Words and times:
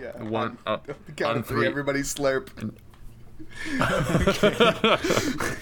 Yeah. 0.00 0.22
One, 0.22 0.58
on, 0.66 0.80
uh, 0.88 0.92
count 1.16 1.30
on 1.32 1.36
of 1.38 1.46
three, 1.46 1.58
three. 1.60 1.66
everybody 1.66 2.00
slurp. 2.00 2.48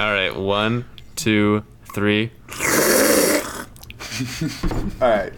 All 0.00 0.12
right, 0.12 0.36
one, 0.36 0.84
two, 1.16 1.64
three. 1.92 2.30
All 5.00 5.08
right. 5.08 5.32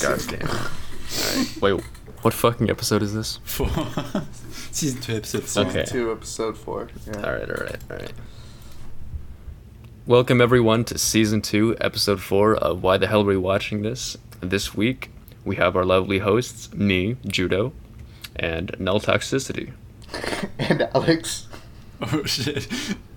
God 0.00 0.20
damn. 0.28 0.48
All 0.48 1.36
right. 1.36 1.56
Wait, 1.60 1.80
what 2.22 2.34
fucking 2.34 2.70
episode 2.70 3.02
is 3.02 3.14
this? 3.14 3.38
Four. 3.44 3.68
Season 4.70 5.00
2, 5.00 5.16
episode 5.16 5.44
4. 5.44 5.62
Okay. 5.64 5.84
Two, 5.84 6.12
episode 6.12 6.56
four. 6.56 6.88
Yeah. 7.06 7.16
All 7.16 7.32
right, 7.32 7.50
all 7.50 7.64
right, 7.64 7.78
all 7.90 7.96
right. 7.96 8.12
Welcome 10.06 10.40
everyone 10.40 10.84
to 10.86 10.98
season 10.98 11.42
two, 11.42 11.76
episode 11.80 12.20
four 12.20 12.54
of 12.56 12.82
Why 12.82 12.96
the 12.96 13.06
Hell 13.06 13.22
Are 13.22 13.24
We 13.24 13.36
Watching 13.36 13.82
This? 13.82 14.16
This 14.40 14.74
week 14.74 15.10
we 15.44 15.56
have 15.56 15.76
our 15.76 15.84
lovely 15.84 16.18
hosts, 16.18 16.72
me, 16.72 17.16
Judo, 17.26 17.72
and 18.36 18.74
Null 18.78 19.00
Toxicity. 19.00 19.72
And 20.58 20.82
Alex. 20.94 21.46
Oh 22.02 22.24
shit. 22.24 22.66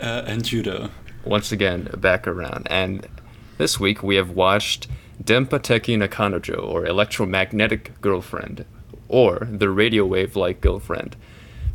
Uh, 0.02 0.24
and 0.28 0.44
Judo. 0.44 0.90
Once 1.24 1.54
again, 1.54 1.90
back 1.96 2.28
around. 2.28 2.68
And 2.70 3.08
this 3.58 3.80
week 3.80 4.04
we 4.04 4.18
have 4.18 4.32
watched 4.32 4.90
Denpateki 5.24 5.98
no 5.98 6.10
Kanojo, 6.10 6.62
or 6.62 6.86
Electromagnetic 6.86 8.02
Girlfriend, 8.02 8.66
or 9.08 9.48
The 9.50 9.70
Radio 9.70 10.06
Wave 10.06 10.36
Like 10.36 10.60
Girlfriend, 10.60 11.16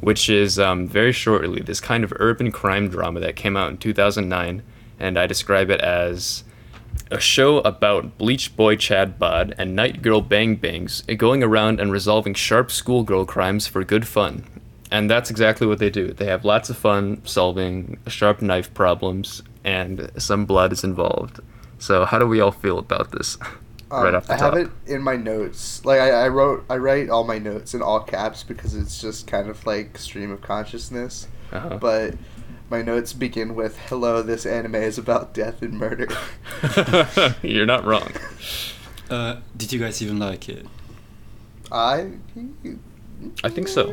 which 0.01 0.29
is 0.29 0.59
um, 0.59 0.87
very 0.87 1.13
shortly 1.13 1.63
this 1.63 1.81
kind 1.81 2.05
of 2.05 2.13
urban 2.17 2.53
crime 2.53 2.91
drama 2.91 3.21
that 3.21 3.37
came 3.37 3.57
out 3.57 3.71
in 3.71 3.79
2009. 3.79 4.63
And 5.01 5.19
I 5.19 5.27
describe 5.27 5.71
it 5.71 5.81
as 5.81 6.45
a 7.11 7.21
show 7.21 7.59
about 7.61 8.19
Bleach 8.19 8.57
Boy 8.57 8.77
Chad 8.77 9.19
Bod 9.19 9.55
and 9.59 9.75
Night 9.75 10.03
Girl 10.03 10.21
Bang 10.21 10.57
Bangs 10.57 11.03
going 11.03 11.43
around 11.43 11.81
and 11.81 11.91
resolving 11.91 12.35
sharp 12.35 12.71
schoolgirl 12.71 13.27
crimes 13.27 13.67
for 13.67 13.83
good 13.85 14.07
fun. 14.07 14.45
And 14.91 15.11
that's 15.11 15.31
exactly 15.31 15.67
what 15.67 15.79
they 15.79 15.91
do. 15.91 16.13
They 16.13 16.27
have 16.27 16.45
lots 16.45 16.71
of 16.71 16.79
fun 16.79 17.25
solving 17.25 17.99
sharp 18.07 18.41
knife 18.41 18.73
problems, 18.73 19.43
and 19.65 20.11
some 20.17 20.47
blood 20.47 20.73
is 20.73 20.83
involved. 20.83 21.41
So, 21.79 22.05
how 22.05 22.19
do 22.19 22.27
we 22.27 22.41
all 22.41 22.53
feel 22.53 22.79
about 22.79 23.13
this? 23.13 23.37
Um, 23.91 24.05
right 24.05 24.15
off 24.15 24.27
the 24.27 24.35
I 24.35 24.37
top. 24.37 24.55
have 24.55 24.67
it 24.67 24.71
in 24.87 25.01
my 25.01 25.17
notes. 25.17 25.83
Like 25.83 25.99
I, 25.99 26.11
I 26.11 26.29
wrote, 26.29 26.63
I 26.69 26.77
write 26.77 27.09
all 27.09 27.25
my 27.25 27.39
notes 27.39 27.73
in 27.73 27.81
all 27.81 28.01
caps 28.01 28.43
because 28.43 28.75
it's 28.75 29.01
just 29.01 29.27
kind 29.27 29.49
of 29.49 29.65
like 29.65 29.97
stream 29.97 30.31
of 30.31 30.43
consciousness. 30.43 31.27
Uh-huh. 31.53 31.79
But 31.79 32.15
my 32.71 32.83
notes 32.83 33.13
begin 33.13 33.55
with 33.55 33.79
"Hello, 33.89 34.23
this 34.23 34.47
anime 34.47 34.77
is 34.77 34.99
about 34.99 35.35
death 35.35 35.63
and 35.63 35.75
murder." 35.75 36.09
You're 37.43 37.67
not 37.67 37.85
wrong. 37.85 38.13
Uh, 39.11 39.37
did 39.57 39.73
you 39.73 39.79
guys 39.79 40.03
even 40.03 40.19
like 40.19 40.49
it? 40.49 40.67
I. 41.73 42.13
I 43.43 43.49
think 43.49 43.69
so. 43.69 43.91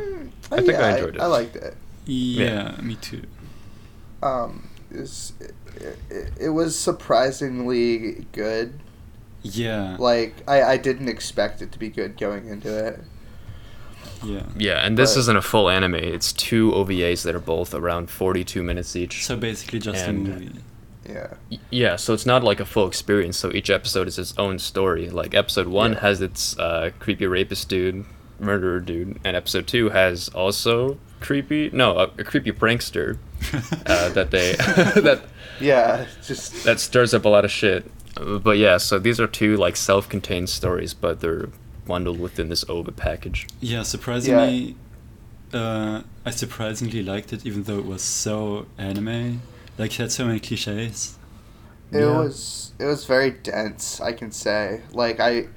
I 0.52 0.62
think 0.62 0.76
I 0.76 0.90
yeah, 0.90 0.96
enjoyed 0.96 1.16
it. 1.16 1.22
I 1.22 1.26
liked 1.26 1.56
it. 1.56 1.76
Yeah, 2.06 2.76
me 2.82 2.96
too. 2.96 3.24
Um, 4.22 4.70
it's, 4.92 5.34
it, 5.40 5.54
it, 6.10 6.32
it 6.40 6.50
was 6.50 6.78
surprisingly 6.78 8.26
good. 8.32 8.80
Yeah. 9.42 9.98
Like 10.00 10.36
I, 10.48 10.64
I 10.64 10.78
didn't 10.78 11.10
expect 11.10 11.62
it 11.62 11.72
to 11.72 11.80
be 11.80 11.90
good 11.90 12.18
going 12.18 12.48
into 12.48 12.88
it. 12.88 13.02
Yeah. 14.24 14.44
Yeah, 14.58 14.86
and 14.86 14.98
this 14.98 15.14
But- 15.14 15.20
isn't 15.22 15.38
a 15.38 15.42
full 15.42 15.70
anime. 15.70 15.96
It's 15.96 16.32
two 16.34 16.72
OVAs 16.72 17.24
that 17.24 17.36
are 17.36 17.40
both 17.40 17.74
around 17.74 18.10
42 18.10 18.64
minutes 18.64 18.96
each. 18.96 19.26
So 19.26 19.36
basically 19.36 19.80
just 19.80 20.06
And- 20.06 20.28
a 20.28 20.30
movie. 20.32 20.50
Yeah. 21.08 21.28
Yeah, 21.70 21.98
so 21.98 22.14
it's 22.14 22.26
not 22.26 22.44
like 22.44 22.60
a 22.60 22.66
full 22.66 22.88
experience. 22.88 23.38
So 23.38 23.52
each 23.52 23.70
episode 23.70 24.08
is 24.08 24.18
its 24.18 24.34
own 24.40 24.58
story. 24.58 25.10
Like 25.10 25.36
episode 25.36 25.68
one 25.68 25.94
Yeah. 25.94 26.00
has 26.00 26.20
its 26.20 26.58
uh, 26.58 26.90
creepy 26.98 27.28
rapist 27.28 27.70
dude, 27.70 28.06
murderer 28.40 28.80
dude, 28.80 29.20
and 29.24 29.38
episode 29.38 29.68
two 29.68 29.90
has 29.90 30.30
also 30.30 30.98
creepy 31.22 31.70
no 31.72 31.98
a, 31.98 32.04
a 32.18 32.24
creepy 32.24 32.52
prankster 32.52 33.18
uh, 33.86 34.10
that 34.10 34.32
they 34.32 34.54
that 35.02 35.22
Yeah. 35.60 36.06
Just 36.26 36.64
that 36.64 36.80
stirs 36.80 37.14
up 37.14 37.24
a 37.26 37.30
lot 37.30 37.46
of 37.46 37.52
shit. 37.52 37.86
But 38.20 38.58
yeah, 38.58 38.78
so 38.78 38.98
these 38.98 39.20
are 39.20 39.28
two 39.28 39.58
like 39.58 39.76
self-contained 39.76 40.50
stories, 40.50 40.94
but 40.96 41.20
they're 41.22 41.50
bundled 41.86 42.20
within 42.20 42.50
this 42.50 42.66
OVA 42.70 42.92
package. 42.92 43.48
Yeah, 43.62 43.84
surprisingly, 43.84 44.76
uh, 45.54 46.02
I 46.26 46.32
surprisingly 46.32 47.04
liked 47.04 47.32
it, 47.34 47.46
even 47.46 47.64
though 47.64 47.80
it 47.80 47.86
was 47.86 48.02
so 48.02 48.66
anime. 48.78 49.42
Like, 49.78 49.92
it 49.92 49.98
had 49.98 50.12
so 50.12 50.26
many 50.26 50.40
cliches. 50.40 51.18
It 51.92 52.00
Yeah. 52.00 52.18
was 52.18 52.72
it 52.80 52.86
was 52.86 53.06
very 53.06 53.30
dense, 53.32 54.02
I 54.02 54.12
can 54.12 54.32
say. 54.32 54.82
Like 54.92 55.20
I 55.20 55.48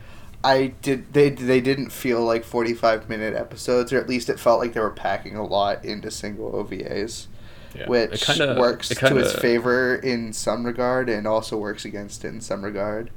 I 0.45 0.75
did 0.83 1.13
they 1.15 1.31
they 1.31 1.61
didn't 1.61 1.91
feel 1.91 2.23
like 2.23 2.45
45 2.45 3.09
minute 3.09 3.35
episodes 3.35 3.93
or 3.93 3.99
at 3.99 4.09
least 4.09 4.29
it 4.29 4.39
felt 4.39 4.61
like 4.61 4.75
they 4.75 4.81
were 4.81 4.91
packing 4.91 5.37
a 5.37 5.45
lot 5.45 5.85
into 5.85 6.11
single 6.11 6.53
OVAs, 6.55 7.27
Yeah. 7.75 7.89
which 7.89 8.13
It 8.23 8.27
kinda- 8.27 8.57
works 8.61 8.91
it 8.91 8.99
to 8.99 9.17
its 9.17 9.33
favor 9.33 9.95
in 9.97 10.33
some 10.35 10.65
regard 10.67 11.09
and 11.09 11.27
also 11.27 11.57
works 11.57 11.85
against 11.87 12.25
it 12.25 12.29
in 12.29 12.41
some 12.43 12.63
regard. 12.63 13.11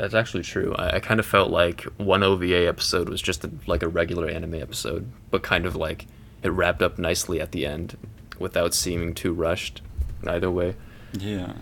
That's 0.00 0.14
actually 0.14 0.44
true. 0.44 0.74
I, 0.78 0.96
I 0.96 1.00
kind 1.00 1.20
of 1.20 1.26
felt 1.26 1.50
like 1.50 1.82
one 1.98 2.22
OVA 2.22 2.66
episode 2.66 3.10
was 3.10 3.20
just 3.20 3.44
a, 3.44 3.50
like 3.66 3.82
a 3.82 3.88
regular 3.88 4.28
anime 4.30 4.54
episode, 4.54 5.12
but 5.30 5.42
kind 5.42 5.66
of 5.66 5.76
like 5.76 6.06
it 6.42 6.48
wrapped 6.48 6.80
up 6.80 6.98
nicely 6.98 7.38
at 7.38 7.52
the 7.52 7.66
end 7.66 7.98
without 8.38 8.72
seeming 8.72 9.14
too 9.14 9.34
rushed. 9.34 9.82
Either 10.26 10.50
way. 10.50 10.74
Yeah. 11.12 11.52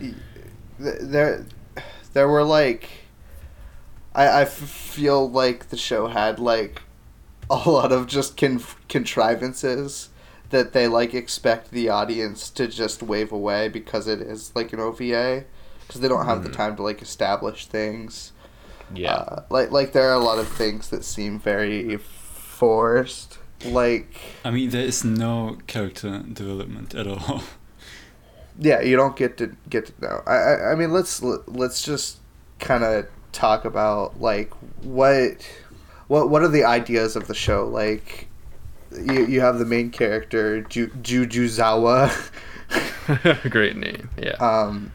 There 0.79 1.47
there 2.13 2.29
were 2.29 2.45
like 2.45 2.89
I 4.15 4.43
I 4.43 4.45
feel 4.45 5.29
like 5.29 5.71
the 5.71 5.77
show 5.77 6.07
had 6.07 6.39
like 6.39 6.83
a 7.51 7.69
lot 7.69 7.91
of 7.91 8.07
just 8.07 8.37
con- 8.37 8.63
contrivances 8.89 10.11
that 10.51 10.73
they 10.75 10.87
like 10.87 11.13
expect 11.13 11.73
the 11.73 11.89
audience 11.89 12.51
to 12.51 12.69
just 12.69 13.03
wave 13.03 13.33
away 13.33 13.69
because 13.69 14.07
it 14.07 14.21
is 14.21 14.55
like 14.55 14.73
an 14.73 14.79
OVA 14.79 15.45
because 15.89 16.01
they 16.03 16.07
don't 16.09 16.27
have 16.27 16.45
the 16.45 16.51
Mhm. 16.51 16.57
time 16.57 16.77
to 16.77 16.83
like 16.85 17.03
establish 17.03 17.67
things. 17.67 18.33
Yeah. 18.95 19.15
Uh, 19.15 19.43
like 19.51 19.73
like 19.73 19.93
there 19.93 20.09
are 20.11 20.15
a 20.15 20.25
lot 20.25 20.39
of 20.39 20.47
things 20.49 20.89
that 20.91 21.03
seem 21.05 21.41
very 21.41 21.97
forced. 21.97 23.39
Like 23.65 24.15
I 24.45 24.51
mean, 24.51 24.71
there 24.71 24.85
is 24.87 25.03
no 25.05 25.57
character 25.67 26.23
development 26.33 26.95
at 26.95 27.07
all. 27.07 27.43
yeah, 28.59 28.81
you 28.81 28.97
don't 28.97 29.17
get 29.17 29.37
to 29.39 29.57
get 29.69 29.87
to 29.87 29.93
know. 30.01 30.23
I 30.27 30.37
I, 30.37 30.73
I 30.73 30.75
mean 30.77 30.93
let's 30.93 31.23
let's 31.23 31.83
just 31.83 32.19
kind 32.61 32.85
of 32.85 33.07
talk 33.33 33.65
about 33.65 34.21
like 34.21 34.53
what 34.83 35.47
what 36.09 36.31
what 36.31 36.43
are 36.43 36.49
the 36.49 36.65
ideas 36.65 37.15
of 37.17 37.27
the 37.29 37.35
show 37.35 37.67
like 37.67 38.27
you 38.93 39.27
you 39.27 39.41
have 39.41 39.59
the 39.59 39.65
main 39.67 39.91
character 39.91 40.63
Ju- 40.63 40.91
Jujuzawa 41.03 42.11
Great 43.51 43.77
name. 43.77 44.09
Yeah. 44.17 44.37
um 44.41 44.93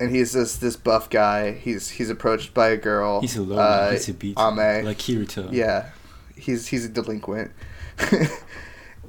and 0.00 0.14
he's 0.14 0.32
this 0.32 0.56
this 0.56 0.76
buff 0.76 1.10
guy. 1.10 1.52
He's 1.52 1.90
he's 1.90 2.10
approached 2.10 2.54
by 2.54 2.68
a 2.68 2.76
girl. 2.76 3.20
He's 3.20 3.36
a 3.36 3.42
loner, 3.42 3.60
uh, 3.62 3.90
he's 3.92 4.08
a 4.08 4.14
beat. 4.14 4.38
Ame. 4.38 4.84
Like 4.84 4.98
Kirito. 4.98 5.52
yeah. 5.52 5.90
He's 6.36 6.68
he's 6.68 6.84
a 6.84 6.88
delinquent. 6.88 7.52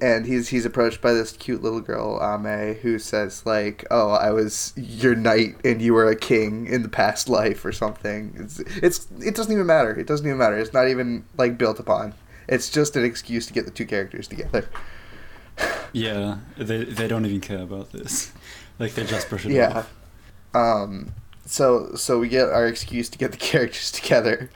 And 0.01 0.25
he's 0.25 0.47
he's 0.47 0.66
approached 0.66 1.01
by 1.01 1.11
this 1.11 1.33
cute 1.33 1.61
little 1.61 1.81
girl 1.81 2.22
Ame 2.23 2.75
who 2.75 3.00
says 3.00 3.45
like 3.45 3.85
oh 3.91 4.11
I 4.11 4.31
was 4.31 4.72
your 4.77 5.13
knight 5.13 5.57
and 5.66 5.81
you 5.81 5.94
were 5.94 6.07
a 6.07 6.16
king 6.16 6.67
in 6.67 6.83
the 6.83 6.89
past 6.89 7.27
life 7.27 7.66
or 7.66 7.73
something. 7.73 8.33
It's 8.38 8.59
it's 8.81 9.07
it 9.19 9.35
doesn't 9.35 9.51
even 9.51 9.66
matter. 9.66 9.94
It 9.94 10.07
doesn't 10.07 10.25
even 10.25 10.38
matter. 10.38 10.57
It's 10.57 10.71
not 10.71 10.88
even 10.88 11.25
like 11.38 11.57
built 11.57 11.79
upon. 11.79 12.13
It's 12.47 12.69
just 12.69 12.95
an 12.95 13.03
excuse 13.03 13.45
to 13.47 13.53
get 13.53 13.66
the 13.66 13.71
two 13.71 13.85
characters 13.85 14.27
together. 14.27 14.69
Yeah, 15.91 16.38
they, 16.57 16.83
they 16.83 17.07
don't 17.07 17.25
even 17.25 17.41
care 17.41 17.61
about 17.61 17.91
this. 17.91 18.31
Like, 18.77 18.94
they 18.94 19.03
just 19.03 19.27
brush 19.27 19.45
it 19.45 19.51
yeah. 19.51 19.79
off. 19.79 19.94
Um 20.53 21.11
so 21.45 21.93
so 21.95 22.19
we 22.19 22.27
get 22.27 22.49
our 22.49 22.67
excuse 22.67 23.09
to 23.09 23.17
get 23.17 23.31
the 23.31 23.37
characters 23.51 23.91
together 23.91 24.49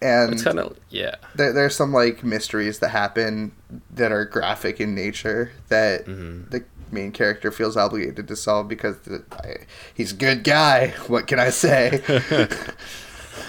and 0.00 0.32
it's 0.34 0.44
kind 0.44 0.58
of 0.60 0.76
yeah. 0.90 1.16
there, 1.34 1.52
there's 1.52 1.74
some 1.74 1.92
like 1.92 2.22
mysteries 2.22 2.78
that 2.78 2.90
happen 2.90 3.52
that 3.90 4.12
are 4.12 4.24
graphic 4.24 4.80
in 4.80 4.94
nature 4.94 5.50
that 5.68 6.06
Mhm. 6.06 6.50
the 6.50 6.64
main 6.92 7.12
character 7.12 7.50
feels 7.50 7.76
obligated 7.76 8.26
to 8.28 8.36
solve 8.36 8.66
because 8.68 8.96
the, 9.00 9.22
I, 9.32 9.66
he's 9.92 10.12
a 10.12 10.14
good 10.14 10.42
guy. 10.44 10.94
What 11.08 11.26
can 11.26 11.38
I 11.38 11.50
say? 11.50 12.00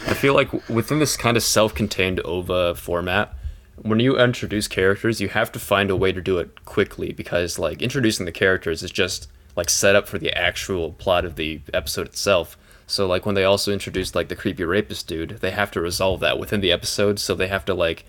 I 0.08 0.14
feel 0.14 0.34
like 0.34 0.52
within 0.69 1.00
this 1.00 1.16
kind 1.16 1.38
of 1.38 1.44
self-contained 1.44 2.19
OVA 2.25 2.75
format, 2.75 3.34
when 3.78 4.00
you 4.00 4.18
introduce 4.19 4.68
characters, 4.68 5.22
you 5.22 5.30
have 5.30 5.52
to 5.54 5.60
find 5.60 5.90
a 5.90 5.96
way 5.96 6.12
to 6.12 6.19
do 6.22 6.38
it 6.38 6.66
quickly 6.66 7.14
because 7.14 7.58
like 7.60 7.81
introducing 7.81 8.25
the 8.25 8.31
characters 8.31 8.84
is 8.84 8.92
just 8.92 9.30
like 9.60 9.70
set 9.70 9.96
up 9.96 10.08
for 10.08 10.18
the 10.18 10.32
actual 10.34 10.94
plot 10.94 11.26
of 11.26 11.36
the 11.36 11.60
episode 11.74 12.08
itself. 12.08 12.58
So 12.88 13.06
like 13.06 13.26
when 13.26 13.36
they 13.36 13.44
also 13.44 13.72
introduced 13.74 14.16
like 14.16 14.30
the 14.30 14.36
creepy 14.36 14.64
rapist 14.64 15.06
dude, 15.08 15.40
they 15.42 15.52
have 15.52 15.70
to 15.72 15.82
resolve 15.82 16.22
that 16.22 16.40
within 16.40 16.62
the 16.62 16.72
episode. 16.72 17.20
So 17.20 17.36
they 17.36 17.50
have 17.50 17.66
to 17.66 17.74
like, 17.74 18.06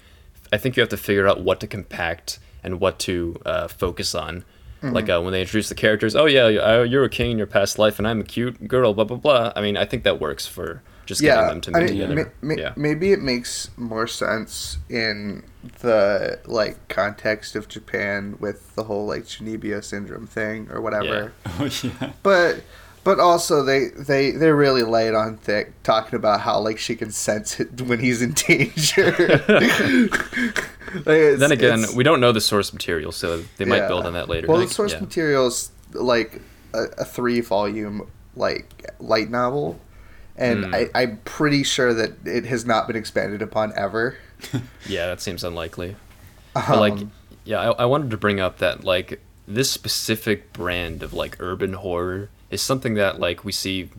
I 0.52 0.58
think 0.58 0.76
you 0.76 0.80
have 0.80 0.90
to 0.90 0.96
figure 0.96 1.28
out 1.28 1.42
what 1.42 1.58
to 1.60 1.66
compact 1.66 2.38
and 2.62 2.80
what 2.80 2.98
to 3.00 3.36
uh, 3.44 3.66
focus 3.68 4.14
on. 4.14 4.44
Like 4.94 5.10
uh, 5.10 5.20
when 5.20 5.32
they 5.32 5.42
introduce 5.42 5.68
the 5.68 5.74
characters, 5.74 6.16
oh 6.16 6.24
yeah, 6.24 6.48
you're 6.82 7.04
a 7.04 7.10
king 7.10 7.32
in 7.32 7.38
your 7.38 7.46
past 7.46 7.78
life, 7.78 7.98
and 7.98 8.08
I'm 8.08 8.20
a 8.20 8.24
cute 8.24 8.66
girl, 8.66 8.94
blah 8.94 9.04
blah 9.04 9.18
blah. 9.18 9.52
I 9.54 9.60
mean, 9.60 9.76
I 9.76 9.84
think 9.84 10.04
that 10.04 10.18
works 10.20 10.46
for 10.46 10.82
just 11.10 11.20
yeah, 11.20 11.34
getting 11.34 11.48
them 11.48 11.60
to 11.60 11.70
I 11.76 11.80
mean, 11.80 11.88
together. 11.88 12.32
ma- 12.40 12.48
ma- 12.48 12.54
yeah, 12.54 12.72
maybe 12.76 13.10
it 13.12 13.20
makes 13.20 13.68
more 13.76 14.06
sense 14.06 14.78
in 14.88 15.42
the 15.80 16.38
like 16.46 16.88
context 16.88 17.56
of 17.56 17.66
Japan 17.68 18.36
with 18.38 18.74
the 18.76 18.84
whole 18.84 19.06
like 19.06 19.24
Chunibyo 19.24 19.82
syndrome 19.82 20.26
thing 20.28 20.68
or 20.70 20.80
whatever. 20.80 21.32
Oh 21.58 21.68
yeah. 21.82 22.12
But 22.22 22.62
but 23.02 23.18
also 23.18 23.64
they 23.64 23.88
they 23.88 24.30
they 24.30 24.50
really 24.52 24.82
lay 24.82 25.08
it 25.08 25.14
on 25.16 25.36
thick 25.36 25.72
talking 25.82 26.14
about 26.16 26.42
how 26.42 26.60
like 26.60 26.78
she 26.78 26.94
can 26.94 27.10
sense 27.10 27.58
it 27.58 27.80
when 27.82 27.98
he's 27.98 28.22
in 28.22 28.32
danger. 28.32 29.10
Like, 30.92 31.38
then 31.38 31.52
again, 31.52 31.84
we 31.94 32.02
don't 32.02 32.18
know 32.20 32.32
the 32.32 32.40
source 32.40 32.72
material, 32.72 33.12
so 33.12 33.44
they 33.58 33.64
might 33.64 33.76
yeah. 33.76 33.86
build 33.86 34.06
on 34.06 34.14
that 34.14 34.28
later. 34.28 34.48
Well, 34.48 34.58
Like, 34.58 34.68
the 34.68 34.74
source 34.74 34.92
yeah. 34.92 34.98
material's 34.98 35.70
like 35.92 36.40
a, 36.74 36.82
a 36.98 37.04
three 37.04 37.40
volume 37.40 38.10
like 38.34 38.90
light 38.98 39.30
novel, 39.30 39.78
and 40.40 40.64
Hmm. 40.66 40.74
I, 40.74 40.90
I'm 40.94 41.18
pretty 41.24 41.62
sure 41.62 41.94
that 41.94 42.12
it 42.26 42.46
has 42.46 42.64
not 42.66 42.86
been 42.88 42.96
expanded 42.96 43.42
upon 43.42 43.72
ever. 43.76 44.16
Yeah, 44.86 45.06
that 45.06 45.20
seems 45.20 45.44
unlikely. 45.44 45.94
But 46.54 46.80
like, 46.80 46.92
Um, 46.94 47.12
yeah, 47.44 47.60
I, 47.60 47.82
I 47.82 47.84
wanted 47.84 48.10
to 48.10 48.16
bring 48.16 48.40
up 48.40 48.58
that 48.58 48.82
like 48.84 49.20
this 49.46 49.70
specific 49.70 50.52
brand 50.52 51.02
of 51.02 51.12
like 51.12 51.36
urban 51.40 51.74
horror 51.74 52.30
is 52.50 52.62
something 52.62 52.94
that 52.94 53.20
like 53.20 53.44
we 53.44 53.52
see 53.52 53.90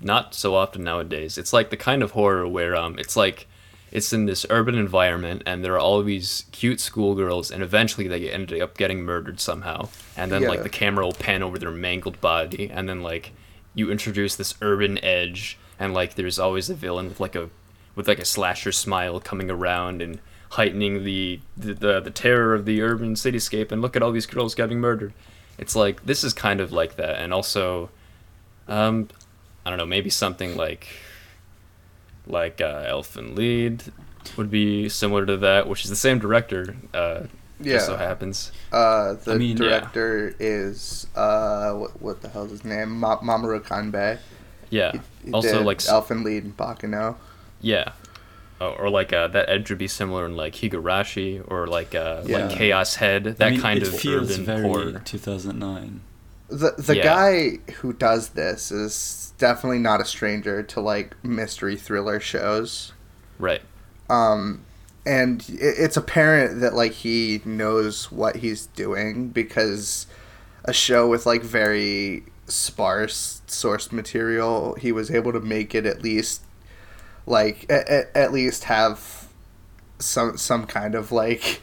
not 0.00 0.34
so 0.34 0.54
often 0.54 0.82
nowadays. 0.84 1.38
It's 1.38 1.52
like 1.52 1.70
the 1.70 1.76
kind 1.76 2.02
of 2.02 2.10
horror 2.10 2.46
where 2.48 2.74
um, 2.76 2.98
it's 2.98 3.16
like 3.16 3.46
it's 3.92 4.12
in 4.12 4.26
this 4.26 4.44
urban 4.50 4.74
environment 4.74 5.42
and 5.46 5.64
there 5.64 5.74
are 5.74 5.78
all 5.78 6.02
these 6.02 6.46
cute 6.50 6.80
schoolgirls 6.80 7.50
and 7.52 7.62
eventually 7.62 8.08
they 8.08 8.28
end 8.28 8.52
up 8.60 8.76
getting 8.76 9.02
murdered 9.04 9.38
somehow 9.38 9.88
and 10.16 10.32
then 10.32 10.42
like 10.42 10.64
the 10.64 10.68
camera 10.68 11.04
will 11.06 11.12
pan 11.12 11.42
over 11.44 11.58
their 11.58 11.70
mangled 11.70 12.20
body 12.20 12.68
and 12.68 12.88
then 12.88 13.00
like 13.02 13.30
you 13.74 13.90
introduce 13.92 14.34
this 14.34 14.54
urban 14.60 14.98
edge 15.04 15.56
and 15.84 15.92
like 15.94 16.14
there's 16.14 16.38
always 16.38 16.70
a 16.70 16.74
villain 16.74 17.08
with 17.08 17.20
like 17.20 17.36
a 17.36 17.50
with 17.94 18.08
like 18.08 18.18
a 18.18 18.24
slasher 18.24 18.72
smile 18.72 19.20
coming 19.20 19.50
around 19.50 20.00
and 20.02 20.18
heightening 20.52 21.04
the 21.04 21.40
the, 21.56 21.74
the, 21.74 22.00
the 22.00 22.10
terror 22.10 22.54
of 22.54 22.64
the 22.64 22.80
urban 22.80 23.14
cityscape 23.14 23.70
and 23.70 23.82
look 23.82 23.94
at 23.96 24.02
all 24.02 24.12
these 24.12 24.26
girls 24.26 24.54
getting 24.54 24.80
murdered 24.80 25.12
it's 25.58 25.76
like 25.76 26.04
this 26.06 26.24
is 26.24 26.32
kind 26.32 26.60
of 26.60 26.72
like 26.72 26.96
that 26.96 27.16
and 27.20 27.32
also 27.32 27.90
um 28.68 29.08
i 29.66 29.70
don't 29.70 29.78
know 29.78 29.86
maybe 29.86 30.10
something 30.10 30.56
like 30.56 30.88
like 32.26 32.60
uh, 32.60 32.84
Elfen 32.86 33.36
Lied 33.36 33.92
would 34.38 34.50
be 34.50 34.88
similar 34.88 35.26
to 35.26 35.36
that 35.36 35.68
which 35.68 35.84
is 35.84 35.90
the 35.90 35.96
same 35.96 36.18
director 36.18 36.74
uh 36.94 37.24
yeah. 37.60 37.74
just 37.74 37.86
so 37.86 37.96
happens 37.96 38.50
Uh, 38.72 39.14
the 39.24 39.34
I 39.34 39.38
mean, 39.38 39.56
yeah. 39.56 39.68
director 39.68 40.34
is 40.40 41.06
uh, 41.14 41.72
what, 41.72 42.02
what 42.02 42.20
the 42.22 42.28
hell 42.28 42.44
is 42.46 42.50
his 42.50 42.64
name? 42.64 42.98
Ma- 42.98 43.20
Mamoru 43.20 43.60
Kanbe. 43.60 44.18
Yeah 44.70 44.92
He, 44.92 45.00
he 45.26 45.32
also 45.32 45.58
did 45.58 45.66
like 45.66 45.78
s- 45.78 45.88
Elfen 45.90 46.24
Lied 46.24 46.44
and 46.44 46.56
Baccano. 46.56 47.16
Yeah. 47.60 47.92
Oh, 48.60 48.70
or 48.78 48.88
like 48.90 49.12
uh, 49.12 49.28
that 49.28 49.48
edge 49.48 49.68
would 49.70 49.78
be 49.78 49.88
similar 49.88 50.26
in 50.26 50.36
like 50.36 50.54
Higurashi 50.54 51.42
or 51.50 51.66
like 51.66 51.94
uh, 51.94 52.22
Yeah. 52.24 52.46
like 52.46 52.56
Chaos 52.56 52.94
Head, 52.96 53.24
that 53.24 53.42
I 53.42 53.50
mean, 53.50 53.60
kind 53.60 53.82
it 53.82 53.88
of 53.88 53.98
feels 53.98 54.30
urban 54.32 54.44
very 54.46 54.62
horror. 54.62 55.02
2009. 55.04 56.00
The 56.48 56.74
the 56.78 56.96
Yeah. 56.96 57.02
guy 57.02 57.72
who 57.80 57.92
does 57.92 58.30
this 58.30 58.70
is 58.70 59.32
definitely 59.38 59.80
not 59.80 60.00
a 60.00 60.04
stranger 60.04 60.62
to 60.62 60.80
like 60.80 61.16
mystery 61.24 61.76
thriller 61.76 62.20
shows. 62.20 62.92
Right. 63.38 63.62
um 64.08 64.62
and 65.06 65.42
it, 65.48 65.74
it's 65.78 65.96
apparent 65.96 66.60
that 66.60 66.74
like 66.74 66.92
he 66.92 67.40
knows 67.44 68.12
what 68.12 68.36
he's 68.36 68.66
doing 68.68 69.28
because 69.28 70.06
a 70.64 70.72
show 70.72 71.08
with 71.08 71.26
like 71.26 71.42
very 71.42 72.22
sparse 72.46 73.42
source 73.46 73.90
material 73.92 74.74
he 74.74 74.92
was 74.92 75.10
able 75.10 75.32
to 75.32 75.40
make 75.40 75.74
it 75.74 75.86
at 75.86 76.02
least 76.02 76.42
like 77.26 77.64
at, 77.70 78.10
at 78.14 78.32
least 78.32 78.64
have 78.64 79.28
some 79.98 80.36
some 80.36 80.66
kind 80.66 80.94
of 80.94 81.10
like 81.10 81.62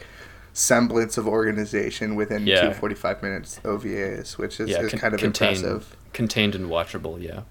semblance 0.53 1.17
of 1.17 1.27
organization 1.27 2.15
within 2.15 2.45
Yeah. 2.47 2.69
two 2.69 2.73
45 2.73 3.21
minutes 3.21 3.59
ovas 3.63 4.37
which 4.37 4.59
is, 4.59 4.69
yeah. 4.69 4.81
is 4.81 4.91
con- 4.91 4.99
kind 4.99 5.13
of 5.13 5.19
contained, 5.19 5.57
impressive 5.57 5.95
Contained 6.13 6.55
and 6.55 6.65
watchable. 6.69 7.21
Yeah. 7.21 7.41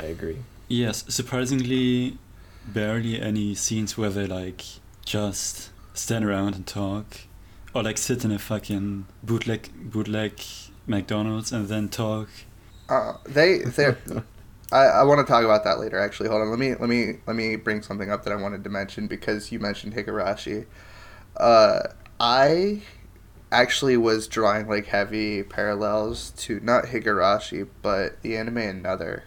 I 0.00 0.04
agree. 0.04 0.38
Yes, 0.68 1.04
surprisingly, 1.08 2.16
barely 2.66 3.20
any 3.20 3.54
scenes 3.54 3.98
where 3.98 4.08
they 4.08 4.26
like 4.26 4.64
just 5.04 5.70
stand 5.92 6.24
around 6.24 6.54
and 6.54 6.66
talk, 6.66 7.18
or 7.74 7.82
like 7.82 7.98
sit 7.98 8.24
in 8.24 8.30
a 8.30 8.38
fucking 8.38 9.04
bootleg 9.22 9.68
bootleg 9.74 10.40
McDonald's 10.88 11.52
and 11.52 11.68
then 11.68 11.88
talk. 11.88 12.28
Uh, 12.88 13.14
they 13.24 13.58
they 13.58 13.94
I, 14.72 14.84
I 14.84 15.02
want 15.04 15.26
to 15.26 15.30
talk 15.30 15.44
about 15.44 15.64
that 15.64 15.78
later. 15.78 15.98
Actually, 15.98 16.28
hold 16.28 16.42
on. 16.42 16.50
Let 16.50 16.58
me 16.58 16.74
let 16.74 16.88
me 16.88 17.18
let 17.26 17.36
me 17.36 17.56
bring 17.56 17.82
something 17.82 18.10
up 18.10 18.24
that 18.24 18.32
I 18.32 18.36
wanted 18.36 18.64
to 18.64 18.70
mention 18.70 19.06
because 19.06 19.50
you 19.52 19.58
mentioned 19.58 19.94
Higurashi. 19.94 20.66
Uh, 21.36 21.80
I 22.20 22.82
actually 23.50 23.96
was 23.96 24.28
drawing 24.28 24.68
like 24.68 24.86
heavy 24.86 25.42
parallels 25.42 26.32
to 26.36 26.60
not 26.60 26.84
Higurashi 26.86 27.66
but 27.82 28.20
the 28.22 28.36
anime 28.36 28.58
Another, 28.58 29.24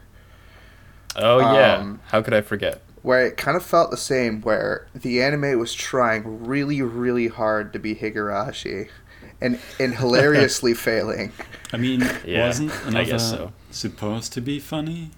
Oh 1.16 1.40
yeah. 1.40 1.78
Um, 1.78 2.02
How 2.08 2.22
could 2.22 2.34
I 2.34 2.42
forget? 2.42 2.82
where 3.02 3.26
it 3.26 3.36
kind 3.38 3.58
of 3.58 3.64
felt 3.66 3.92
the 3.92 3.98
same. 3.98 4.42
Where 4.42 4.88
the 4.94 5.22
anime 5.22 5.60
was 5.60 5.74
trying 5.74 6.46
really 6.46 6.82
really 6.82 7.28
hard 7.28 7.74
to 7.74 7.80
be 7.80 7.96
Higurashi, 7.96 8.90
and 9.42 9.60
and 9.80 9.96
hilariously 9.96 10.74
failing. 10.88 11.32
I 11.74 11.78
mean, 11.78 12.02
Yeah, 12.26 12.48
wasn't 12.48 12.72
I 12.72 12.88
another 12.90 13.06
guess 13.06 13.30
so. 13.30 13.54
supposed 13.72 14.34
to 14.34 14.42
be 14.42 14.60
funny? 14.60 15.12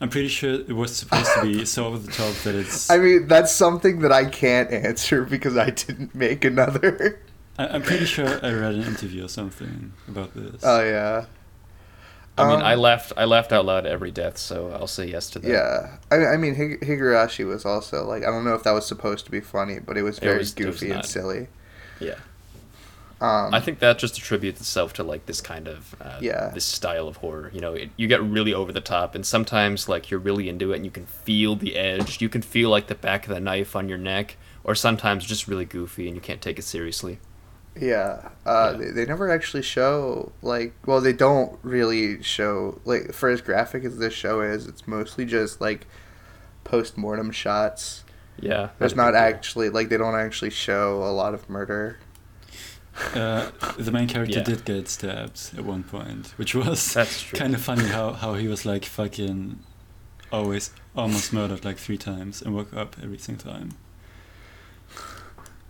I'm 0.00 0.10
pretty 0.10 0.28
sure 0.28 0.52
it 0.54 0.74
was 0.74 0.94
supposed 0.94 1.30
to 1.34 1.42
be 1.42 1.64
so 1.74 1.86
over 1.86 1.98
the 1.98 2.12
top 2.12 2.34
that 2.44 2.54
it's. 2.54 2.90
I 2.90 2.98
mean, 2.98 3.28
that's 3.28 3.50
something 3.50 4.00
that 4.00 4.12
I 4.12 4.26
can't 4.26 4.70
answer 4.70 5.24
because 5.24 5.56
I 5.56 5.70
didn't 5.70 6.14
make 6.14 6.44
another. 6.44 7.18
I, 7.58 7.68
I'm 7.68 7.82
pretty 7.82 8.04
sure 8.04 8.26
I 8.44 8.52
read 8.52 8.74
an 8.74 8.82
interview 8.82 9.24
or 9.24 9.28
something 9.28 9.92
about 10.08 10.34
this. 10.34 10.60
Oh 10.62 10.82
yeah. 10.84 11.24
I 12.38 12.44
mean, 12.48 12.56
Um, 12.56 12.62
I 12.62 12.74
laughed. 12.74 13.14
I 13.16 13.24
laughed 13.24 13.50
out 13.50 13.64
loud 13.64 13.86
at 13.86 13.92
every 13.92 14.10
death, 14.10 14.36
so 14.36 14.70
I'll 14.70 14.86
say 14.86 15.06
yes 15.06 15.30
to 15.30 15.38
that. 15.38 15.48
Yeah, 15.50 15.96
I, 16.14 16.34
I 16.34 16.36
mean 16.36 16.54
Hig- 16.54 16.80
Higurashi 16.82 17.46
was 17.46 17.64
also 17.64 18.04
like 18.04 18.22
I 18.24 18.26
don't 18.26 18.44
know 18.44 18.52
if 18.54 18.62
that 18.64 18.72
was 18.72 18.84
supposed 18.86 19.24
to 19.24 19.30
be 19.30 19.40
funny, 19.40 19.78
but 19.78 19.96
it 19.96 20.02
was 20.02 20.18
It 20.18 20.24
very 20.24 20.38
was- 20.40 20.52
it 20.52 20.66
was 20.66 20.74
goofy 20.80 20.86
and 20.90 20.96
not. 20.96 21.06
silly. 21.06 21.48
Yeah. 22.00 22.16
Um, 23.18 23.54
I 23.54 23.60
think 23.60 23.78
that 23.78 23.98
just 23.98 24.18
attributes 24.18 24.60
itself 24.60 24.92
to 24.94 25.02
like 25.02 25.24
this 25.24 25.40
kind 25.40 25.68
of 25.68 25.96
uh, 26.02 26.18
Yeah. 26.20 26.50
this 26.52 26.66
style 26.66 27.08
of 27.08 27.16
horror. 27.18 27.50
You 27.54 27.60
know, 27.60 27.72
it, 27.72 27.88
you 27.96 28.08
get 28.08 28.22
really 28.22 28.52
over 28.52 28.72
the 28.72 28.80
top, 28.82 29.14
and 29.14 29.24
sometimes 29.24 29.88
like 29.88 30.10
you're 30.10 30.20
really 30.20 30.50
into 30.50 30.72
it, 30.72 30.76
and 30.76 30.84
you 30.84 30.90
can 30.90 31.06
feel 31.06 31.56
the 31.56 31.76
edge. 31.76 32.20
You 32.20 32.28
can 32.28 32.42
feel 32.42 32.68
like 32.68 32.88
the 32.88 32.94
back 32.94 33.26
of 33.26 33.32
the 33.34 33.40
knife 33.40 33.74
on 33.74 33.88
your 33.88 33.96
neck, 33.96 34.36
or 34.64 34.74
sometimes 34.74 35.24
just 35.24 35.48
really 35.48 35.64
goofy, 35.64 36.06
and 36.08 36.14
you 36.14 36.20
can't 36.20 36.42
take 36.42 36.58
it 36.58 36.62
seriously. 36.64 37.18
yeah, 37.74 38.28
uh, 38.44 38.72
Yeah. 38.74 38.78
They, 38.84 38.90
they 38.90 39.06
never 39.06 39.30
actually 39.30 39.62
show 39.62 40.32
like 40.42 40.74
well 40.84 41.00
they 41.00 41.12
don't 41.14 41.58
really 41.62 42.22
show 42.22 42.80
like 42.84 43.12
for 43.14 43.30
as 43.30 43.40
graphic 43.40 43.84
as 43.84 43.96
this 43.96 44.12
show 44.12 44.42
is, 44.42 44.66
it's 44.66 44.86
mostly 44.86 45.24
just 45.24 45.58
like 45.60 45.86
post 46.64 46.98
mortem 46.98 47.30
shots. 47.30 48.02
Yeah, 48.40 48.70
There's 48.78 48.94
not 48.94 49.14
actually 49.14 49.70
like 49.70 49.88
they 49.88 49.96
don't 49.96 50.14
actually 50.14 50.50
show 50.50 51.02
a 51.02 51.12
lot 51.12 51.32
of 51.34 51.48
murder. 51.48 51.98
Uh, 53.14 53.50
the 53.78 53.90
main 53.92 54.08
character 54.08 54.38
Yeah. 54.38 54.44
did 54.44 54.64
get 54.64 54.88
stabbed 54.88 55.50
at 55.56 55.64
one 55.64 55.82
point, 55.82 56.32
which 56.36 56.54
was 56.54 56.94
That's 56.94 57.22
true. 57.22 57.38
kind 57.38 57.54
of 57.54 57.60
funny 57.60 57.84
how, 57.84 58.12
how 58.12 58.34
he 58.34 58.48
was 58.48 58.64
like 58.66 58.84
fucking 58.84 59.58
always 60.32 60.70
almost 60.96 61.32
murdered 61.32 61.64
like 61.64 61.76
three 61.78 61.98
times 61.98 62.42
and 62.42 62.54
woke 62.54 62.74
up 62.74 62.96
every 63.02 63.18
single 63.18 63.50
time. 63.52 63.70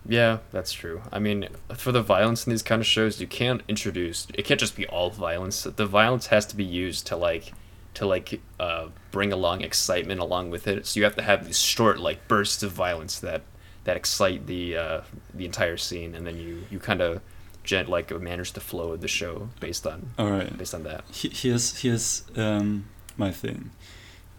Yeah, 0.09 0.39
that's 0.53 0.73
true. 0.73 1.03
I 1.13 1.19
mean, 1.19 1.49
for 1.77 1.91
the 1.91 2.01
violence 2.03 2.47
in 2.47 2.51
these 2.53 2.63
kind 2.63 2.81
of 2.81 2.87
shows, 2.87 3.21
you 3.21 3.27
can't 3.27 3.63
introduce. 3.67 4.29
It 4.35 4.45
can't 4.45 4.61
just 4.61 4.77
be 4.77 4.87
all 4.87 5.11
violence. 5.11 5.65
The 5.65 5.87
violence 5.87 6.29
has 6.29 6.47
to 6.47 6.57
be 6.57 6.65
used 6.65 7.07
to 7.09 7.17
like, 7.17 7.53
to 7.97 8.07
like, 8.07 8.41
uh, 8.61 8.89
bring 9.11 9.33
along 9.33 9.63
excitement 9.63 10.21
along 10.21 10.51
with 10.51 10.67
it. 10.67 10.87
So 10.87 11.01
you 11.01 11.05
have 11.05 11.17
to 11.17 11.23
have 11.23 11.45
these 11.47 11.59
short 11.61 11.99
like 11.99 12.29
bursts 12.29 12.63
of 12.63 12.73
violence 12.73 13.19
that 13.21 13.43
that 13.85 13.97
excite 13.97 14.47
the 14.47 14.77
uh, 14.77 15.01
the 15.35 15.45
entire 15.45 15.77
scene, 15.77 16.15
and 16.15 16.27
then 16.27 16.37
you 16.39 16.65
you 16.71 16.79
kind 16.79 17.01
of 17.01 17.21
gent 17.65 17.89
like 17.89 18.11
manage 18.21 18.53
the 18.53 18.61
flow 18.61 18.93
of 18.93 19.01
the 19.01 19.09
show 19.09 19.49
based 19.61 19.87
on 19.87 20.11
All 20.19 20.31
right. 20.31 20.57
based 20.57 20.75
on 20.75 20.83
that. 20.85 21.05
Here's 21.13 21.81
here's 21.83 22.25
um 22.37 22.87
my 23.17 23.33
thing. 23.33 23.71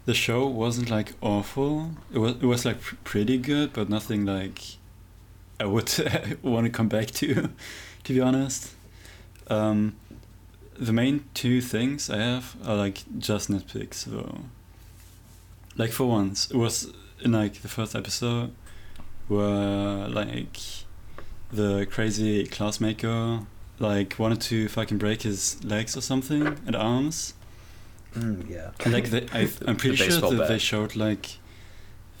The 0.06 0.14
show 0.14 0.46
wasn't 0.46 0.88
like 0.90 1.12
awful. 1.20 1.90
It 2.12 2.18
was 2.18 2.32
it 2.32 2.46
was 2.46 2.64
like 2.64 2.80
pr- 2.80 2.96
pretty 3.04 3.38
good, 3.38 3.72
but 3.72 3.88
nothing 3.88 4.24
like 4.24 4.60
I 5.60 5.64
would 5.66 5.90
want 6.42 6.66
to 6.66 6.70
come 6.70 6.88
back 6.88 7.06
to. 7.20 7.48
To 8.04 8.14
be 8.14 8.20
honest, 8.20 8.74
um, 9.48 9.96
the 10.78 10.92
main 10.92 11.24
two 11.34 11.60
things 11.60 12.08
I 12.10 12.18
have 12.18 12.56
are 12.64 12.76
like 12.76 13.02
just 13.18 13.50
nitpicks. 13.50 14.04
though. 14.04 14.40
like 15.76 15.90
for 15.90 16.06
once, 16.06 16.50
it 16.50 16.56
was 16.56 16.92
in 17.20 17.32
like 17.32 17.62
the 17.62 17.68
first 17.68 17.94
episode 17.94 18.52
where 19.28 20.08
like 20.08 20.58
the 21.52 21.86
crazy 21.90 22.46
classmaker 22.46 23.44
like 23.78 24.18
wanted 24.18 24.40
to 24.40 24.68
fucking 24.68 24.98
break 24.98 25.22
his 25.22 25.62
legs 25.64 25.96
or 25.96 26.00
something 26.00 26.46
and 26.66 26.74
arms 26.76 27.34
Mm, 28.14 28.48
yeah. 28.50 28.70
And 28.84 28.92
like 28.94 29.10
they, 29.10 29.26
I, 29.32 29.48
I'm 29.66 29.76
pretty 29.76 29.96
the 29.96 30.10
sure 30.10 30.30
that 30.34 30.48
they 30.48 30.58
showed 30.58 30.96
like 30.96 31.38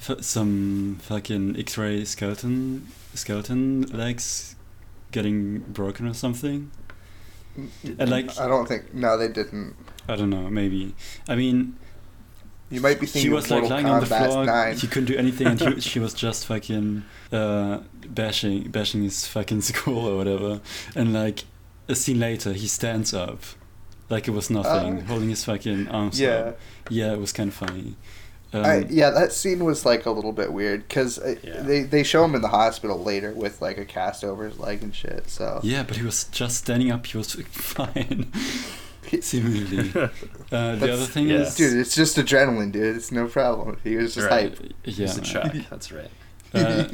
f- 0.00 0.22
some 0.22 0.98
fucking 1.00 1.58
X-ray 1.58 2.04
skeleton 2.04 2.88
skeleton 3.14 3.82
legs 3.82 4.54
getting 5.12 5.60
broken 5.60 6.06
or 6.06 6.14
something. 6.14 6.70
And 7.98 8.10
like 8.10 8.38
I 8.38 8.46
don't 8.46 8.66
think. 8.66 8.94
No, 8.94 9.16
they 9.16 9.28
didn't. 9.28 9.74
I 10.08 10.16
don't 10.16 10.30
know, 10.30 10.48
maybe. 10.48 10.94
I 11.28 11.36
mean, 11.36 11.76
You 12.70 12.80
might 12.80 12.98
be 13.00 13.06
thinking 13.06 13.22
she 13.22 13.34
was 13.34 13.50
like 13.50 13.68
lying 13.68 13.86
on 13.86 14.00
the 14.00 14.06
floor. 14.06 14.44
9. 14.46 14.76
He 14.76 14.86
couldn't 14.86 15.06
do 15.06 15.16
anything, 15.16 15.46
and 15.46 15.60
he, 15.60 15.80
she 15.90 15.98
was 15.98 16.14
just 16.14 16.46
fucking 16.46 17.04
uh, 17.32 17.80
bashing 18.08 18.70
bashing 18.70 19.02
his 19.02 19.26
fucking 19.26 19.60
skull 19.68 20.06
or 20.06 20.16
whatever. 20.16 20.60
And 20.94 21.12
like 21.12 21.44
a 21.88 21.94
scene 21.94 22.20
later, 22.20 22.52
he 22.52 22.66
stands 22.68 23.12
up, 23.12 23.40
like 24.10 24.28
it 24.28 24.32
was 24.32 24.48
nothing, 24.50 24.98
Uh, 25.00 25.04
holding 25.06 25.28
his 25.30 25.44
fucking 25.44 25.88
arms 25.88 26.20
yeah. 26.20 26.28
up. 26.30 26.58
Yeah, 26.90 27.12
it 27.12 27.20
was 27.20 27.32
kind 27.32 27.48
of 27.48 27.54
funny. 27.54 27.96
Um, 28.52 28.64
I, 28.64 28.76
yeah, 28.88 29.10
that 29.10 29.32
scene 29.32 29.62
was 29.64 29.84
like 29.84 30.06
a 30.06 30.10
little 30.10 30.32
bit 30.32 30.52
weird 30.52 30.88
because 30.88 31.18
Yeah. 31.42 31.60
they 31.62 31.82
they 31.82 32.02
show 32.02 32.24
him 32.24 32.34
in 32.34 32.40
the 32.40 32.48
hospital 32.48 33.02
later 33.02 33.32
with 33.32 33.60
like 33.60 33.76
a 33.76 33.84
cast 33.84 34.24
over 34.24 34.46
his 34.48 34.58
leg 34.58 34.82
and 34.82 34.94
shit. 34.94 35.28
So 35.28 35.60
Yeah, 35.62 35.82
but 35.82 35.96
he 35.98 36.02
was 36.02 36.24
just 36.24 36.56
standing 36.56 36.90
up. 36.90 37.04
He 37.04 37.18
was 37.18 37.34
fine, 37.50 38.32
seemingly. 39.20 39.92
Uh, 40.50 40.72
the 40.76 40.76
That's- 40.86 40.98
other 40.98 41.04
thing 41.04 41.28
yeah. 41.28 41.40
is, 41.40 41.54
dude, 41.56 41.76
it's 41.78 41.94
just 41.94 42.16
adrenaline, 42.16 42.72
dude. 42.72 42.96
It's 42.96 43.12
no 43.12 43.26
problem. 43.28 43.76
He 43.84 43.96
was 43.96 44.14
just 44.14 44.30
Right. 44.30 44.48
hype. 44.58 44.72
yeah. 44.84 45.04
It's 45.04 45.18
a 45.18 45.24
shock. 45.24 45.52
That's 45.70 45.92
right. 45.92 46.10
Uh, 46.54 46.84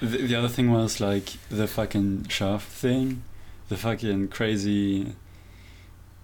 the, 0.00 0.06
the 0.28 0.34
other 0.36 0.46
thing 0.46 0.70
was 0.70 1.00
like 1.00 1.30
the 1.50 1.66
fucking 1.66 2.28
shaft 2.28 2.68
thing, 2.70 3.24
the 3.68 3.76
fucking 3.76 4.28
crazy. 4.28 5.16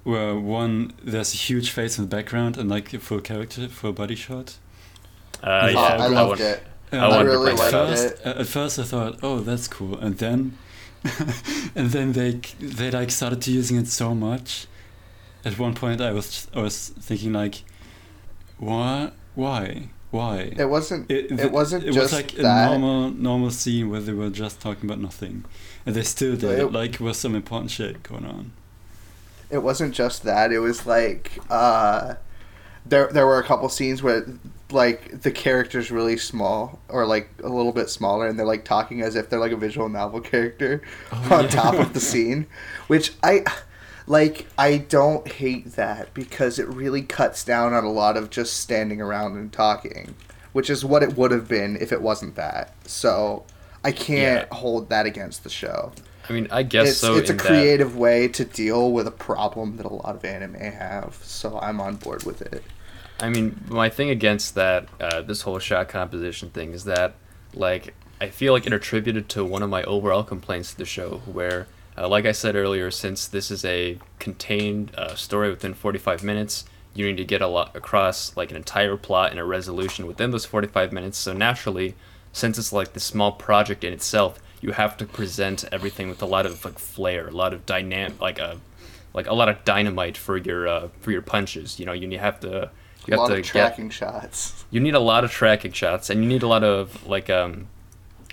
Where 0.04 0.34
one 0.36 0.92
there's 1.02 1.32
a 1.34 1.36
huge 1.36 1.70
face 1.70 1.98
in 1.98 2.04
the 2.08 2.16
background 2.16 2.56
and 2.58 2.68
like 2.70 2.92
a 2.94 2.98
full 2.98 3.20
character, 3.20 3.68
full 3.68 3.92
body 3.92 4.14
shot. 4.14 4.58
Uh, 5.42 5.46
Oh, 5.62 5.68
yeah, 5.68 5.78
I 5.80 6.06
loved 6.08 6.28
want- 6.28 6.40
it. 6.40 6.62
And 6.92 7.00
I 7.02 7.08
wanted 7.08 7.30
really 7.30 7.44
bring 7.54 7.58
at 7.58 7.60
liked 7.60 7.72
first, 7.72 8.04
it. 8.04 8.26
at 8.26 8.46
first 8.46 8.78
I 8.78 8.82
thought, 8.84 9.18
oh, 9.22 9.40
that's 9.40 9.66
cool, 9.66 9.98
and 9.98 10.16
then, 10.18 10.56
and 11.74 11.90
then 11.90 12.12
they 12.12 12.40
they 12.60 12.90
like 12.90 13.10
started 13.10 13.44
using 13.46 13.76
it 13.78 13.88
so 13.88 14.14
much. 14.14 14.66
At 15.44 15.58
one 15.58 15.74
point, 15.74 16.00
I 16.00 16.12
was 16.12 16.46
I 16.54 16.60
was 16.60 16.90
thinking 17.00 17.32
like, 17.32 17.64
"Why? 18.58 19.10
Why? 19.34 19.88
Why? 20.10 20.52
It 20.56 20.66
wasn't. 20.68 21.10
It, 21.10 21.50
wasn't 21.50 21.82
It 21.84 21.92
just 21.92 21.98
was 21.98 22.12
like 22.12 22.38
a 22.38 22.42
normal 22.42 23.10
normal 23.10 23.50
scene 23.50 23.90
where 23.90 24.00
they 24.00 24.12
were 24.12 24.30
just 24.30 24.60
talking 24.60 24.84
about 24.88 25.00
nothing, 25.00 25.44
and 25.84 25.94
they 25.96 26.02
still 26.04 26.36
did 26.36 26.44
It- 26.44 26.58
it 26.60 26.72
like 26.72 27.00
was 27.00 27.16
some 27.18 27.34
important 27.34 27.70
shit 27.72 28.02
going 28.04 28.24
on. 28.26 28.52
It 29.54 29.62
wasn't 29.62 29.94
just 29.94 30.24
that. 30.24 30.52
It 30.52 30.58
was 30.58 30.84
like 30.86 31.38
uh, 31.48 32.14
there 32.84 33.08
there 33.08 33.26
were 33.26 33.38
a 33.38 33.44
couple 33.44 33.68
scenes 33.68 34.02
where 34.02 34.26
like 34.70 35.22
the 35.22 35.30
character's 35.30 35.90
really 35.90 36.16
small 36.16 36.80
or 36.88 37.06
like 37.06 37.28
a 37.42 37.48
little 37.48 37.72
bit 37.72 37.88
smaller, 37.88 38.26
and 38.26 38.38
they're 38.38 38.44
like 38.46 38.64
talking 38.64 39.00
as 39.00 39.14
if 39.16 39.30
they're 39.30 39.40
like 39.40 39.52
a 39.52 39.56
visual 39.56 39.88
novel 39.88 40.20
character 40.20 40.82
Oh, 41.12 41.28
on 41.36 41.44
yeah. 41.44 41.50
top 41.50 41.74
of 41.76 41.92
the 41.94 42.00
scene, 42.00 42.46
which 42.88 43.12
I 43.22 43.44
like. 44.06 44.46
I 44.58 44.78
don't 44.78 45.26
hate 45.30 45.72
that 45.76 46.12
because 46.14 46.58
it 46.58 46.68
really 46.68 47.02
cuts 47.02 47.44
down 47.44 47.72
on 47.72 47.84
a 47.84 47.90
lot 47.92 48.16
of 48.16 48.30
just 48.30 48.56
standing 48.58 49.00
around 49.00 49.36
and 49.36 49.52
talking, 49.52 50.14
which 50.52 50.68
is 50.68 50.84
what 50.84 51.02
it 51.02 51.16
would 51.16 51.30
have 51.30 51.46
been 51.48 51.76
if 51.80 51.92
it 51.92 52.02
wasn't 52.02 52.34
that. 52.34 52.74
So. 52.86 53.44
I 53.86 53.92
can't 53.92 54.46
Yeah. 54.50 54.56
hold 54.56 54.88
that 54.88 55.04
against 55.04 55.44
the 55.44 55.50
show 55.50 55.92
I 56.28 56.32
mean, 56.32 56.48
I 56.50 56.62
guess 56.62 56.88
it's, 56.88 56.98
so. 56.98 57.16
it's 57.16 57.28
a 57.30 57.32
in 57.32 57.36
that- 57.38 57.46
creative 57.46 57.96
way 57.96 58.28
to 58.28 58.44
deal 58.44 58.92
with 58.92 59.06
a 59.06 59.12
problem 59.12 59.76
that 59.76 59.86
a 59.86 59.92
lot 59.92 60.16
of 60.16 60.24
anime 60.24 60.54
have 60.54 61.18
so 61.22 61.58
i'm 61.60 61.80
on 61.80 61.96
board 61.96 62.24
with 62.24 62.40
it 62.42 62.62
I 63.20 63.28
mean, 63.28 63.64
my 63.68 63.88
thing 63.88 64.10
against 64.10 64.54
that, 64.56 64.88
uh, 65.00 65.22
this 65.22 65.42
whole 65.42 65.58
shot 65.58 65.88
composition 65.88 66.50
thing, 66.50 66.72
is 66.72 66.84
that, 66.84 67.14
like, 67.54 67.94
I 68.20 68.28
feel 68.28 68.52
like 68.52 68.66
it 68.66 68.72
attributed 68.72 69.28
to 69.30 69.44
one 69.44 69.62
of 69.62 69.70
my 69.70 69.82
overall 69.84 70.24
complaints 70.24 70.72
to 70.72 70.78
the 70.78 70.84
show, 70.84 71.22
where, 71.26 71.68
uh, 71.96 72.08
like 72.08 72.26
I 72.26 72.32
said 72.32 72.56
earlier, 72.56 72.90
since 72.90 73.26
this 73.26 73.50
is 73.50 73.64
a 73.64 73.98
contained 74.18 74.92
uh, 74.96 75.14
story 75.14 75.48
within 75.50 75.74
45 75.74 76.24
minutes, 76.24 76.64
you 76.92 77.06
need 77.06 77.16
to 77.18 77.24
get 77.24 77.40
a 77.40 77.46
lot 77.46 77.74
across, 77.76 78.36
like, 78.36 78.50
an 78.50 78.56
entire 78.56 78.96
plot 78.96 79.30
and 79.30 79.38
a 79.38 79.44
resolution 79.44 80.06
within 80.06 80.32
those 80.32 80.44
45 80.44 80.92
minutes. 80.92 81.16
So 81.16 81.32
naturally, 81.32 81.94
since 82.32 82.58
it's 82.58 82.72
like 82.72 82.94
this 82.94 83.04
small 83.04 83.32
project 83.32 83.84
in 83.84 83.92
itself, 83.92 84.40
you 84.64 84.72
have 84.72 84.96
to 84.96 85.04
present 85.04 85.64
everything 85.70 86.08
with 86.08 86.22
a 86.22 86.26
lot 86.26 86.46
of 86.46 86.64
like 86.64 86.78
flair, 86.78 87.28
a 87.28 87.30
lot 87.30 87.52
of 87.52 87.66
dynamic, 87.66 88.18
like 88.20 88.38
a, 88.38 88.58
like 89.12 89.26
a 89.26 89.34
lot 89.34 89.48
of 89.50 89.62
dynamite 89.64 90.16
for 90.16 90.38
your 90.38 90.66
uh, 90.66 90.88
for 91.00 91.10
your 91.12 91.22
punches. 91.22 91.78
You 91.78 91.86
know, 91.86 91.92
you 91.92 92.18
have 92.18 92.40
to 92.40 92.70
you 93.06 93.12
a 93.12 93.14
have 93.14 93.18
lot 93.20 93.28
to 93.28 93.34
of 93.34 93.38
get 93.40 93.46
shots 93.46 93.78
you 94.70 94.80
need 94.80 94.94
a 94.94 95.00
lot 95.00 95.24
of 95.24 95.30
tracking 95.30 95.72
shots 95.72 96.08
and 96.08 96.22
you 96.22 96.28
need 96.28 96.42
a 96.42 96.48
lot 96.48 96.64
of 96.64 97.06
like 97.06 97.28
um 97.28 97.68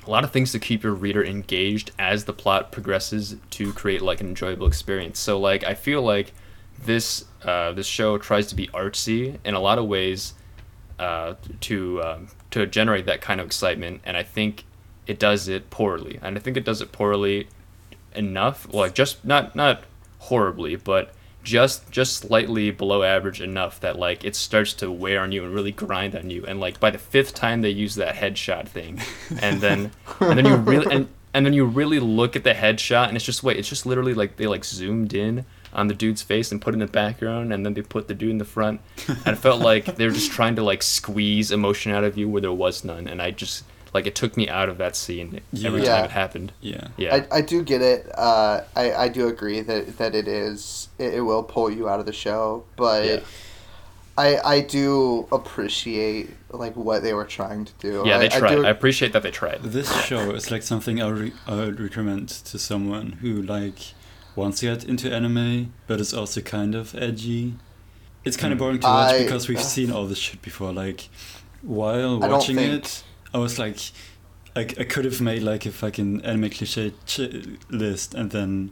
a 0.07 0.09
lot 0.09 0.23
of 0.23 0.31
things 0.31 0.51
to 0.53 0.59
keep 0.59 0.83
your 0.83 0.93
reader 0.93 1.23
engaged 1.23 1.91
as 1.99 2.25
the 2.25 2.33
plot 2.33 2.71
progresses 2.71 3.35
to 3.51 3.73
create 3.73 4.01
like 4.01 4.21
an 4.21 4.27
enjoyable 4.27 4.65
experience 4.67 5.19
so 5.19 5.39
like 5.39 5.63
i 5.65 5.73
feel 5.73 6.01
like 6.01 6.33
this 6.85 7.25
uh, 7.43 7.71
this 7.73 7.85
show 7.87 8.17
tries 8.17 8.47
to 8.47 8.55
be 8.55 8.67
artsy 8.67 9.37
in 9.43 9.53
a 9.53 9.59
lot 9.59 9.77
of 9.77 9.85
ways 9.85 10.33
uh, 10.99 11.33
to 11.59 12.01
um, 12.01 12.27
to 12.51 12.65
generate 12.65 13.05
that 13.05 13.21
kind 13.21 13.39
of 13.39 13.45
excitement 13.45 14.01
and 14.05 14.17
i 14.17 14.23
think 14.23 14.63
it 15.07 15.19
does 15.19 15.47
it 15.47 15.69
poorly. 15.69 16.19
And 16.21 16.37
i 16.37 16.39
think 16.39 16.57
it 16.57 16.65
does 16.65 16.81
it 16.81 16.91
poorly 16.91 17.47
enough 18.15 18.67
like 18.73 18.93
just 18.93 19.23
not 19.23 19.55
not 19.55 19.83
horribly 20.19 20.75
but 20.75 21.13
just 21.43 21.89
just 21.91 22.17
slightly 22.17 22.71
below 22.71 23.03
average 23.03 23.41
enough 23.41 23.79
that 23.79 23.97
like 23.97 24.23
it 24.23 24.35
starts 24.35 24.73
to 24.73 24.91
wear 24.91 25.21
on 25.21 25.31
you 25.31 25.43
and 25.43 25.53
really 25.53 25.71
grind 25.71 26.15
on 26.15 26.29
you. 26.29 26.45
And 26.45 26.59
like 26.59 26.79
by 26.79 26.91
the 26.91 26.97
fifth 26.97 27.33
time 27.33 27.61
they 27.61 27.69
use 27.69 27.95
that 27.95 28.15
headshot 28.15 28.67
thing 28.67 29.01
and 29.41 29.59
then 29.61 29.91
and 30.19 30.37
then 30.37 30.45
you 30.45 30.55
really 30.55 30.93
and, 30.93 31.07
and 31.33 31.45
then 31.45 31.53
you 31.53 31.65
really 31.65 31.99
look 31.99 32.35
at 32.35 32.43
the 32.43 32.53
headshot 32.53 33.07
and 33.07 33.15
it's 33.15 33.25
just 33.25 33.43
wait 33.43 33.57
it's 33.57 33.69
just 33.69 33.85
literally 33.85 34.13
like 34.13 34.37
they 34.37 34.47
like 34.47 34.63
zoomed 34.63 35.13
in 35.13 35.45
on 35.73 35.87
the 35.87 35.93
dude's 35.93 36.21
face 36.21 36.51
and 36.51 36.61
put 36.61 36.73
in 36.73 36.79
the 36.79 36.87
background 36.87 37.53
and 37.53 37.65
then 37.65 37.73
they 37.73 37.81
put 37.81 38.07
the 38.07 38.13
dude 38.13 38.31
in 38.31 38.37
the 38.37 38.45
front. 38.45 38.81
And 39.07 39.35
it 39.35 39.37
felt 39.37 39.61
like 39.61 39.95
they 39.95 40.05
were 40.05 40.11
just 40.11 40.31
trying 40.31 40.55
to 40.57 40.63
like 40.63 40.83
squeeze 40.83 41.49
emotion 41.49 41.91
out 41.91 42.03
of 42.03 42.17
you 42.17 42.27
where 42.29 42.41
there 42.41 42.51
was 42.51 42.83
none. 42.83 43.07
And 43.07 43.21
i 43.21 43.31
just 43.31 43.63
like 43.93 44.05
it 44.07 44.15
took 44.15 44.37
me 44.37 44.47
out 44.47 44.69
of 44.69 44.77
that 44.77 44.95
scene 44.95 45.41
every 45.65 45.83
Yeah. 45.83 45.95
time 45.95 46.05
it 46.05 46.11
happened 46.11 46.51
Yeah. 46.61 46.87
yeah 46.97 47.15
I, 47.31 47.37
I 47.37 47.41
do 47.41 47.61
get 47.63 47.81
it 47.81 48.07
uh, 48.17 48.61
I, 48.75 48.93
I 48.93 49.07
do 49.09 49.27
agree 49.27 49.61
that, 49.61 49.97
that 49.97 50.15
it 50.15 50.27
is 50.27 50.87
it, 50.97 51.15
it 51.15 51.21
will 51.21 51.43
pull 51.43 51.69
you 51.69 51.89
out 51.89 51.99
of 51.99 52.05
the 52.05 52.13
show 52.13 52.63
but 52.77 53.05
Yeah. 53.05 53.19
I, 54.17 54.37
I 54.55 54.61
do 54.61 55.27
appreciate 55.31 56.29
like 56.51 56.75
what 56.75 57.01
they 57.01 57.13
were 57.13 57.25
trying 57.25 57.65
to 57.65 57.73
do 57.79 58.03
yeah 58.05 58.15
I, 58.17 58.19
they 58.19 58.29
tried 58.29 58.55
do- 58.55 58.65
I 58.65 58.69
appreciate 58.69 59.13
that 59.13 59.23
they 59.23 59.31
tried 59.31 59.61
This 59.63 59.89
show 60.03 60.31
is 60.31 60.51
like 60.51 60.63
something 60.63 61.01
I, 61.01 61.07
re- 61.09 61.33
I 61.47 61.55
would 61.55 61.79
recommend 61.79 62.29
to 62.29 62.59
someone 62.59 63.13
who 63.21 63.41
like 63.41 63.79
wants 64.35 64.59
to 64.61 64.67
get 64.67 64.85
into 64.85 65.13
anime, 65.13 65.73
but 65.87 65.99
is 65.99 66.13
also 66.13 66.39
kind 66.39 66.73
of 66.73 66.95
edgy. 66.95 67.55
It's 68.23 68.37
kind 68.37 68.53
of 68.53 68.59
boring 68.59 68.79
to 68.79 68.87
watch 68.87 69.13
I- 69.15 69.23
because 69.23 69.49
we've 69.49 69.61
seen 69.61 69.91
all 69.91 70.05
this 70.07 70.17
shit 70.19 70.41
before. 70.41 70.71
Like 70.71 71.09
while 71.61 72.17
watching 72.19 72.55
think- 72.55 72.85
it, 72.85 73.03
I 73.33 73.37
was 73.37 73.57
like, 73.59 73.77
I, 74.55 74.61
I 74.61 74.83
could 74.83 75.05
have 75.05 75.21
made 75.21 75.43
like 75.43 75.65
a 75.65 75.71
fucking 75.71 76.21
anime 76.25 76.49
cliche 76.49 76.93
ch- 77.05 77.47
list 77.69 78.13
and 78.13 78.31
then 78.31 78.71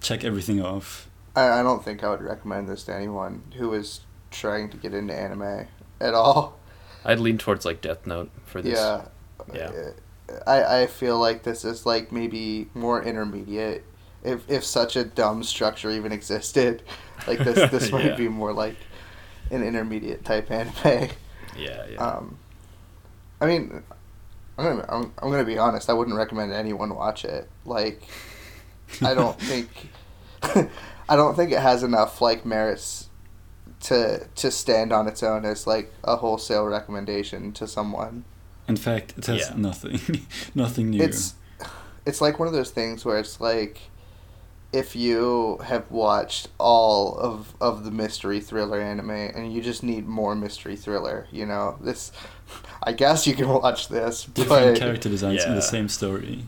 check 0.00 0.24
everything 0.24 0.62
off. 0.62 1.08
I, 1.34 1.60
I 1.60 1.62
don't 1.62 1.84
think 1.84 2.04
I 2.04 2.10
would 2.10 2.22
recommend 2.22 2.68
this 2.68 2.84
to 2.84 2.94
anyone 2.94 3.42
who 3.56 3.72
is 3.74 4.00
trying 4.30 4.70
to 4.70 4.76
get 4.76 4.92
into 4.94 5.14
anime 5.14 5.66
at 6.00 6.14
all 6.14 6.58
I'd 7.04 7.18
lean 7.20 7.38
towards 7.38 7.64
like 7.64 7.80
Death 7.80 8.06
Note 8.06 8.30
for 8.44 8.60
this. 8.60 8.78
Yeah. 8.78 9.06
Yeah. 9.54 9.90
I, 10.46 10.82
I 10.82 10.86
feel 10.86 11.18
like 11.18 11.42
this 11.42 11.64
is 11.64 11.86
like 11.86 12.12
maybe 12.12 12.68
more 12.74 13.02
intermediate. 13.02 13.84
If 14.22 14.48
if 14.50 14.64
such 14.64 14.96
a 14.96 15.04
dumb 15.04 15.42
structure 15.42 15.90
even 15.90 16.12
existed, 16.12 16.82
like 17.26 17.38
this 17.38 17.70
this 17.70 17.90
might 17.92 18.04
Yeah. 18.04 18.16
be 18.16 18.28
more 18.28 18.52
like 18.52 18.76
an 19.50 19.62
intermediate 19.62 20.24
type 20.24 20.50
anime. 20.50 21.08
Yeah, 21.56 21.86
yeah. 21.90 21.96
Um, 21.96 22.37
I 23.40 23.46
mean, 23.46 23.82
I'm 24.56 24.64
gonna 24.64 24.86
I'm, 24.88 25.12
I'm 25.22 25.30
gonna 25.30 25.44
be 25.44 25.58
honest. 25.58 25.88
I 25.88 25.92
wouldn't 25.92 26.16
recommend 26.16 26.52
anyone 26.52 26.94
watch 26.94 27.24
it. 27.24 27.48
Like, 27.64 28.02
I 29.02 29.14
don't 29.14 29.38
think 29.50 29.68
I 31.08 31.16
don't 31.16 31.34
think 31.34 31.52
it 31.52 31.60
has 31.60 31.82
enough 31.82 32.20
like 32.20 32.44
merits 32.44 33.08
to 33.80 34.26
to 34.34 34.50
stand 34.50 34.92
on 34.92 35.06
its 35.06 35.22
own 35.22 35.44
as 35.44 35.66
like 35.66 35.92
a 36.04 36.16
wholesale 36.16 36.64
recommendation 36.64 37.52
to 37.52 37.66
someone. 37.66 38.24
In 38.66 38.76
fact, 38.76 39.14
it 39.16 39.26
has 39.26 39.48
Yeah. 39.48 39.54
nothing, 39.56 40.00
nothing 40.54 40.90
new. 40.90 41.02
It's 41.02 41.34
it's 42.04 42.20
like 42.20 42.38
one 42.38 42.48
of 42.48 42.54
those 42.54 42.70
things 42.70 43.04
where 43.04 43.18
it's 43.18 43.40
like 43.40 43.80
if 44.70 44.94
you 44.94 45.58
have 45.64 45.90
watched 45.90 46.48
all 46.58 47.16
of 47.16 47.54
of 47.60 47.84
the 47.84 47.90
mystery 47.90 48.40
thriller 48.40 48.80
anime 48.80 49.10
and 49.10 49.52
you 49.52 49.62
just 49.62 49.82
need 49.82 50.06
more 50.06 50.34
mystery 50.34 50.76
thriller, 50.76 51.26
you 51.30 51.46
know, 51.46 51.78
this 51.80 52.12
I 52.82 52.92
guess 52.92 53.26
you 53.26 53.34
can 53.34 53.48
watch 53.62 53.88
this, 53.88 54.24
different 54.24 54.74
but 54.74 54.78
character 54.78 55.08
designs 55.08 55.44
in 55.44 55.54
the 55.54 55.62
same 55.62 55.88
story. 55.88 56.44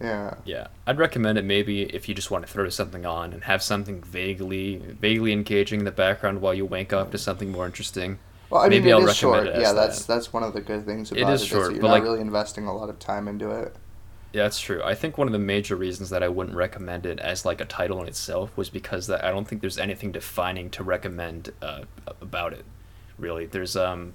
Yeah. 0.00 0.34
Yeah, 0.44 0.66
I'd 0.86 0.98
recommend 0.98 1.38
it 1.38 1.44
maybe 1.44 1.82
if 1.82 2.08
you 2.08 2.14
just 2.14 2.30
want 2.30 2.44
to 2.46 2.52
throw 2.52 2.68
something 2.68 3.06
on 3.06 3.32
and 3.32 3.44
have 3.44 3.62
something 3.62 4.02
vaguely, 4.02 4.76
vaguely 4.78 5.32
engaging 5.32 5.80
in 5.80 5.84
the 5.84 5.92
background 5.92 6.40
while 6.40 6.54
you 6.54 6.66
wank 6.66 6.92
up 6.92 7.12
to 7.12 7.18
something 7.18 7.52
more 7.52 7.66
interesting. 7.66 8.18
Well, 8.50 8.62
I 8.62 8.68
Maybe 8.68 8.86
mean, 8.86 8.94
I'll 8.94 9.00
it 9.00 9.04
is 9.04 9.22
recommend 9.22 9.46
short. 9.46 9.46
it 9.46 9.54
as 9.54 9.62
yeah, 9.62 9.72
that's 9.72 10.04
that. 10.04 10.06
that's 10.06 10.32
one 10.32 10.42
of 10.42 10.52
the 10.54 10.60
good 10.60 10.84
things 10.84 11.12
It 11.16 11.22
about 11.22 11.32
it. 11.32 11.34
is 11.34 11.42
is 11.42 11.48
short, 11.48 11.68
that 11.68 11.74
you're 11.74 11.80
but, 11.80 11.88
not 11.88 11.94
like- 11.94 12.02
really 12.02 12.20
investing 12.20 12.66
a 12.66 12.74
lot 12.74 12.88
of 12.90 12.98
time 12.98 13.28
into 13.28 13.50
it. 13.50 13.76
Yeah, 14.32 14.44
that's 14.44 14.58
true. 14.60 14.82
I 14.82 14.94
think 14.94 15.18
one 15.18 15.28
of 15.28 15.32
the 15.32 15.38
major 15.38 15.76
reasons 15.76 16.08
that 16.10 16.22
I 16.22 16.28
wouldn't 16.28 16.56
recommend 16.56 17.04
it 17.04 17.18
as 17.20 17.44
like 17.44 17.60
a 17.60 17.66
title 17.66 18.00
in 18.00 18.08
itself 18.08 18.56
was 18.56 18.70
because 18.70 19.06
that 19.08 19.22
I 19.24 19.30
don't 19.30 19.46
think 19.46 19.60
there's 19.60 19.76
anything 19.78 20.10
defining 20.10 20.70
to 20.70 20.82
recommend 20.82 21.50
uh, 21.60 21.84
about 22.20 22.54
it. 22.54 22.64
Really, 23.18 23.44
there's 23.46 23.76
um 23.76 24.14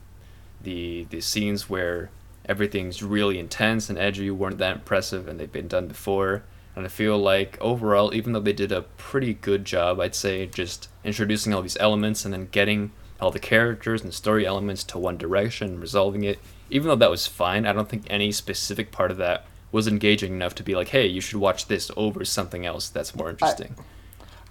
the 0.61 1.07
the 1.09 1.21
scenes 1.21 1.69
where 1.69 2.09
everything's 2.45 3.03
really 3.03 3.39
intense 3.39 3.89
and 3.89 3.97
edgy 3.97 4.31
weren't 4.31 4.57
that 4.57 4.75
impressive, 4.75 5.27
and 5.27 5.39
they've 5.39 5.51
been 5.51 5.67
done 5.67 5.87
before. 5.87 6.43
And 6.75 6.85
I 6.85 6.89
feel 6.89 7.17
like 7.17 7.57
overall, 7.59 8.13
even 8.13 8.33
though 8.33 8.39
they 8.39 8.53
did 8.53 8.71
a 8.71 8.83
pretty 8.83 9.33
good 9.33 9.65
job, 9.65 9.99
I'd 9.99 10.13
say 10.13 10.45
just 10.45 10.89
introducing 11.03 11.53
all 11.53 11.63
these 11.63 11.77
elements 11.79 12.23
and 12.23 12.33
then 12.33 12.49
getting 12.51 12.91
all 13.19 13.31
the 13.31 13.39
characters 13.39 14.03
and 14.03 14.13
story 14.13 14.45
elements 14.45 14.83
to 14.85 14.99
one 14.99 15.17
direction 15.17 15.69
and 15.69 15.81
resolving 15.81 16.23
it. 16.23 16.39
Even 16.69 16.87
though 16.87 16.95
that 16.95 17.09
was 17.09 17.25
fine, 17.25 17.65
I 17.65 17.73
don't 17.73 17.89
think 17.89 18.05
any 18.09 18.31
specific 18.31 18.91
part 18.91 19.09
of 19.09 19.17
that 19.17 19.47
was 19.71 19.87
engaging 19.87 20.33
enough 20.33 20.53
to 20.55 20.63
be 20.63 20.75
like, 20.75 20.89
hey, 20.89 21.07
you 21.07 21.19
should 21.19 21.39
watch 21.39 21.65
this 21.65 21.89
over 21.97 22.23
something 22.23 22.65
else 22.65 22.89
that's 22.89 23.15
more 23.15 23.29
interesting. 23.29 23.75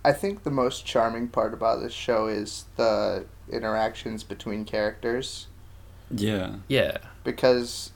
I 0.05 0.13
think 0.13 0.43
the 0.43 0.51
most 0.51 0.85
charming 0.85 1.29
part 1.29 1.55
about 1.55 1.81
this 1.81 1.93
show 1.93 2.27
is 2.27 2.65
the 2.77 3.25
interactions 3.51 4.23
between 4.23 4.65
characters 4.65 5.47
Yeah. 6.11 6.57
yeah, 6.69 6.99
because 7.25 7.91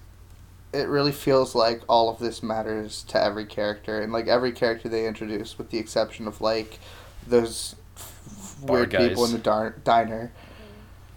it 0.73 0.88
really 0.88 1.12
feels 1.12 1.55
like 1.55 1.83
all 1.88 2.09
of 2.09 2.19
this 2.19 2.43
matters 2.43 3.02
to 3.09 3.23
every 3.23 3.45
character 3.45 4.00
and 4.00 4.12
like 4.12 4.29
every 4.29 4.52
character 4.52 4.88
they 4.88 5.07
introduce 5.07 5.59
with 5.59 5.71
the 5.71 5.79
exception 5.79 6.26
of 6.29 6.40
like 6.40 6.79
those 7.26 7.75
f- 7.97 8.57
Bar 8.62 8.76
weird 8.76 8.90
people 8.93 9.25
in 9.25 9.33
the 9.33 9.38
dar- 9.38 9.76
diner 9.85 10.31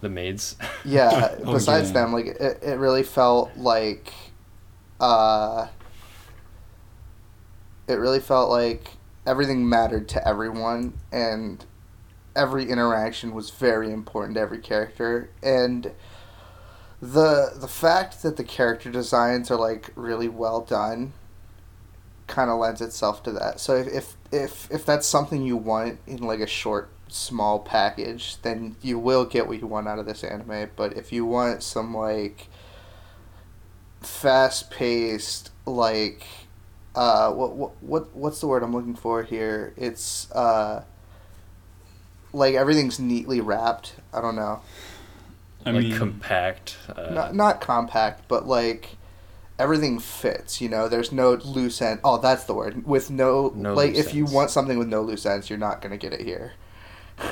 the 0.01 0.09
maids. 0.09 0.55
yeah 0.83 1.35
Oh, 1.45 1.53
besides 1.53 1.89
yeah. 1.89 1.93
them 1.93 2.13
like 2.13 2.25
it, 2.25 2.59
it 2.63 2.79
really 2.79 3.03
felt 3.03 3.55
like 3.55 4.11
uh 4.99 5.67
it 7.87 7.93
really 7.95 8.19
felt 8.19 8.49
like 8.49 8.91
everything 9.25 9.67
mattered 9.67 10.07
to 10.09 10.27
everyone 10.27 10.93
and 11.11 11.63
every 12.35 12.69
interaction 12.69 13.33
was 13.33 13.49
very 13.51 13.91
important 13.91 14.35
to 14.35 14.41
every 14.41 14.59
character 14.59 15.29
and 15.43 15.91
the 17.03 17.51
the 17.53 17.67
fact 17.67 18.23
that 18.23 18.37
the 18.37 18.43
character 18.45 18.89
designs 18.89 19.51
are 19.51 19.57
like 19.57 19.91
really 19.95 20.29
well 20.29 20.61
done 20.61 21.11
kind 22.27 22.49
of 22.49 22.57
lends 22.57 22.79
itself 22.79 23.21
to 23.23 23.31
that. 23.33 23.59
So 23.59 23.75
if, 23.75 23.87
if 23.87 24.15
if 24.31 24.71
if 24.71 24.85
that's 24.85 25.05
something 25.05 25.43
you 25.43 25.57
want 25.57 25.99
in 26.07 26.19
like 26.19 26.39
a 26.39 26.47
short 26.47 26.89
small 27.09 27.59
package 27.59 28.37
then 28.41 28.77
you 28.81 28.97
will 28.97 29.25
get 29.25 29.47
what 29.47 29.59
you 29.59 29.67
want 29.67 29.85
out 29.89 29.99
of 29.99 30.05
this 30.05 30.23
anime. 30.23 30.69
But 30.77 30.95
if 30.95 31.11
you 31.11 31.25
want 31.25 31.61
some 31.61 31.93
like 31.93 32.47
fast 33.99 34.71
paced 34.71 35.51
like 35.65 36.25
uh 36.95 37.33
what, 37.33 37.53
what 37.53 37.83
what 37.83 38.15
what's 38.15 38.39
the 38.39 38.47
word 38.47 38.63
I'm 38.63 38.71
looking 38.71 38.95
for 38.95 39.23
here? 39.23 39.73
It's 39.75 40.31
uh 40.31 40.85
like 42.31 42.55
everything's 42.55 42.97
neatly 42.97 43.41
wrapped. 43.41 43.95
I 44.13 44.21
don't 44.21 44.37
know 44.37 44.61
I 45.65 45.71
like 45.71 45.83
mean, 45.83 45.97
compact. 45.97 46.77
Uh, 46.95 47.09
not 47.11 47.35
not 47.35 47.61
compact, 47.61 48.27
but 48.27 48.47
like 48.47 48.97
everything 49.59 49.99
fits. 49.99 50.61
You 50.61 50.69
know, 50.69 50.87
there's 50.87 51.11
no 51.11 51.33
loose 51.33 51.81
end. 51.81 51.99
Oh, 52.03 52.17
that's 52.17 52.45
the 52.45 52.53
word. 52.53 52.85
With 52.85 53.09
no, 53.09 53.51
No 53.55 53.73
like, 53.73 53.95
loose 53.95 54.07
if 54.07 54.13
you 54.13 54.25
want 54.25 54.49
something 54.51 54.77
with 54.77 54.87
no 54.87 55.01
loose 55.01 55.25
ends, 55.25 55.49
you're 55.49 55.59
not 55.59 55.81
gonna 55.81 55.97
get 55.97 56.13
it 56.13 56.21
here. 56.21 56.53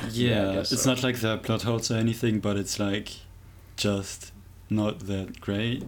Yeah, 0.10 0.50
I 0.50 0.54
yeah, 0.54 0.60
it's 0.60 0.82
so. 0.82 0.90
not 0.90 1.04
like 1.04 1.20
the 1.20 1.38
plot 1.38 1.64
holes 1.64 1.92
or 1.92 1.96
anything, 1.96 2.40
but 2.40 2.56
it's 2.58 2.80
like 2.80 3.18
just 3.78 4.32
not 4.70 5.00
that 5.08 5.42
great. 5.42 5.84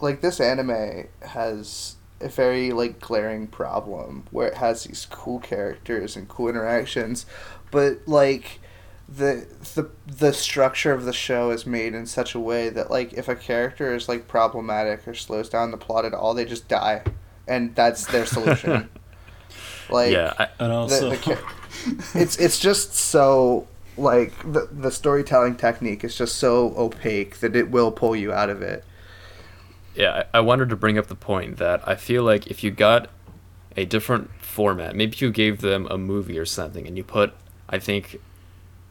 Like 0.00 0.20
this 0.20 0.40
anime 0.40 1.08
has 1.22 1.96
a 2.20 2.28
very 2.28 2.72
like 2.72 3.00
glaring 3.00 3.48
problem 3.48 4.24
where 4.30 4.46
it 4.48 4.54
has 4.54 4.84
these 4.84 5.06
cool 5.10 5.40
characters 5.40 6.16
and 6.16 6.28
cool 6.28 6.48
interactions, 6.48 7.26
but 7.70 8.06
like 8.06 8.60
the 9.16 9.46
the 9.74 9.90
the 10.06 10.32
structure 10.32 10.92
of 10.92 11.04
the 11.04 11.12
show 11.12 11.50
is 11.50 11.66
made 11.66 11.94
in 11.94 12.06
such 12.06 12.34
a 12.34 12.40
way 12.40 12.68
that 12.70 12.90
like 12.90 13.12
if 13.12 13.28
a 13.28 13.36
character 13.36 13.94
is 13.94 14.08
like 14.08 14.28
problematic 14.28 15.06
or 15.06 15.14
slows 15.14 15.48
down 15.48 15.70
the 15.70 15.76
plot 15.78 16.04
at 16.04 16.14
all, 16.14 16.34
they 16.34 16.44
just 16.44 16.68
die, 16.68 17.06
and 17.46 17.74
that's 17.74 18.06
their 18.06 18.26
solution. 18.26 18.90
like 19.88 20.24
yeah, 20.24 20.32
I, 20.38 20.48
And 20.58 20.72
also, 20.72 21.10
the 21.10 21.18
ca- 21.18 21.42
it's 22.14 22.36
it's 22.38 22.58
just 22.58 22.94
so 22.94 23.68
like 23.96 24.38
the 24.50 24.68
the 24.72 24.90
storytelling 24.90 25.56
technique 25.56 26.04
is 26.04 26.16
just 26.16 26.36
so 26.36 26.74
opaque 26.76 27.40
that 27.40 27.56
it 27.56 27.70
will 27.70 27.92
pull 27.92 28.16
you 28.16 28.32
out 28.32 28.50
of 28.50 28.62
it. 28.62 28.84
yeah. 29.94 30.24
I 30.32 30.38
I 30.38 30.40
wanted 30.40 30.68
to 30.70 30.76
bring 30.76 30.98
up 30.98 31.06
the 31.06 31.14
point 31.16 31.56
that 31.58 31.86
I 31.86 31.94
feel 31.96 32.22
like 32.24 32.46
if 32.46 32.62
you 32.64 32.70
got 32.70 33.10
a 33.76 33.84
different 33.84 34.30
format, 34.40 34.94
maybe 34.96 35.16
you 35.18 35.30
gave 35.30 35.60
them 35.60 35.86
a 35.90 35.98
movie 35.98 36.38
or 36.38 36.44
something, 36.46 36.86
and 36.86 36.96
you 36.96 37.04
put, 37.04 37.34
I 37.68 37.78
think, 37.78 38.18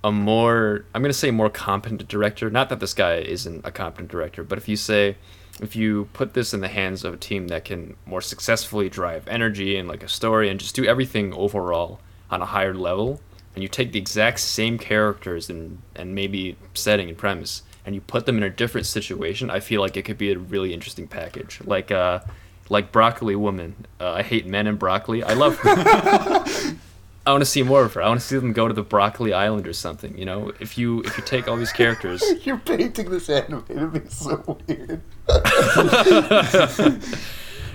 a 0.04 0.12
more 0.12 0.86
I'm 0.94 1.02
gonna 1.02 1.14
say 1.14 1.32
more 1.32 1.50
competent 1.50 2.08
director. 2.08 2.50
Not 2.50 2.70
that 2.70 2.80
this 2.80 2.94
guy 2.94 3.16
isn't 3.16 3.66
a 3.66 3.72
competent 3.72 4.10
director, 4.10 4.44
but 4.44 4.58
if 4.58 4.68
you 4.68 4.76
say 4.76 5.18
if 5.62 5.76
you 5.76 6.10
put 6.14 6.34
this 6.34 6.54
in 6.54 6.62
the 6.62 6.68
hands 6.68 7.04
of 7.04 7.14
a 7.14 7.18
team 7.18 7.50
that 7.50 7.66
can 7.66 7.96
more 8.06 8.22
successfully 8.22 8.90
drive 8.90 9.28
energy 9.28 9.78
and 9.78 9.88
like 9.88 10.04
a 10.04 10.08
story 10.08 10.50
and 10.50 10.60
just 10.60 10.76
do 10.76 10.86
everything 10.86 11.34
overall 11.34 12.00
on 12.32 12.42
a 12.42 12.46
higher 12.46 12.74
level, 12.74 13.22
and 13.54 13.62
you 13.62 13.68
take 13.68 13.92
the 13.92 14.00
exact 14.00 14.40
same 14.40 14.78
characters 14.78 15.50
and 15.50 15.82
and 15.96 16.16
maybe 16.16 16.56
setting 16.74 17.10
and 17.10 17.18
premise, 17.18 17.62
and 17.86 17.94
you 17.94 18.02
put 18.02 18.26
them 18.26 18.38
in 18.38 18.44
a 18.44 18.50
different 18.50 18.88
situation, 18.88 19.50
I 19.52 19.60
feel 19.60 19.82
like 19.82 19.98
it 19.98 20.04
could 20.04 20.18
be 20.18 20.32
a 20.32 20.38
really 20.38 20.74
interesting 20.74 21.08
package. 21.08 21.60
Like 21.64 21.92
uh, 21.92 22.22
like 22.70 22.92
Broccoli 22.92 23.36
Woman. 23.36 23.86
Uh, 24.00 24.14
I 24.14 24.24
hate 24.24 24.48
men 24.48 24.66
and 24.66 24.80
broccoli. 24.80 25.24
I 25.24 25.34
love. 25.34 25.60
I 27.25 27.31
want 27.31 27.41
to 27.41 27.45
see 27.45 27.62
more 27.62 27.84
of 27.84 27.93
her. 27.93 28.01
I 28.01 28.07
want 28.07 28.19
to 28.19 28.25
see 28.25 28.38
them 28.38 28.51
go 28.51 28.67
to 28.67 28.73
the 28.73 28.81
Broccoli 28.81 29.31
Island 29.31 29.67
or 29.67 29.73
something. 29.73 30.17
You 30.17 30.25
know, 30.25 30.51
if 30.60 30.77
you 30.77 31.01
if 31.01 31.17
you 31.17 31.23
take 31.23 31.47
all 31.47 31.55
these 31.55 31.71
characters, 31.71 32.23
You're 32.45 32.57
painting 32.57 33.10
this 33.12 33.29
anime 33.29 33.63
to 33.67 33.88
be 33.88 34.10
so 34.10 34.57
weird. 34.67 35.01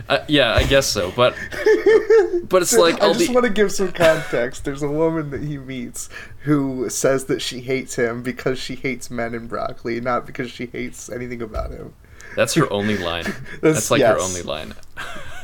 uh, 0.09 0.19
yeah, 0.29 0.55
I 0.55 0.65
guess 0.65 0.87
so. 0.87 1.13
But 1.13 1.35
but 2.49 2.63
it's 2.63 2.77
like 2.77 3.01
I 3.03 3.07
all 3.09 3.15
just 3.15 3.29
the 3.29 3.35
want 3.35 3.47
to 3.47 3.53
give 3.53 3.73
some 3.73 3.93
context. 3.93 4.65
There's 4.65 4.83
a 4.83 4.89
woman 4.91 5.31
that 5.31 5.43
he 5.43 5.59
meets 5.59 6.09
who 6.41 6.89
says 6.91 7.27
that 7.27 7.41
she 7.43 7.61
hates 7.61 7.95
him 7.97 8.23
because 8.23 8.59
she 8.59 8.75
hates 8.75 9.11
men 9.11 9.35
and 9.35 9.49
broccoli, 9.49 10.01
not 10.01 10.27
because 10.27 10.51
she 10.51 10.67
hates 10.67 11.09
anything 11.11 11.41
about 11.43 11.71
him. 11.71 11.95
that's 12.35 12.55
her 12.55 12.71
only 12.73 12.99
line. 12.99 13.25
That's- 13.61 13.61
That's 13.61 13.91
like 13.91 14.03
her 14.03 14.19
only 14.19 14.43
line. 14.43 14.75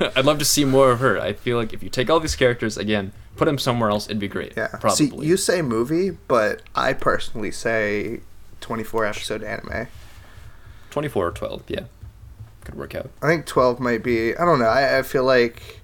I'd 0.00 0.24
love 0.24 0.38
to 0.38 0.44
see 0.44 0.64
more 0.64 0.90
of 0.90 1.00
her. 1.00 1.20
I 1.20 1.32
feel 1.32 1.56
like 1.56 1.72
if 1.72 1.82
you 1.82 1.88
take 1.88 2.10
all 2.10 2.18
these 2.20 2.34
characters 2.36 2.76
again, 2.76 3.12
put 3.42 3.50
them 3.50 3.58
somewhere 3.58 3.90
else, 3.90 4.06
it'd 4.06 4.18
be 4.18 4.28
great. 4.28 4.54
Yeah. 4.56 4.68
probably. 4.68 5.08
See, 5.08 5.26
you 5.26 5.36
say 5.36 5.62
movie, 5.62 6.10
but 6.28 6.62
I 6.74 6.92
personally 6.92 7.50
say 7.50 8.20
24 8.60 9.04
episode 9.06 9.42
anime. 9.42 9.88
Twenty 10.90 11.08
four 11.08 11.26
or 11.26 11.30
twelve, 11.30 11.62
yeah, 11.68 11.84
could 12.64 12.74
work 12.74 12.94
out. 12.94 13.10
I 13.22 13.26
think 13.26 13.46
12 13.46 13.80
might 13.80 14.02
be. 14.04 14.36
I 14.36 14.44
don't 14.44 14.58
know. 14.58 14.66
I, 14.66 14.98
I 14.98 15.02
feel 15.02 15.24
like. 15.24 15.80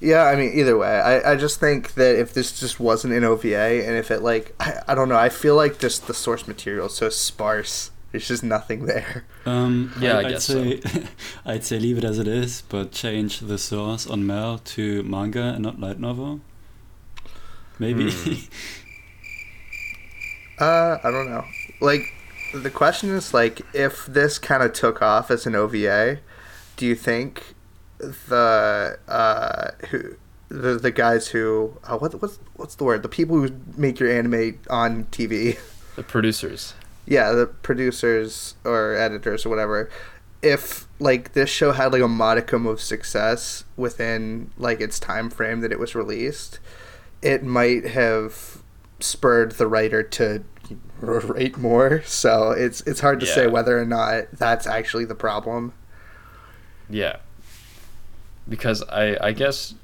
Yeah, 0.00 0.24
I 0.24 0.34
mean, 0.34 0.52
either 0.54 0.76
way, 0.76 0.88
I, 0.88 1.32
I 1.32 1.36
just 1.36 1.60
think 1.60 1.94
that 1.94 2.18
if 2.18 2.34
this 2.34 2.58
just 2.58 2.80
wasn't 2.80 3.14
an 3.14 3.22
OVA 3.22 3.86
and 3.86 3.96
if 3.96 4.10
it, 4.10 4.22
like, 4.22 4.54
I, 4.60 4.82
I 4.88 4.94
don't 4.96 5.08
know, 5.08 5.16
I 5.16 5.28
feel 5.30 5.54
like 5.54 5.78
just 5.78 6.06
the 6.08 6.14
source 6.14 6.46
material 6.48 6.86
is 6.86 6.96
so 6.96 7.08
sparse. 7.08 7.92
There's 8.16 8.28
just 8.28 8.42
nothing 8.44 8.86
there. 8.86 9.24
um, 9.44 9.92
Yeah, 10.00 10.16
I 10.16 10.20
I'd 10.20 10.28
guess 10.30 10.44
say, 10.46 10.80
I'd 11.44 11.64
say 11.64 11.78
leave 11.78 11.98
it 11.98 12.04
as 12.04 12.18
it 12.18 12.26
is, 12.26 12.62
but 12.66 12.92
change 12.92 13.40
the 13.40 13.58
source 13.58 14.06
on 14.06 14.26
MAL 14.26 14.56
to 14.58 15.02
manga 15.02 15.42
and 15.42 15.62
not 15.62 15.78
light 15.78 16.00
novel. 16.00 16.40
Maybe. 17.78 18.10
Hmm. 18.10 18.32
Uh, 20.58 20.96
I 21.04 21.10
don't 21.10 21.28
know. 21.28 21.44
Like, 21.82 22.00
the 22.54 22.70
question 22.70 23.10
is, 23.10 23.34
like, 23.34 23.60
if 23.74 24.06
this 24.06 24.38
kind 24.38 24.62
of 24.62 24.72
took 24.72 25.02
off 25.02 25.30
as 25.30 25.44
an 25.46 25.54
OVA, 25.54 26.20
do 26.78 26.86
you 26.86 26.94
think 26.94 27.54
the, 27.98 28.98
uh, 29.06 29.70
who. 29.88 30.16
The, 30.48 30.78
the 30.78 30.92
guys 30.92 31.26
who 31.26 31.76
uh, 31.82 31.98
what 31.98 32.22
what's 32.22 32.38
what's 32.54 32.76
the 32.76 32.84
word 32.84 33.02
the 33.02 33.08
people 33.08 33.36
who 33.36 33.50
make 33.76 33.98
your 33.98 34.08
anime 34.16 34.60
on 34.70 35.06
TV 35.06 35.58
The 35.96 36.04
producers. 36.04 36.74
Yeah 37.06 37.32
the 37.32 37.46
producers 37.46 38.54
or 38.64 38.94
editors 38.94 39.46
or 39.46 39.48
whatever 39.48 39.90
if 40.42 40.86
like 40.98 41.32
this 41.32 41.48
show 41.48 41.72
had 41.72 41.92
like 41.92 42.02
a 42.02 42.08
modicum 42.08 42.66
of 42.66 42.80
success 42.80 43.64
within 43.76 44.50
like 44.58 44.80
its 44.80 45.00
time 45.00 45.30
frame 45.30 45.60
that 45.60 45.72
it 45.72 45.78
was 45.78 45.94
released 45.94 46.58
it 47.22 47.42
might 47.42 47.84
have 47.86 48.62
spurred 49.00 49.52
the 49.52 49.66
writer 49.66 50.02
to 50.02 50.44
write 51.00 51.56
more. 51.56 52.02
So 52.04 52.50
it's 52.50 52.80
it's 52.82 53.00
hard 53.00 53.20
to 53.20 53.26
say 53.26 53.46
whether 53.46 53.78
or 53.78 53.84
not 53.84 54.30
that's 54.32 54.66
actually 54.66 55.04
the 55.04 55.14
problem. 55.14 55.72
Yeah. 56.88 57.16
because 58.48 58.82
I 58.84 59.16
I 59.20 59.32
guess 59.32 59.74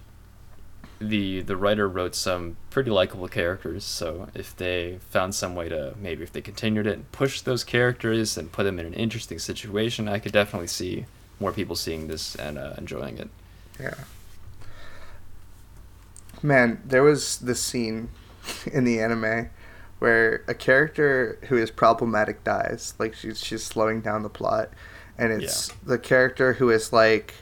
the 1.09 1.41
the 1.43 1.57
writer 1.57 1.88
wrote 1.88 2.15
some 2.15 2.57
pretty 2.71 2.91
likable 2.91 3.29
characters. 3.29 3.85
So 3.85 4.29
if 4.35 4.57
they 4.57 4.99
found 5.11 5.35
some 5.35 5.55
way 5.55 5.69
to 5.69 5.95
maybe 6.01 6.23
if 6.23 6.33
they 6.33 6.41
continued 6.41 6.87
it 6.87 6.95
and 6.95 7.12
pushed 7.12 7.45
those 7.45 7.65
characters 7.65 8.37
and 8.38 8.51
put 8.53 8.65
them 8.65 8.79
in 8.79 8.87
an 8.87 8.95
interesting 8.95 9.38
situation, 9.38 10.09
I 10.09 10.19
could 10.19 10.33
definitely 10.33 10.69
see 10.69 11.07
more 11.41 11.53
people 11.53 11.77
seeing 11.77 12.07
this 12.09 12.35
and 12.37 12.57
uh, 12.59 12.75
enjoying 12.79 13.19
it. 13.19 13.29
Yeah. 13.81 13.95
Man, 16.43 16.81
there 16.85 17.03
was 17.03 17.38
this 17.38 17.62
scene 17.62 18.09
in 18.73 18.85
the 18.85 19.01
anime 19.01 19.51
where 19.99 20.43
a 20.49 20.55
character 20.55 21.38
who 21.49 21.57
is 21.57 21.71
problematic 21.71 22.43
dies. 22.45 22.95
Like 22.99 23.15
she's 23.15 23.38
she's 23.41 23.62
slowing 23.62 24.01
down 24.01 24.23
the 24.23 24.29
plot, 24.31 24.71
and 25.17 25.33
it's 25.33 25.69
Yeah. 25.69 25.75
the 25.85 25.99
character 25.99 26.55
who 26.55 26.71
is 26.71 26.93
like. 26.93 27.35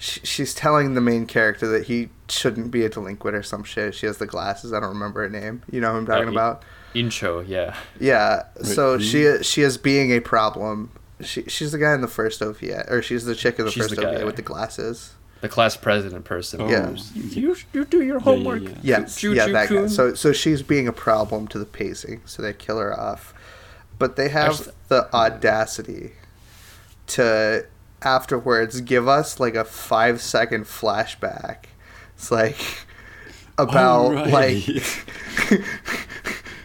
Sh- 0.00 0.18
She's 0.24 0.52
telling 0.54 0.94
the 0.94 1.00
main 1.00 1.26
character 1.26 1.68
that 1.68 1.84
he 1.86 2.08
shouldn't 2.28 2.72
be 2.72 2.84
a 2.84 2.88
delinquent 2.88 3.36
or 3.36 3.42
some 3.44 3.62
shit. 3.62 3.94
She 3.94 4.06
has 4.06 4.18
the 4.18 4.26
glasses. 4.26 4.72
I 4.72 4.80
don't 4.80 4.88
remember 4.88 5.22
her 5.22 5.28
name. 5.30 5.62
You 5.70 5.80
know 5.80 5.92
who 5.92 5.98
I'm 5.98 6.06
talking 6.06 6.28
Uh, 6.28 6.32
about? 6.32 6.64
Incho, 6.94 7.46
yeah. 7.46 7.76
Yeah. 8.00 8.44
so 8.64 8.98
who? 8.98 9.04
she 9.04 9.42
she 9.44 9.62
is 9.62 9.76
being 9.78 10.12
a 10.12 10.18
problem. 10.20 10.90
She 11.22 11.42
she's 11.44 11.70
the 11.70 11.78
guy 11.78 11.92
in 11.94 12.00
the 12.00 12.08
first 12.08 12.42
OVA, 12.42 12.86
or 12.92 13.02
she's 13.02 13.24
the 13.26 13.34
chick 13.36 13.58
in 13.60 13.66
the 13.66 13.70
She's 13.70 13.84
first 13.84 13.94
the 13.96 14.02
guy. 14.02 14.14
OVA 14.16 14.26
with 14.26 14.36
the 14.36 14.42
glasses. 14.42 15.12
The 15.42 15.48
class 15.48 15.76
president 15.76 16.24
person. 16.26 16.60
Oh, 16.60 16.68
Yeah. 16.68 16.94
You, 17.14 17.56
you 17.72 17.84
do 17.86 18.02
your 18.02 18.16
yeah, 18.18 18.22
homework. 18.24 18.62
yeah. 18.62 18.70
Yes, 18.82 19.16
Choo- 19.16 19.32
yeah, 19.34 19.46
that 19.48 19.70
guy. 19.70 19.86
So, 19.86 20.12
so 20.14 20.32
she's 20.32 20.62
being 20.62 20.86
a 20.86 20.92
problem 20.92 21.48
to 21.48 21.58
the 21.58 21.64
pacing, 21.64 22.20
so 22.26 22.42
they 22.42 22.52
kill 22.52 22.78
her 22.78 22.98
off. 22.98 23.32
But 23.98 24.16
they 24.16 24.28
have 24.28 24.50
Actually- 24.60 24.72
the 24.88 25.14
audacity 25.14 26.12
to 27.08 27.64
afterwards 28.02 28.80
give 28.80 29.08
us 29.08 29.40
like 29.40 29.54
a 29.54 29.64
five 29.64 30.20
second 30.20 30.64
flashback. 30.64 31.64
It's 32.14 32.30
like 32.30 32.56
about 33.58 34.14
right. 34.14 34.32
like 34.32 34.68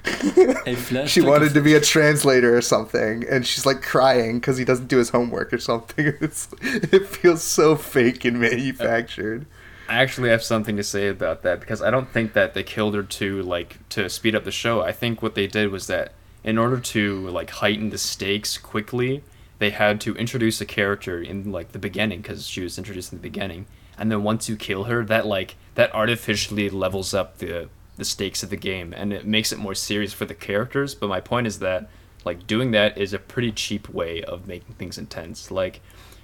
A 0.06 0.76
flashback 0.76 1.08
she 1.08 1.22
wanted 1.22 1.54
to 1.54 1.62
be 1.62 1.74
a 1.74 1.82
translator 1.82 2.56
or 2.56 2.62
something, 2.62 3.26
and 3.30 3.46
she's 3.46 3.66
like 3.66 3.82
crying 3.82 4.40
because 4.40 4.58
he 4.58 4.66
doesn't 4.66 4.88
do 4.88 4.98
his 4.98 5.10
homework 5.10 5.54
or 5.54 5.60
something. 5.60 6.14
It's, 6.22 6.48
it 6.62 7.08
feels 7.08 7.44
so 7.44 7.76
fake 7.76 8.26
and 8.26 8.40
manufactured. 8.40 9.46
I 9.88 9.96
actually 9.96 10.30
have 10.30 10.44
something 10.44 10.78
to 10.78 10.84
say 10.84 11.08
about 11.08 11.44
that 11.44 11.60
because 11.60 11.82
I 11.82 11.92
don't 11.92 12.10
think 12.10 12.34
that 12.34 12.54
they 12.54 12.64
killed 12.64 12.96
her 12.96 13.04
to 13.04 13.42
like 13.44 13.78
to 13.90 14.10
speed 14.10 14.36
up 14.36 14.44
the 14.44 14.52
show. 14.52 14.82
I 14.82 14.92
think 14.92 15.22
what 15.22 15.36
they 15.36 15.48
did 15.48 15.70
was 15.72 15.88
that 15.88 16.14
in 16.44 16.58
order 16.58 16.80
to 16.80 17.28
like 17.30 17.50
heighten 17.50 17.90
the 17.90 17.98
stakes 17.98 18.58
quickly, 18.58 19.24
they 19.60 19.70
had 19.70 20.02
to 20.02 20.16
introduce 20.16 20.60
a 20.62 20.66
character 20.66 21.22
in 21.22 21.52
like 21.52 21.72
the 21.72 21.80
beginning 21.80 22.22
because 22.22 22.48
she 22.48 22.62
was 22.62 22.78
introduced 22.78 23.12
in 23.12 23.20
the 23.20 23.24
beginning, 23.24 23.66
and 23.98 24.12
then 24.12 24.24
once 24.24 24.50
you 24.50 24.56
kill 24.56 24.86
her, 24.86 25.06
that 25.06 25.26
like 25.26 25.56
that 25.76 25.94
artificially 25.94 26.70
levels 26.70 27.14
up 27.14 27.38
the 27.38 27.70
the 27.98 28.06
stakes 28.06 28.44
of 28.44 28.50
the 28.50 28.58
game 28.58 28.94
and 28.96 29.14
it 29.14 29.26
makes 29.26 29.52
it 29.52 29.60
more 29.60 29.76
serious 29.76 30.14
for 30.14 30.26
the 30.26 30.34
characters. 30.34 30.96
But 30.96 31.08
my 31.08 31.22
point 31.22 31.48
is 31.48 31.60
that 31.60 31.90
like 32.24 32.48
doing 32.48 32.72
that 32.72 32.98
is 32.98 33.14
a 33.14 33.20
pretty 33.20 33.52
cheap 33.52 33.88
way 33.90 34.24
of 34.24 34.48
making 34.48 34.76
things 34.76 34.98
intense. 34.98 35.52
Like 35.52 35.82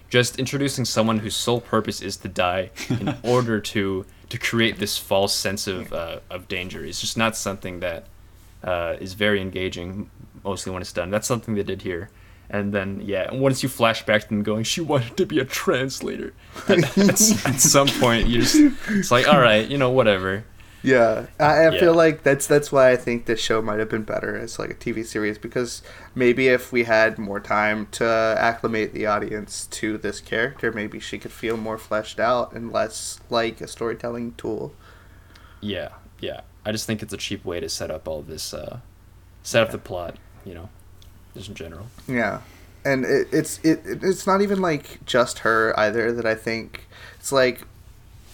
just 0.10 0.38
introducing 0.40 0.84
someone 0.84 1.20
whose 1.20 1.36
sole 1.36 1.62
purpose 1.62 2.02
is 2.02 2.18
to 2.18 2.28
die 2.28 2.72
in 2.90 3.16
order 3.24 3.60
to 3.60 4.06
to 4.30 4.38
create 4.38 4.80
this 4.80 4.98
false 4.98 5.34
sense 5.34 5.68
of 5.68 5.94
uh, 5.94 6.20
of 6.30 6.48
danger 6.48 6.84
is 6.84 7.00
just 7.00 7.18
not 7.18 7.36
something 7.38 7.80
that 7.80 8.06
uh, 8.64 8.96
is 9.00 9.14
very 9.14 9.42
engaging 9.42 10.10
mostly 10.44 10.72
when 10.72 10.82
it's 10.82 10.94
done. 10.94 11.10
That's 11.10 11.28
something 11.28 11.56
they 11.56 11.64
did 11.64 11.84
here. 11.84 12.10
And 12.54 12.74
then 12.74 13.02
yeah, 13.04 13.30
and 13.32 13.40
once 13.40 13.64
you 13.64 13.70
flash 13.70 14.06
back 14.06 14.24
to 14.24 14.28
them 14.28 14.44
going, 14.44 14.66
she 14.66 14.82
wanted 14.82 15.16
to 15.18 15.26
be 15.26 15.40
a 15.40 15.46
translator. 15.46 16.34
At, 16.68 16.98
at 16.98 17.18
some 17.18 17.88
point, 17.88 18.28
you 18.28 18.42
just 18.42 18.56
it's 18.90 19.10
like, 19.10 19.28
all 19.28 19.40
right, 19.40 19.68
you 19.68 19.78
know, 19.78 19.90
whatever. 19.90 20.44
Yeah, 20.84 21.28
I, 21.40 21.44
I 21.46 21.70
Yeah. 21.72 21.80
feel 21.80 21.94
like 21.94 22.24
that's 22.24 22.48
that's 22.48 22.72
why 22.72 22.92
I 22.92 22.98
think 22.98 23.26
this 23.26 23.40
show 23.40 23.62
might 23.62 23.80
have 23.80 23.88
been 23.90 24.04
better 24.04 24.38
as 24.38 24.60
like 24.60 24.72
a 24.72 24.74
TV 24.74 25.06
series 25.06 25.38
because 25.38 25.82
maybe 26.14 26.50
if 26.50 26.72
we 26.74 26.84
had 26.84 27.18
more 27.18 27.40
time 27.40 27.88
to 27.92 28.36
acclimate 28.38 28.94
the 28.94 29.06
audience 29.06 29.68
to 29.68 29.98
this 29.98 30.20
character, 30.20 30.74
maybe 30.74 31.00
she 31.00 31.20
could 31.20 31.32
feel 31.32 31.56
more 31.56 31.78
fleshed 31.78 32.20
out 32.20 32.52
and 32.54 32.72
less 32.74 33.20
like 33.30 33.62
a 33.62 33.68
storytelling 33.68 34.34
tool. 34.38 34.74
Yeah, 35.62 35.90
yeah. 36.20 36.42
I 36.66 36.72
just 36.72 36.86
think 36.86 37.02
it's 37.02 37.14
a 37.14 37.18
cheap 37.18 37.46
way 37.46 37.60
to 37.60 37.70
set 37.70 37.90
up 37.92 38.08
all 38.08 38.22
this, 38.22 38.54
uh, 38.54 38.80
set 39.44 39.64
up 39.64 39.72
the 39.72 39.78
plot. 39.78 40.18
You 40.46 40.56
know, 40.56 40.70
just 41.34 41.50
in 41.50 41.56
general. 41.56 41.88
Yeah, 42.08 42.42
and 42.86 43.06
it, 43.06 43.28
it's 43.32 43.60
it 43.60 43.82
it's 43.86 44.26
not 44.26 44.42
even 44.42 44.62
like 44.62 45.06
just 45.06 45.40
her 45.40 45.78
either. 45.80 46.12
That 46.12 46.26
I 46.26 46.36
think 46.36 46.88
it's 47.20 47.32
like 47.32 47.62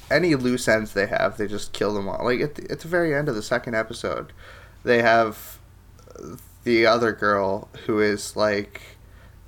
any 0.09 0.35
loose 0.35 0.67
ends 0.67 0.93
they 0.93 1.07
have, 1.07 1.37
they 1.37 1.47
just 1.47 1.73
kill 1.73 1.93
them 1.93 2.07
all. 2.07 2.23
Like 2.23 2.41
at 2.41 2.55
the, 2.55 2.71
at 2.71 2.79
the 2.79 2.87
very 2.87 3.13
end 3.13 3.29
of 3.29 3.35
the 3.35 3.43
second 3.43 3.75
episode, 3.75 4.31
they 4.83 5.01
have 5.01 5.59
the 6.63 6.85
other 6.85 7.11
girl 7.11 7.69
who 7.85 7.99
is 7.99 8.35
like 8.35 8.81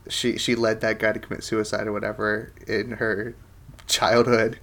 she 0.08 0.38
she 0.38 0.56
led 0.56 0.82
that 0.82 1.00
guy 1.00 1.12
to 1.12 1.20
commit 1.20 1.44
suicide 1.44 1.88
or 1.88 1.94
whatever 1.94 2.52
in 2.68 2.92
her 2.92 3.36
childhood 3.88 4.60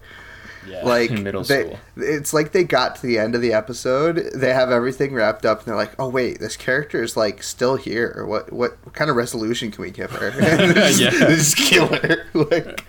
Yeah, 0.68 0.84
like 0.84 1.10
in 1.16 1.22
middle 1.22 1.42
they, 1.44 1.62
school. 1.64 1.78
it's 1.96 2.32
like 2.34 2.52
they 2.52 2.64
got 2.64 2.96
to 2.96 3.02
the 3.06 3.18
end 3.18 3.34
of 3.34 3.40
the 3.40 3.52
episode 3.52 4.16
they 4.34 4.52
have 4.52 4.70
everything 4.70 5.14
wrapped 5.14 5.44
up 5.46 5.58
and 5.60 5.66
they're 5.68 5.76
like 5.76 5.94
oh 5.98 6.08
wait 6.08 6.40
this 6.40 6.56
character 6.56 7.02
is 7.02 7.16
like 7.16 7.42
still 7.42 7.76
here 7.76 8.24
what 8.26 8.52
what, 8.52 8.76
what 8.84 8.94
kind 8.94 9.08
of 9.10 9.16
resolution 9.16 9.70
can 9.70 9.82
we 9.82 9.90
give 9.90 10.10
her 10.12 10.28
and 10.40 10.70
they 10.72 10.74
just, 10.74 11.00
Yeah. 11.00 11.10
they 11.10 11.34
just 11.36 11.56
kill 11.56 11.86
her 11.88 12.24
like 12.34 12.84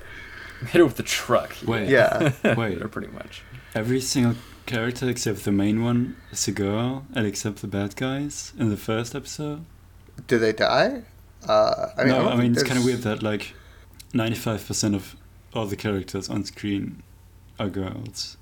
Hit 0.62 0.80
her 0.80 0.86
with 0.86 0.96
the 0.98 1.04
truck. 1.04 1.56
Wait. 1.68 1.88
yeah 1.88 2.32
Wait. 2.56 2.82
Or 2.82 2.88
pretty 2.88 3.10
much. 3.10 3.44
Every 3.76 4.02
single 4.02 4.34
character 4.66 5.08
except 5.08 5.46
the 5.46 5.52
main 5.52 5.84
one 5.84 6.16
is 6.32 6.48
a 6.48 6.52
girl, 6.52 7.06
and 7.14 7.28
except 7.28 7.62
the 7.62 7.68
bad 7.68 7.96
guys 7.96 8.54
in 8.58 8.70
the 8.70 8.76
first 8.78 9.14
episode. 9.14 9.64
do 10.28 10.40
they 10.40 10.52
die 10.54 11.04
uh 11.48 11.90
i 11.96 12.04
mean, 12.04 12.08
no, 12.14 12.24
don't 12.24 12.34
I 12.34 12.36
mean 12.36 12.52
it's 12.54 12.64
kind 12.64 12.80
of 12.80 12.86
weird 12.86 13.02
that 13.04 13.22
like 13.22 13.54
ninety-five 14.14 14.66
percent 14.66 14.96
of 14.96 15.16
all 15.54 15.68
the 15.68 15.76
characters 15.76 16.28
on 16.28 16.44
screen 16.44 17.04
are 17.60 17.70
girls. 17.70 18.38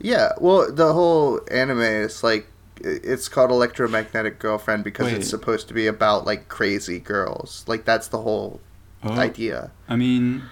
yeah 0.00 0.32
well 0.40 0.70
the 0.72 0.92
whole 0.92 1.40
anime 1.50 1.80
is 1.80 2.22
like 2.22 2.46
it's 2.80 3.28
called 3.28 3.50
electromagnetic 3.50 4.38
girlfriend 4.38 4.82
because 4.84 5.06
Wait. 5.06 5.14
it's 5.16 5.28
supposed 5.30 5.68
to 5.68 5.74
be 5.74 5.86
about 5.86 6.24
like 6.26 6.48
crazy 6.48 6.98
girls 6.98 7.64
like 7.68 7.84
that's 7.84 8.08
the 8.08 8.18
whole 8.22 8.60
Oh, 9.04 9.12
idea 9.18 9.72
I 9.88 9.96
mean, 9.96 10.42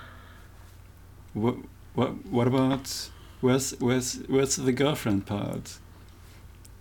what 1.35 1.55
what 1.95 2.27
what 2.27 2.47
about 2.49 3.11
where's 3.41 3.71
where's 3.79 4.15
where's 4.27 4.57
the 4.57 4.73
girlfriend 4.73 5.25
part? 5.27 5.79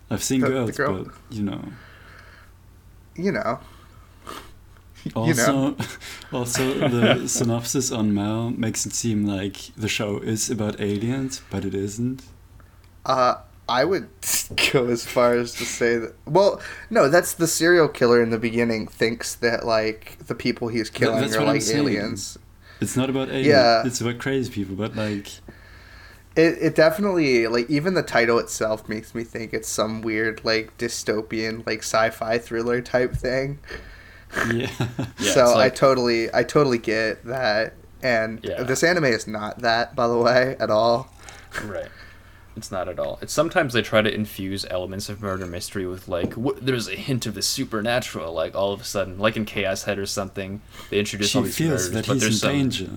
I've 0.09 0.23
seen 0.23 0.41
The- 0.41 0.47
the 0.47 0.53
girls, 0.53 0.77
girl- 0.77 1.03
but 1.03 1.13
you 1.29 1.43
know 1.43 1.63
you 3.15 3.31
know 3.31 3.59
Also, 5.15 5.75
also 6.31 6.73
the 6.89 7.27
synopsis 7.27 7.91
on 7.91 8.13
MAL 8.13 8.51
makes 8.51 8.85
it 8.85 8.93
seem 8.93 9.25
like 9.25 9.57
the 9.75 9.87
show 9.87 10.17
is 10.19 10.49
about 10.49 10.79
aliens, 10.81 11.41
but 11.49 11.65
it 11.65 11.73
isn't. 11.73 12.23
Uh, 13.05 13.35
I 13.67 13.85
would 13.85 14.09
go 14.73 14.87
as 14.87 15.05
far 15.05 15.33
as 15.35 15.55
to 15.55 15.65
say 15.65 15.97
that. 15.97 16.15
Well, 16.25 16.61
no, 16.89 17.09
that's 17.09 17.33
the 17.33 17.47
serial 17.47 17.87
killer 17.87 18.21
in 18.21 18.29
the 18.31 18.39
beginning 18.39 18.87
thinks 18.87 19.35
that 19.35 19.65
like 19.65 20.17
the 20.25 20.35
people 20.35 20.67
he's 20.69 20.89
killing 20.89 21.21
that's 21.21 21.35
are 21.35 21.41
like 21.43 21.61
saying. 21.61 21.87
aliens. 21.87 22.37
It's 22.81 22.95
not 22.97 23.09
about 23.09 23.29
aliens. 23.29 23.47
Yeah. 23.47 23.83
It's 23.85 24.01
about 24.01 24.19
crazy 24.19 24.51
people, 24.51 24.75
but 24.75 24.95
like 24.95 25.41
It 26.35 26.57
it 26.61 26.75
definitely 26.75 27.47
like 27.47 27.69
even 27.69 27.93
the 27.95 28.03
title 28.03 28.39
itself 28.39 28.87
makes 28.87 29.13
me 29.15 29.23
think 29.23 29.53
it's 29.53 29.67
some 29.69 30.01
weird 30.01 30.43
like 30.45 30.77
dystopian 30.77 31.65
like 31.65 31.79
sci-fi 31.79 32.37
thriller 32.37 32.81
type 32.81 33.13
thing. 33.15 33.59
Yeah. 34.53 34.69
Yeah, 35.19 35.31
so 35.33 35.45
it's 35.45 35.55
I 35.55 35.69
totally 35.69 36.33
I 36.33 36.43
totally 36.43 36.77
get 36.77 37.23
that. 37.25 37.73
And 38.01 38.39
Yeah. 38.43 38.63
this 38.63 38.83
anime 38.83 39.05
is 39.05 39.27
not 39.27 39.59
that, 39.59 39.95
by 39.95 40.07
the 40.07 40.17
way, 40.17 40.55
at 40.59 40.69
all. 40.69 41.11
Right. 41.65 41.89
It's 42.55 42.71
not 42.71 42.87
at 42.89 42.99
all. 42.99 43.19
It's 43.21 43.31
sometimes 43.33 43.73
they 43.73 43.81
try 43.81 44.01
to 44.01 44.13
infuse 44.13 44.65
elements 44.69 45.07
of 45.09 45.21
murder 45.21 45.45
mystery 45.45 45.85
with 45.85 46.07
like 46.07 46.33
wh- 46.33 46.57
there's 46.61 46.87
a 46.87 46.95
hint 46.95 47.25
of 47.25 47.33
the 47.33 47.41
supernatural. 47.41 48.33
Like 48.33 48.55
all 48.55 48.71
of 48.73 48.81
a 48.81 48.83
sudden, 48.83 49.17
like 49.19 49.35
in 49.37 49.45
Chaos 49.45 49.83
Head 49.83 49.97
or 49.99 50.05
something, 50.05 50.61
they 50.89 50.99
introduce 50.99 51.35
all 51.35 51.41
She 51.43 51.47
these 51.47 51.57
feels 51.57 51.71
murders, 51.71 51.91
that 51.91 52.07
but 52.07 52.13
he's 52.15 52.23
in 52.23 52.29
there's 52.29 52.39
some 52.41 52.51
danger. 52.51 52.89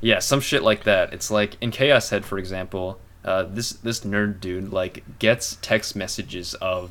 yeah 0.00 0.18
some 0.18 0.40
shit 0.40 0.62
like 0.62 0.84
that. 0.84 1.12
It's 1.12 1.30
like 1.30 1.56
in 1.60 1.70
Chaos 1.70 2.10
Head, 2.10 2.24
for 2.24 2.38
example, 2.38 2.98
uh, 3.24 3.44
this 3.44 3.70
this 3.72 4.00
nerd 4.00 4.40
dude 4.40 4.70
like 4.72 5.02
gets 5.18 5.56
text 5.62 5.96
messages 5.96 6.54
of 6.54 6.90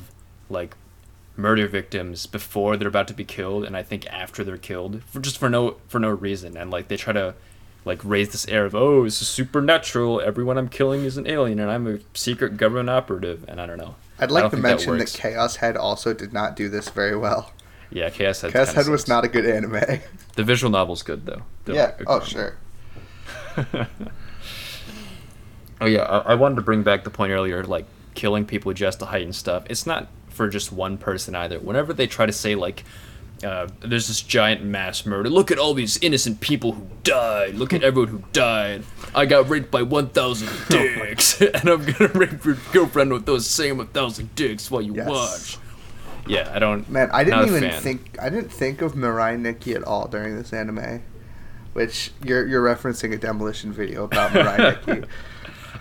like 0.50 0.76
murder 1.36 1.66
victims 1.66 2.26
before 2.26 2.76
they're 2.76 2.88
about 2.88 3.08
to 3.08 3.14
be 3.14 3.24
killed, 3.24 3.64
and 3.64 3.76
I 3.76 3.82
think 3.82 4.06
after 4.06 4.44
they're 4.44 4.56
killed 4.56 5.02
for 5.04 5.20
just 5.20 5.38
for 5.38 5.48
no 5.50 5.76
for 5.88 5.98
no 5.98 6.10
reason, 6.10 6.56
and 6.56 6.70
like 6.70 6.88
they 6.88 6.96
try 6.96 7.12
to 7.12 7.34
like 7.84 8.00
raise 8.02 8.30
this 8.30 8.48
air 8.48 8.64
of 8.64 8.74
oh 8.74 9.04
this 9.04 9.20
is 9.20 9.28
supernatural 9.28 10.18
everyone 10.22 10.56
i'm 10.56 10.70
killing 10.70 11.04
is 11.04 11.18
an 11.18 11.26
alien 11.26 11.58
and 11.58 11.70
i'm 11.70 11.86
a 11.86 11.98
secret 12.14 12.56
government 12.56 12.88
operative 12.88 13.44
and 13.46 13.60
i 13.60 13.66
don't 13.66 13.76
know 13.76 13.94
I'd 14.18 14.30
like 14.30 14.44
to 14.44 14.50
think 14.50 14.62
that 14.62 14.68
mention 14.70 14.96
that. 14.96 15.12
Chaos 15.12 15.56
Head 15.56 15.76
also 15.76 16.14
did 16.14 16.32
not 16.32 16.56
do 16.56 16.70
this 16.70 16.88
very 16.88 17.14
well. 17.14 17.52
yeah 17.90 18.08
chaos 18.08 18.40
head 18.40 18.54
Chaos 18.54 18.72
Head 18.72 18.86
was 18.88 19.06
not 19.06 19.24
a 19.24 19.28
good 19.28 19.44
anime. 19.44 20.00
the 20.34 20.42
visual 20.42 20.70
novel's 20.70 21.02
good 21.02 21.26
though 21.26 21.42
They're 21.66 21.74
yeah. 21.74 21.92
like 21.98 22.04
Oh, 22.06 22.20
sure. 22.20 22.56
Oh 25.80 25.86
yeah, 25.86 26.02
I, 26.02 26.32
I 26.32 26.34
wanted 26.34 26.56
to 26.56 26.62
bring 26.62 26.82
back 26.82 27.04
the 27.04 27.10
point 27.10 27.32
earlier, 27.32 27.62
like 27.64 27.84
killing 28.14 28.46
people 28.46 28.72
just 28.72 29.00
to 29.00 29.06
heighten 29.06 29.32
stuff. 29.32 29.64
It's 29.68 29.86
not 29.86 30.08
for 30.34 30.48
just 30.48 30.72
one 30.72 30.98
person 30.98 31.34
either. 31.34 31.58
Whenever 31.58 31.92
they 31.92 32.06
try 32.06 32.26
to 32.26 32.32
say 32.32 32.54
like, 32.54 32.84
uh, 33.42 33.68
"There's 33.80 34.08
this 34.08 34.20
giant 34.20 34.62
mass 34.64 35.04
murder. 35.06 35.28
Look 35.30 35.50
at 35.50 35.58
all 35.58 35.74
these 35.74 35.96
innocent 35.98 36.40
people 36.40 36.72
who 36.72 36.86
died. 37.02 37.54
Look 37.54 37.72
at 37.72 37.82
everyone 37.82 38.08
who 38.10 38.22
died. 38.32 38.84
I 39.14 39.26
got 39.26 39.48
raped 39.48 39.70
by 39.70 39.82
1,000 39.82 40.48
dicks, 40.68 41.40
and 41.40 41.68
I'm 41.68 41.84
gonna 41.84 42.10
rape 42.14 42.44
your 42.44 42.56
girlfriend 42.72 43.12
with 43.12 43.26
those 43.26 43.46
same 43.46 43.78
1,000 43.78 44.34
dicks 44.34 44.70
while 44.70 44.82
you 44.82 44.94
Yes. 44.94 45.08
watch." 45.08 45.58
Yeah, 46.26 46.50
I 46.54 46.58
don't. 46.58 46.88
Man, 46.88 47.10
I 47.12 47.22
didn't 47.22 47.48
even 47.48 47.60
fan. 47.62 47.82
think 47.82 48.16
I 48.20 48.30
didn't 48.30 48.50
think 48.50 48.80
of 48.80 48.94
Mirai 48.94 49.38
Nikki 49.38 49.74
at 49.74 49.84
all 49.84 50.08
during 50.08 50.36
this 50.36 50.54
anime, 50.54 51.02
which 51.74 52.12
you're 52.24 52.46
you're 52.46 52.62
referencing 52.64 53.12
a 53.12 53.18
demolition 53.18 53.72
video 53.72 54.04
about 54.04 54.30
Mirai 54.30 54.86
Nikki. 54.86 55.06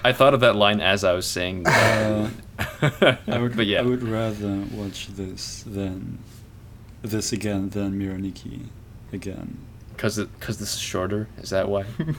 I 0.04 0.12
thought 0.12 0.34
of 0.34 0.42
that 0.42 0.58
line 0.58 0.82
as 0.82 1.06
I 1.06 1.14
was 1.14 1.26
saying. 1.26 1.66
Uh, 1.66 2.30
I 2.60 3.38
would, 3.40 3.56
but 3.58 3.66
yeah, 3.66 3.80
I 3.80 3.84
would 3.84 4.04
rather 4.04 4.64
watch 4.72 5.08
this 5.08 5.64
than 5.66 6.20
this 7.02 7.32
again 7.34 7.70
than 7.70 8.00
Mirai 8.00 8.20
Nikki 8.20 8.64
again. 9.12 9.58
because 9.90 10.18
because 10.18 10.58
this 10.60 10.74
is 10.76 10.80
shorter. 10.80 11.28
Is 11.38 11.50
that 11.52 11.68
why? 11.70 11.86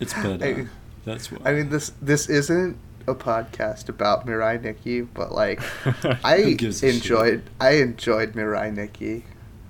It's 0.00 0.12
better. 0.12 0.44
I- 0.44 0.66
That's 1.04 1.30
why. 1.30 1.38
I 1.44 1.52
mean 1.54 1.70
this 1.70 1.92
this 2.02 2.28
isn't 2.28 2.76
a 3.06 3.14
podcast 3.14 3.88
about 3.88 4.26
Mirai 4.26 4.60
Nikki, 4.60 5.02
but 5.02 5.30
like 5.32 5.60
I 6.24 6.54
gives 6.54 6.82
a 6.82 6.86
shit? 6.86 6.94
enjoyed 6.96 7.42
I 7.60 7.70
enjoyed 7.76 8.32
Mirai 8.32 8.74
Nikki. 8.74 9.24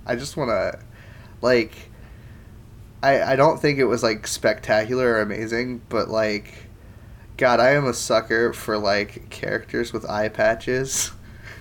I 0.07 0.17
just 0.17 0.37
want 0.37 0.51
to 0.51 0.79
like 1.43 1.73
I 3.03 3.33
I 3.33 3.37
don't 3.37 3.61
think 3.61 3.79
it 3.79 3.85
was 3.85 4.03
like 4.03 4.27
spectacular 4.27 5.14
or 5.14 5.21
amazing, 5.21 5.83
but 5.90 6.09
like 6.09 6.55
god, 7.37 7.61
I 7.61 7.70
am 7.70 7.87
a 7.87 7.94
sucker 7.94 8.53
for 8.53 8.79
like 8.79 9.31
characters 9.31 9.92
with 9.92 10.09
eye 10.09 10.29
patches. 10.29 11.12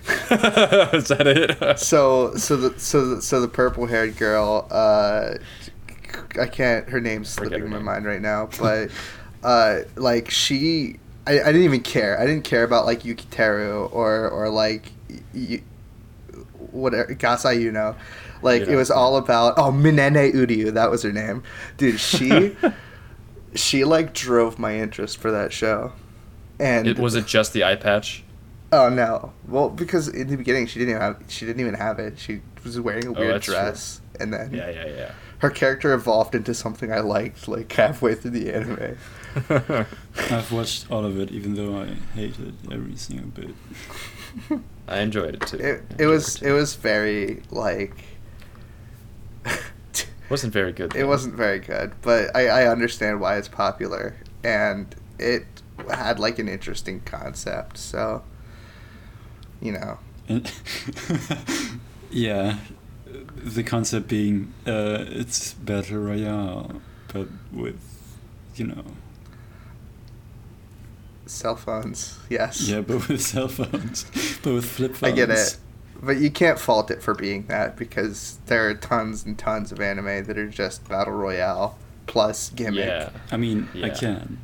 is 0.32 1.08
that 1.08 1.28
it? 1.28 1.78
So 1.80 2.36
so 2.36 2.58
the 2.58 2.80
so 2.80 3.16
the, 3.16 3.22
so 3.22 3.42
the 3.42 3.48
purple 3.48 3.86
haired 3.86 4.18
girl, 4.18 4.68
uh, 4.70 5.36
I 6.40 6.46
can't. 6.48 6.90
Her 6.90 7.00
name's 7.00 7.30
slipping 7.30 7.62
her 7.62 7.68
my 7.68 7.80
mind 7.80 8.06
right 8.06 8.22
now, 8.22 8.50
but 8.60 8.90
uh, 9.44 9.80
like 9.96 10.30
she, 10.30 10.98
I, 11.26 11.40
I 11.42 11.46
didn't 11.46 11.64
even 11.64 11.82
care. 11.82 12.20
I 12.20 12.26
didn't 12.26 12.44
care 12.44 12.64
about 12.64 12.86
like 12.86 13.04
Yukiteru 13.04 13.94
or 13.94 14.30
or 14.30 14.50
like 14.50 14.92
y- 15.34 15.62
whatever 16.72 17.16
Gasai 17.16 17.60
you 17.62 17.72
know. 17.72 17.96
Like 18.42 18.64
it 18.64 18.76
was 18.76 18.92
all 18.92 19.16
about 19.16 19.54
oh 19.58 19.72
Minene 19.72 20.34
Uryu, 20.34 20.74
that 20.74 20.92
was 20.92 21.04
her 21.04 21.14
name, 21.14 21.44
dude. 21.78 21.98
She 22.00 22.58
she 23.56 23.84
like 23.84 24.14
drove 24.14 24.58
my 24.60 24.76
interest 24.80 25.18
for 25.18 25.32
that 25.32 25.52
show, 25.54 25.94
and 26.60 26.88
It 26.88 27.00
was 27.00 27.16
it 27.16 27.26
just 27.28 27.54
the 27.54 27.64
eye 27.64 27.76
patch? 27.76 28.24
Oh 28.72 28.90
no! 28.90 29.34
Well, 29.48 29.70
because 29.70 30.08
in 30.08 30.28
the 30.28 30.36
beginning 30.38 30.66
she 30.68 30.80
didn't 30.80 30.92
even 30.96 31.02
have 31.02 31.18
she 31.28 31.46
didn't 31.46 31.62
even 31.62 31.76
have 31.76 32.00
it. 32.00 32.18
She 32.20 32.42
was 32.64 32.80
wearing 32.80 33.08
a 33.08 33.10
Oh, 33.10 33.14
weird 33.20 33.42
true. 33.42 33.54
dress, 33.54 34.02
and 34.20 34.34
then 34.34 34.52
Yeah, 34.54 34.70
yeah, 34.70 34.86
yeah. 34.88 35.12
her 35.40 35.50
character 35.50 35.94
evolved 35.94 36.34
into 36.34 36.54
something 36.54 36.92
I 36.92 37.00
liked 37.02 37.48
like 37.48 37.72
halfway 37.72 38.16
through 38.16 38.32
the 38.32 38.52
anime. 38.54 38.98
I've 40.32 40.52
watched 40.52 40.90
all 40.92 41.06
of 41.06 41.20
it, 41.20 41.32
even 41.32 41.56
though 41.56 41.82
I 41.82 41.88
hated 42.16 42.56
every 42.72 42.96
single 42.96 43.28
bit. 43.30 43.56
I 44.88 45.00
enjoyed 45.00 45.36
it 45.36 45.42
too. 45.48 45.58
It 45.58 45.64
it 45.64 45.82
enjoyed 45.92 46.08
was 46.08 46.34
too. 46.36 46.46
it 46.48 46.52
was 46.52 46.76
very 46.76 47.42
like. 47.52 47.96
wasn't 50.30 50.54
very 50.54 50.72
good. 50.72 50.96
It 50.96 51.06
wasn't 51.06 51.36
very 51.36 51.60
good, 51.60 51.94
but 52.02 52.36
I, 52.36 52.48
I 52.48 52.68
understand 52.68 53.20
why 53.20 53.38
it's 53.38 53.48
popular, 53.48 54.16
and 54.44 54.94
it 55.20 55.46
had 55.92 56.20
like 56.20 56.40
an 56.40 56.48
interesting 56.48 57.02
concept. 57.02 57.78
So, 57.78 58.24
you 59.62 59.72
know, 59.74 60.00
yeah, 62.12 62.58
the 63.36 63.64
concept 63.64 64.08
being 64.08 64.54
uh, 64.66 65.06
it's 65.08 65.54
battle 65.54 66.00
royale, 66.00 66.82
but 67.12 67.28
with 67.52 67.82
you 68.56 68.68
know 68.68 68.84
cell 71.26 71.56
phones, 71.56 72.20
yes. 72.30 72.68
yeah, 72.68 72.82
but 72.82 73.08
with 73.08 73.22
cell 73.22 73.48
phones, 73.48 74.06
but 74.44 74.54
with 74.54 74.66
flip 74.66 74.96
phones. 74.96 75.14
I 75.14 75.16
phones. 75.16 75.28
get 75.28 75.30
it. 75.30 75.58
But 76.06 76.18
you 76.18 76.30
can't 76.30 76.60
fault 76.60 76.92
it 76.92 77.02
for 77.02 77.14
being 77.14 77.46
that 77.48 77.78
because 77.78 78.38
there 78.48 78.68
are 78.70 78.74
tons 78.74 79.26
and 79.26 79.38
tons 79.40 79.72
of 79.72 79.80
anime 79.80 80.26
that 80.26 80.38
are 80.38 80.50
just 80.50 80.88
battle 80.90 81.14
royale 81.14 81.78
plus 82.08 82.50
gimmick. 82.50 82.86
Yeah. 82.88 83.10
I 83.32 83.38
mean, 83.38 83.70
I 83.82 83.90
can. 83.90 84.40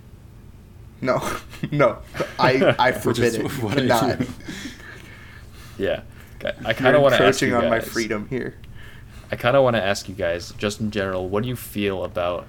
No, 1.02 1.22
no, 1.72 1.98
I 2.39 2.76
I 2.80 2.91
forbid 2.93 3.24
is 3.26 3.36
it. 3.36 3.52
what 3.63 3.78
I 3.78 3.82
Not. 3.86 4.19
Yeah. 5.78 6.02
I- 6.43 6.54
I 6.65 6.74
kind 6.74 6.95
of 6.95 7.02
want 7.02 7.15
to 7.15 7.24
ask 7.24 7.41
encroaching 7.43 7.50
you 7.50 7.56
on 7.56 7.69
my 7.69 7.80
guys- 7.80 7.88
freedom 7.89 8.28
here. 8.30 8.56
I 9.32 9.36
kind 9.36 9.56
of 9.56 9.63
want 9.63 9.76
to 9.76 9.84
ask 9.84 10.10
you 10.10 10.15
guys, 10.15 10.52
just 10.58 10.80
in 10.80 10.89
general, 10.89 11.30
what 11.30 11.43
do 11.43 11.50
you 11.50 11.56
feel 11.56 12.04
about 12.04 12.48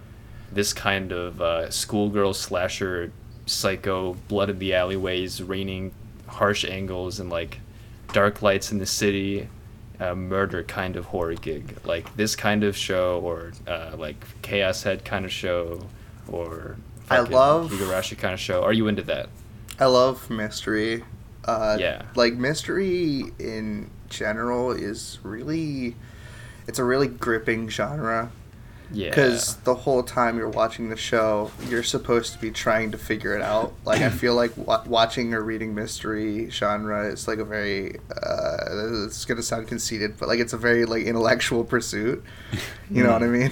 this 0.51 0.73
kind 0.73 1.12
of 1.12 1.40
uh, 1.42 1.70
schoolgirl 1.70 2.33
slasher, 2.33 3.12
psycho, 3.44 4.14
blood 4.29 4.49
in 4.49 4.59
the 4.61 4.73
alleyways, 4.75 5.42
raining 5.42 5.92
harsh 6.27 6.64
angles, 6.64 7.20
and 7.20 7.29
like 7.29 7.61
dark 8.12 8.42
lights 8.42 8.73
in 8.73 8.79
the 8.79 8.87
city, 8.87 9.49
uh, 9.99 10.14
murder 10.14 10.62
kind 10.62 10.96
of 10.96 11.07
horror 11.07 11.35
gig? 11.35 11.77
Like 11.85 12.14
this 12.16 12.37
kind 12.37 12.64
of 12.64 12.77
show, 12.77 13.20
or 13.20 13.53
uh, 13.66 13.92
like 13.96 14.16
Chaos 14.42 14.83
Head 14.83 15.05
kind 15.05 15.25
of 15.25 15.33
show, 15.33 15.81
or 16.29 16.77
I 17.11 17.20
love- 17.20 17.70
Higurashi 17.70 18.16
kind 18.18 18.35
of 18.35 18.40
show? 18.40 18.62
Are 18.62 18.73
you 18.73 18.88
into 18.88 19.03
that? 19.03 19.29
I 19.79 19.87
love 19.87 20.29
mystery. 20.31 21.05
Uh, 21.44 21.77
Yeah. 21.81 22.03
Like 22.14 22.35
mystery 22.35 23.25
in 23.38 23.90
general 24.11 24.73
is 24.73 25.18
really, 25.23 25.96
it's 26.66 26.79
a 26.79 26.85
really 26.85 27.09
gripping 27.09 27.68
genre. 27.70 28.31
Yeah. 28.92 29.11
Because 29.11 29.57
the 29.59 29.74
whole 29.74 30.03
time 30.03 30.37
you're 30.37 30.48
watching 30.48 30.88
the 30.90 30.96
show, 30.96 31.50
you're 31.68 31.83
supposed 31.85 32.33
to 32.33 32.38
be 32.40 32.50
trying 32.50 32.90
to 32.90 32.98
figure 32.98 33.35
it 33.37 33.42
out. 33.42 33.72
Like 33.85 34.00
I 34.03 34.11
feel 34.11 34.35
like 34.35 34.57
wa- 34.57 34.83
watching 34.87 35.33
or 35.33 35.42
reading 35.42 35.74
mystery 35.74 36.50
genre 36.50 37.07
is 37.07 37.29
like 37.29 37.38
a 37.38 37.44
very, 37.44 37.96
uh, 38.11 39.05
it's 39.07 39.24
gonna 39.24 39.42
sound 39.42 39.68
conceited, 39.68 40.16
but 40.18 40.29
like 40.29 40.40
it's 40.40 40.53
a 40.53 40.59
very 40.59 40.85
like 40.87 41.05
intellectual 41.05 41.62
pursuit. 41.64 42.24
You 42.90 43.05
know 43.05 43.12
what 43.12 43.22
I 43.22 43.26
mean? 43.29 43.50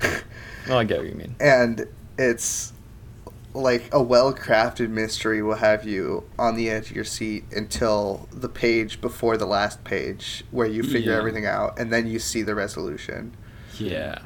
Oh, 0.68 0.76
I 0.78 0.84
get 0.84 0.98
what 0.98 1.08
you 1.08 1.14
mean. 1.14 1.34
and 1.40 1.86
it's 2.18 2.72
like 3.54 3.88
a 3.92 4.00
well-crafted 4.00 4.88
mystery 4.88 5.42
will 5.42 5.56
have 5.56 5.84
you 5.86 6.22
on 6.38 6.54
the 6.54 6.70
edge 6.70 6.90
of 6.90 6.96
your 6.96 7.04
seat 7.04 7.44
until 7.50 8.28
the 8.30 8.48
page 8.48 9.00
before 9.00 9.36
the 9.36 9.46
last 9.46 9.82
page 9.84 10.44
where 10.52 10.66
you 10.68 10.82
figure 10.84 11.12
Yeah. 11.12 11.18
everything 11.18 11.44
out 11.46 11.76
and 11.78 11.92
then 11.92 12.06
you 12.06 12.18
see 12.20 12.42
the 12.42 12.54
resolution 12.54 13.34
Yeah. 13.78 14.18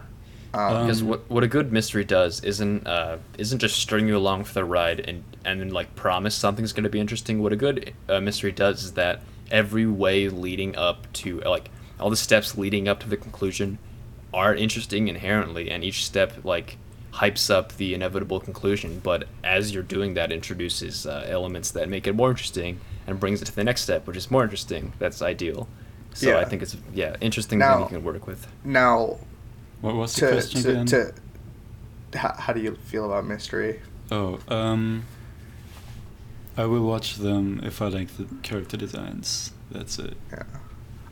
Um, 0.54 0.86
because 0.86 1.02
Um, 1.02 1.08
what 1.08 1.30
what 1.30 1.44
a 1.44 1.48
good 1.48 1.72
mystery 1.72 2.04
does 2.04 2.42
isn't 2.44 2.86
uh, 2.86 3.18
isn't 3.38 3.58
just 3.58 3.76
string 3.76 4.08
you 4.08 4.16
along 4.16 4.44
for 4.44 4.54
the 4.54 4.64
ride 4.64 5.00
and 5.00 5.24
and 5.44 5.60
then 5.60 5.70
like 5.70 5.94
promise 5.94 6.34
something's 6.34 6.72
going 6.72 6.84
to 6.84 6.90
be 6.90 7.00
interesting. 7.00 7.42
What 7.42 7.52
a 7.52 7.56
good 7.56 7.92
uh, 8.08 8.20
mystery 8.20 8.52
does 8.52 8.84
is 8.84 8.92
that 8.92 9.20
every 9.50 9.86
way 9.86 10.28
leading 10.28 10.74
up 10.76 11.12
to 11.14 11.40
like 11.40 11.70
all 12.00 12.10
the 12.10 12.16
steps 12.16 12.56
leading 12.56 12.88
up 12.88 13.00
to 13.00 13.08
the 13.08 13.16
conclusion 13.16 13.78
are 14.32 14.54
interesting 14.54 15.08
inherently, 15.08 15.70
and 15.70 15.84
each 15.84 16.04
step 16.04 16.44
like 16.44 16.76
hypes 17.12 17.48
up 17.48 17.76
the 17.76 17.94
inevitable 17.94 18.40
conclusion. 18.40 19.00
But 19.02 19.28
as 19.44 19.72
you're 19.72 19.84
doing 19.84 20.14
that, 20.14 20.32
introduces 20.32 21.06
uh, 21.06 21.24
elements 21.28 21.70
that 21.72 21.88
make 21.88 22.06
it 22.08 22.14
more 22.14 22.30
interesting 22.30 22.80
and 23.06 23.20
brings 23.20 23.40
it 23.42 23.44
to 23.44 23.54
the 23.54 23.62
next 23.62 23.82
step, 23.82 24.06
which 24.06 24.16
is 24.16 24.30
more 24.30 24.42
interesting. 24.42 24.92
That's 24.98 25.22
ideal. 25.22 25.68
So 26.14 26.38
I 26.38 26.44
think 26.44 26.62
it's 26.62 26.76
yeah 26.92 27.16
interesting 27.20 27.58
Now- 27.60 27.74
thing 27.74 27.82
you 27.82 27.88
can 27.98 28.04
work 28.04 28.26
with. 28.26 28.46
now 28.64 29.18
What 29.84 29.96
was 29.96 30.14
the 30.14 30.26
to, 30.26 30.32
question 30.32 30.62
to, 30.62 30.70
again? 30.70 30.86
to 30.86 31.14
how, 32.18 32.32
how 32.34 32.52
do 32.54 32.60
you 32.60 32.76
feel 32.86 33.04
about 33.04 33.26
mystery 33.26 33.80
Oh, 34.10 34.38
um, 34.48 35.04
I 36.56 36.66
will 36.66 36.82
watch 36.86 37.16
them 37.16 37.60
if 37.64 37.80
I 37.80 37.88
like 37.88 38.16
the 38.16 38.26
character 38.42 38.76
designs. 38.76 39.52
That's 39.70 39.98
it. 39.98 40.16
Yeah, 40.30 40.44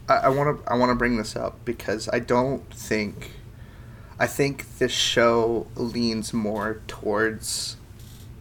I 0.09 0.29
want 0.29 0.65
to 0.65 0.73
I 0.73 0.77
want 0.77 0.91
to 0.91 0.95
bring 0.95 1.17
this 1.17 1.35
up 1.35 1.65
because 1.65 2.09
I 2.13 2.19
don't 2.19 2.63
think, 2.73 3.33
I 4.19 4.27
think 4.27 4.79
this 4.79 4.93
show 4.93 5.67
leans 5.75 6.33
more 6.33 6.81
towards 6.87 7.77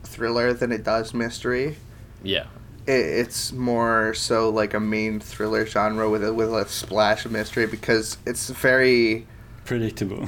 thriller 0.03 0.53
than 0.53 0.71
it 0.71 0.83
does 0.83 1.13
mystery. 1.13 1.77
Yeah. 2.23 2.45
It, 2.85 2.91
it's 2.91 3.51
more 3.51 4.13
so 4.13 4.49
like 4.49 4.73
a 4.73 4.79
main 4.79 5.19
thriller 5.19 5.65
genre 5.65 6.09
with 6.09 6.23
a 6.23 6.33
with 6.33 6.53
a 6.53 6.67
splash 6.67 7.25
of 7.25 7.31
mystery 7.31 7.67
because 7.67 8.17
it's 8.25 8.49
very 8.49 9.25
Predictable. 9.71 10.27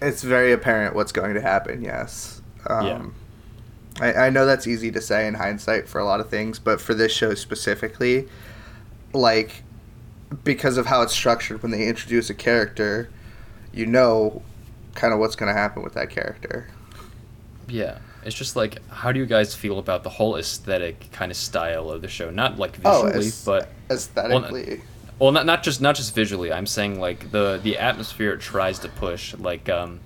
it's 0.00 0.22
very 0.22 0.52
apparent 0.52 0.94
what's 0.96 1.12
going 1.12 1.34
to 1.34 1.40
happen. 1.40 1.82
Yes. 1.82 2.42
Um, 2.66 2.86
Yeah. 2.86 3.04
I, 4.00 4.26
I 4.26 4.30
know 4.30 4.44
that's 4.46 4.66
easy 4.66 4.90
to 4.90 5.00
say 5.00 5.26
in 5.28 5.34
hindsight 5.34 5.88
for 5.88 6.00
a 6.00 6.04
lot 6.04 6.18
of 6.20 6.28
things, 6.30 6.58
but 6.58 6.80
for 6.80 6.94
this 6.94 7.12
show 7.12 7.34
specifically, 7.34 8.26
like, 9.12 9.62
because 10.44 10.78
of 10.78 10.86
how 10.86 11.02
it's 11.02 11.12
structured, 11.12 11.62
when 11.62 11.70
they 11.70 11.86
introduce 11.86 12.30
a 12.30 12.34
character, 12.34 13.10
you 13.72 13.84
know 13.86 14.42
kind 14.94 15.12
of 15.12 15.18
what's 15.20 15.36
going 15.36 15.52
to 15.54 15.58
happen 15.58 15.82
with 15.82 15.92
that 15.94 16.10
character. 16.10 16.68
Yeah, 17.68 17.98
it's 18.24 18.34
just 18.34 18.56
like, 18.56 18.78
how 18.88 19.12
do 19.12 19.18
you 19.20 19.26
guys 19.26 19.54
feel 19.54 19.78
about 19.78 20.02
the 20.04 20.10
whole 20.10 20.36
aesthetic 20.36 21.10
kind 21.12 21.30
of 21.30 21.36
style 21.36 21.90
of 21.90 22.00
the 22.02 22.08
show? 22.08 22.30
Not 22.30 22.58
like 22.58 22.78
Oh, 22.84 23.04
visually, 23.04 23.26
as- 23.26 23.44
but 23.44 23.68
aesthetically. 23.90 24.66
well, 24.68 24.76
not 25.30 25.46
not 25.46 25.62
just 25.62 25.80
not 25.80 25.94
just 25.94 26.14
visually. 26.14 26.52
I'm 26.52 26.66
saying 26.66 26.98
like 26.98 27.30
the 27.30 27.60
the 27.62 27.78
atmosphere 27.78 28.32
it 28.32 28.40
tries 28.40 28.78
to 28.80 28.88
push, 28.88 29.34
like 29.36 29.68
um, 29.68 30.00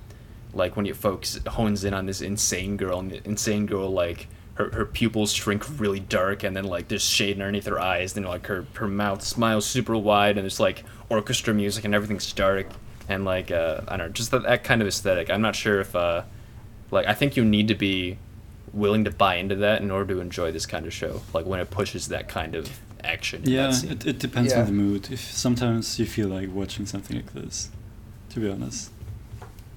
like 0.53 0.77
when 0.77 0.87
it 0.87 0.97
focus 0.97 1.39
hones 1.47 1.85
in 1.85 1.95
on 1.95 2.07
this 2.07 2.21
insane 2.21 2.77
girl, 2.77 2.99
and 2.99 3.11
the 3.11 3.25
insane 3.25 3.67
girl 3.67 3.89
like 3.89 4.29
her, 4.55 4.71
her 4.73 4.85
pupils 4.85 5.33
shrink 5.33 5.65
really 5.81 6.01
dark, 6.01 6.43
and 6.43 6.57
then 6.57 6.65
like 6.65 6.89
there's 6.89 7.05
shade 7.05 7.37
underneath 7.37 7.67
her 7.67 7.81
eyes, 7.81 8.17
and 8.17 8.27
like 8.27 8.47
her 8.47 8.67
her 8.75 8.89
mouth 8.89 9.23
smiles 9.23 9.65
super 9.65 9.97
wide, 9.97 10.37
and 10.37 10.45
there's 10.45 10.61
like 10.61 10.85
orchestra 11.09 11.55
music, 11.55 11.85
and 11.85 11.95
everything's 11.95 12.31
dark, 12.33 12.67
and 13.09 13.25
like 13.25 13.51
uh, 13.51 13.81
I 13.89 13.97
don't 13.97 14.09
know, 14.09 14.13
just 14.13 14.33
that, 14.33 14.43
that 14.43 14.65
kind 14.65 14.83
of 14.83 14.89
aesthetic. 14.89 15.31
I'm 15.31 15.43
not 15.43 15.57
sure 15.57 15.81
if 15.81 15.95
uh, 15.95 16.23
like 16.91 17.07
I 17.07 17.15
think 17.15 17.37
you 17.37 17.45
need 17.45 17.69
to 17.69 17.75
be 17.75 18.19
willing 18.73 19.05
to 19.05 19.11
buy 19.11 19.37
into 19.37 19.57
that 19.57 19.81
in 19.81 19.91
order 19.91 20.15
to 20.15 20.21
enjoy 20.21 20.53
this 20.53 20.67
kind 20.67 20.87
of 20.87 20.93
show. 20.93 21.23
Like 21.33 21.47
when 21.47 21.61
it 21.61 21.71
pushes 21.71 22.09
that 22.09 22.29
kind 22.29 22.55
of 22.55 22.69
action. 23.07 23.43
in 23.45 23.51
Yeah, 23.51 23.67
that 23.69 23.75
scene. 23.75 23.93
it, 23.93 24.07
it 24.07 24.19
depends 24.19 24.53
Yeah. 24.53 24.61
on 24.61 24.67
the 24.67 24.73
mood. 24.73 25.09
If 25.11 25.21
sometimes 25.21 25.99
you 25.99 26.07
feel 26.07 26.29
like 26.29 26.49
watching 26.53 26.87
something 26.87 27.17
like 27.17 27.33
this, 27.33 27.71
to 28.31 28.41
be 28.41 28.49
honest. 28.51 28.91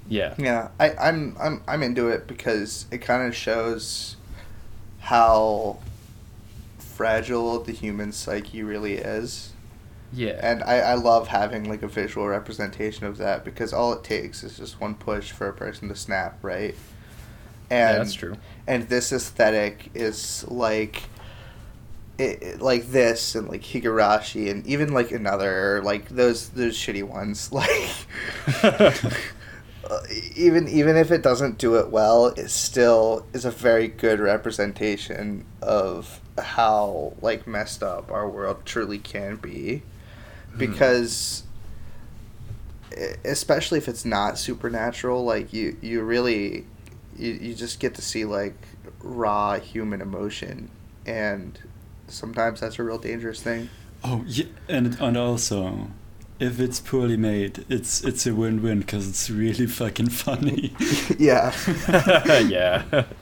yeah. 0.07 0.33
Yeah, 0.37 0.69
I, 0.79 0.93
I'm 1.07 1.35
I'm 1.39 1.61
I'm 1.67 1.83
into 1.83 2.07
it 2.09 2.27
because 2.27 2.85
it 2.91 2.99
kind 2.99 3.27
of 3.27 3.35
shows 3.35 4.15
how 4.99 5.77
fragile 6.77 7.59
the 7.63 7.71
human 7.71 8.11
psyche 8.11 8.61
really 8.63 8.95
is, 8.95 9.51
Yeah. 10.13 10.39
and 10.41 10.63
I, 10.63 10.79
I 10.79 10.93
love 10.95 11.27
having 11.29 11.69
like 11.69 11.81
a 11.83 11.87
visual 11.87 12.27
representation 12.27 13.05
of 13.05 13.17
that 13.17 13.45
because 13.45 13.71
all 13.73 13.93
it 13.93 14.03
takes 14.03 14.43
is 14.43 14.57
just 14.57 14.81
one 14.81 14.95
push 14.95 15.31
for 15.31 15.47
a 15.47 15.53
person 15.53 15.87
to 15.89 15.95
snap, 15.95 16.37
right? 16.41 16.75
And 17.69 17.79
yeah, 17.93 17.97
that's 17.99 18.13
true. 18.13 18.35
and 18.67 18.89
this 18.89 19.13
aesthetic 19.13 19.91
is 19.93 20.43
like 20.47 21.03
it, 22.19 22.43
it- 22.43 22.61
like 22.61 22.87
this 22.91 23.33
and 23.35 23.47
like 23.49 23.61
Higurashi 23.63 24.51
and 24.51 24.65
even 24.67 24.93
like 24.93 25.11
another 25.11 25.81
like 25.83 26.09
those 26.09 26.49
those 26.49 26.75
shitty 26.77 27.03
ones. 27.03 27.51
Like 27.59 27.91
uh, 29.89 30.01
even 30.35 30.67
even 30.67 30.95
if 30.97 31.09
it 31.11 31.23
doesn't 31.23 31.57
do 31.57 31.75
it 31.75 31.89
well 31.89 32.27
it 32.27 32.49
still 32.49 33.25
is 33.33 33.43
a 33.45 33.49
very 33.51 33.87
good 33.87 34.19
representation 34.19 35.45
of 35.61 36.19
how 36.37 37.13
like 37.21 37.47
messed 37.47 37.81
up 37.81 38.11
our 38.11 38.29
world 38.29 38.57
truly 38.65 38.99
can 38.99 39.37
be. 39.37 39.81
Because 40.57 41.43
e- 42.97 43.13
especially 43.25 43.77
if 43.77 43.87
it's 43.87 44.05
not 44.05 44.37
supernatural 44.37 45.23
like 45.23 45.53
you 45.53 45.77
you 45.81 46.01
really 46.01 46.65
you, 47.17 47.31
you 47.33 47.53
just 47.55 47.79
get 47.79 47.95
to 47.95 48.01
see 48.01 48.25
like 48.25 48.55
raw 49.01 49.59
human 49.59 50.01
emotion 50.01 50.69
and 51.05 51.59
sometimes 52.09 52.59
that's 52.61 52.79
a 52.79 52.83
real 52.83 52.97
dangerous 52.97 53.41
thing 53.41 53.69
Oh, 54.03 54.23
yeah, 54.25 54.45
and 54.69 54.97
and 55.01 55.17
also, 55.17 55.89
if 56.39 56.57
it's 56.61 56.79
poorly 56.79 57.17
made, 57.17 57.65
it's 57.67 58.01
it's 58.01 58.25
a 58.25 58.33
win-win 58.33 58.79
because 58.79 59.09
it's 59.09 59.29
really 59.29 59.65
fucking 59.67 60.07
funny. 60.09 60.73
yeah 61.19 61.53
yeah. 62.47 63.03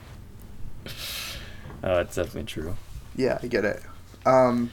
Oh, 1.82 2.00
it's 2.00 2.16
definitely 2.16 2.44
true. 2.44 2.76
yeah 3.16 3.38
i 3.42 3.46
get 3.46 3.64
it 3.64 3.82
um 4.26 4.70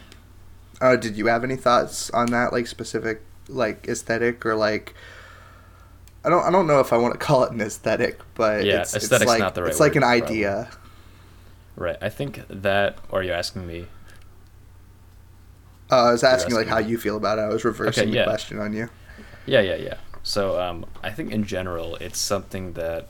oh 0.82 0.96
did 0.98 1.16
you 1.16 1.28
have 1.28 1.44
any 1.44 1.56
thoughts 1.56 2.10
on 2.12 2.28
that 2.32 2.52
like 2.52 2.68
specific 2.68 3.22
like 3.48 3.88
aesthetic 3.88 4.46
or 4.46 4.56
like 4.56 4.94
I 6.24 6.30
don't, 6.30 6.44
I 6.44 6.50
don't 6.50 6.66
know 6.66 6.80
if 6.80 6.92
I 6.92 6.98
want 6.98 7.14
to 7.14 7.20
call 7.20 7.44
it 7.44 7.52
an 7.52 7.62
aesthetic, 7.62 8.20
but 8.34 8.66
Yeah, 8.66 8.82
it's, 8.82 8.96
aesthetic's 8.96 9.22
it's 9.22 9.30
like 9.30 9.40
not 9.40 9.54
the 9.54 9.62
right 9.62 9.70
it's 9.70 9.80
like 9.80 9.92
word, 9.94 9.98
an 9.98 10.02
probably. 10.02 10.24
idea. 10.24 10.70
Right. 11.76 11.98
I 12.02 12.10
think 12.10 12.42
that, 12.50 12.98
or 13.12 13.20
are 13.20 13.24
you 13.24 13.32
asking 13.32 13.68
me? 13.68 13.86
Uh, 15.92 16.06
I 16.06 16.12
was 16.12 16.24
asking 16.24 16.56
like 16.56 16.68
how 16.68 16.80
you 16.80 16.98
feel 16.98 17.18
about 17.18 17.38
it. 17.38 17.44
I 17.44 17.50
was 17.50 17.64
reversing 17.64 18.10
yeah. 18.10 18.24
the 18.24 18.32
question 18.32 18.60
on 18.60 18.74
you. 18.74 18.90
Yeah, 19.46 19.62
yeah, 19.62 19.76
yeah. 19.76 19.98
So 20.24 20.60
um, 20.60 20.86
I 21.04 21.12
think 21.12 21.32
in 21.32 21.44
general, 21.44 21.96
it's 21.98 22.18
something 22.18 22.74
that 22.74 23.08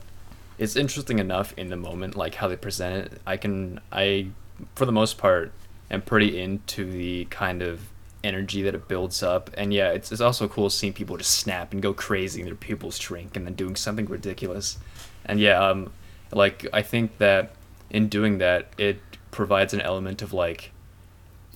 it's 0.58 0.76
interesting 0.76 1.18
enough 1.18 1.54
in 1.56 1.68
the 1.68 1.76
moment, 1.76 2.16
like 2.16 2.34
how 2.34 2.48
they 2.48 2.56
present 2.56 3.06
it. 3.06 3.20
I 3.26 3.36
can, 3.36 3.80
I, 3.90 4.28
for 4.74 4.84
the 4.84 4.92
most 4.92 5.16
part, 5.16 5.52
am 5.90 6.02
pretty 6.02 6.40
into 6.40 6.90
the 6.90 7.26
kind 7.26 7.62
of 7.62 7.80
energy 8.22 8.62
that 8.62 8.74
it 8.74 8.88
builds 8.88 9.22
up. 9.22 9.50
And 9.56 9.72
yeah, 9.72 9.90
it's, 9.90 10.12
it's 10.12 10.20
also 10.20 10.48
cool 10.48 10.68
seeing 10.68 10.92
people 10.92 11.16
just 11.16 11.30
snap 11.30 11.72
and 11.72 11.80
go 11.80 11.94
crazy 11.94 12.40
and 12.40 12.48
their 12.48 12.56
pupils 12.56 12.98
shrink 12.98 13.36
and 13.36 13.46
then 13.46 13.54
doing 13.54 13.76
something 13.76 14.06
ridiculous. 14.06 14.78
And 15.24 15.40
yeah, 15.40 15.58
um, 15.58 15.92
like 16.32 16.66
I 16.72 16.82
think 16.82 17.18
that 17.18 17.52
in 17.90 18.08
doing 18.08 18.38
that, 18.38 18.68
it 18.76 19.00
provides 19.30 19.72
an 19.72 19.80
element 19.80 20.22
of 20.22 20.32
like 20.32 20.72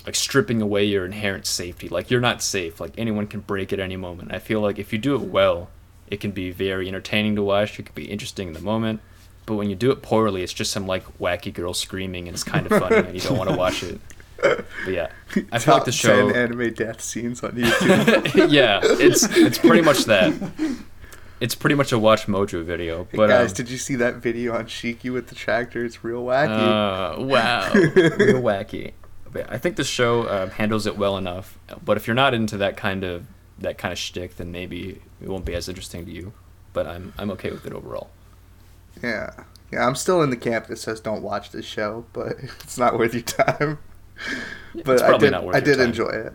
like 0.07 0.15
stripping 0.15 0.63
away 0.63 0.85
your 0.85 1.05
inherent 1.05 1.47
safety. 1.47 1.89
Like 1.89 2.11
you're 2.11 2.21
not 2.21 2.43
safe. 2.43 2.81
Like 2.81 2.93
anyone 2.99 3.27
can 3.27 3.41
break 3.41 3.73
at 3.73 3.81
any 3.81 3.97
moment. 3.97 4.33
I 4.33 4.39
feel 4.39 4.61
like 4.61 4.79
if 4.79 4.93
you 4.93 4.99
do 4.99 5.15
it 5.15 5.23
well, 5.23 5.69
it 6.09 6.21
can 6.21 6.31
be 6.31 6.51
very 6.51 6.89
entertaining 6.89 7.37
to 7.37 7.43
watch. 7.43 7.79
It 7.79 7.87
can 7.87 7.95
be 7.95 8.11
interesting 8.11 8.49
in 8.49 8.55
the 8.55 8.61
moment. 8.61 9.01
But 9.47 9.57
when 9.57 9.69
you 9.69 9.77
do 9.77 9.91
it 9.91 10.03
poorly, 10.03 10.43
it's 10.43 10.53
just 10.53 10.71
some 10.73 10.87
like 10.87 11.19
wacky 11.19 11.53
girl 11.53 11.75
screaming 11.75 12.29
and 12.29 12.35
it's 12.35 12.45
kind 12.45 12.67
of 12.71 12.79
funny 12.81 12.97
and 12.97 13.15
you 13.15 13.21
don't 13.21 13.39
want 13.39 13.51
to 13.51 13.57
watch 13.57 13.83
it. 13.83 14.01
But 14.43 14.65
yeah, 14.89 15.11
I 15.53 15.59
feel 15.59 15.75
like 15.75 15.85
the 15.85 15.93
show. 15.93 16.31
10 16.33 16.37
anime 16.37 16.73
death 16.73 17.01
scenes 17.03 17.43
on 17.43 17.53
YouTube. 17.57 18.51
yeah, 18.51 18.81
it's 18.83 19.25
it's 19.37 19.59
pretty 19.59 19.83
much 19.83 20.05
that. 20.05 20.33
It's 21.41 21.55
pretty 21.55 21.75
much 21.75 21.93
a 21.93 21.99
Watch 21.99 22.27
Mojo 22.27 22.63
video. 22.65 23.05
Hey, 23.11 23.17
But 23.17 23.29
guys, 23.29 23.51
um, 23.51 23.55
did 23.57 23.71
you 23.71 23.79
see 23.79 23.97
that 23.97 24.17
video 24.17 24.55
on 24.55 24.67
Shiki 24.67 25.13
with 25.13 25.29
the 25.29 25.35
tractor? 25.35 25.85
It's 25.85 26.05
real 26.05 26.25
wacky. 26.25 27.19
Uh, 27.19 27.23
wow, 27.23 27.73
real 27.73 28.43
wacky. 28.43 28.93
I 29.49 29.59
think 29.59 29.77
the 29.77 29.85
show 29.85 30.23
uh, 30.25 30.49
handles 30.51 30.87
it 30.87 30.97
well 30.99 31.16
enough. 31.16 31.59
But 31.85 31.97
if 31.97 32.07
you're 32.07 32.14
not 32.16 32.35
into 32.35 32.57
that 32.59 32.77
kind 32.77 33.05
of 33.05 33.27
that 33.59 33.79
kind 33.79 33.93
of 33.93 33.99
shtick, 33.99 34.37
then 34.37 34.51
maybe 34.51 35.03
it 35.23 35.29
won't 35.29 35.45
be 35.45 35.55
as 35.55 35.69
interesting 35.69 36.05
to 36.07 36.11
you. 36.12 36.33
But 36.73 36.87
I'm 36.87 37.12
I'm 37.19 37.31
okay 37.33 37.51
with 37.51 37.66
it 37.66 37.73
overall. 37.73 38.11
yeah, 39.03 39.31
yeah. 39.73 39.87
I'm 39.87 39.95
still 39.95 40.23
in 40.23 40.31
the 40.31 40.37
camp 40.37 40.66
that 40.66 40.77
says 40.79 41.01
don't 41.01 41.23
watch 41.23 41.51
this 41.51 41.64
show, 41.64 42.05
but 42.12 42.33
it's 42.61 42.79
not 42.79 42.99
worth 42.99 43.14
your 43.14 43.23
time. 43.23 43.79
But 44.85 44.93
It's 44.95 45.03
I 45.03 45.09
probably 45.09 45.27
did, 45.29 45.33
not 45.33 45.45
worth 45.45 45.57
I 45.57 45.61
did 45.61 45.77
time. 45.79 45.87
enjoy 45.87 46.09
it. 46.11 46.33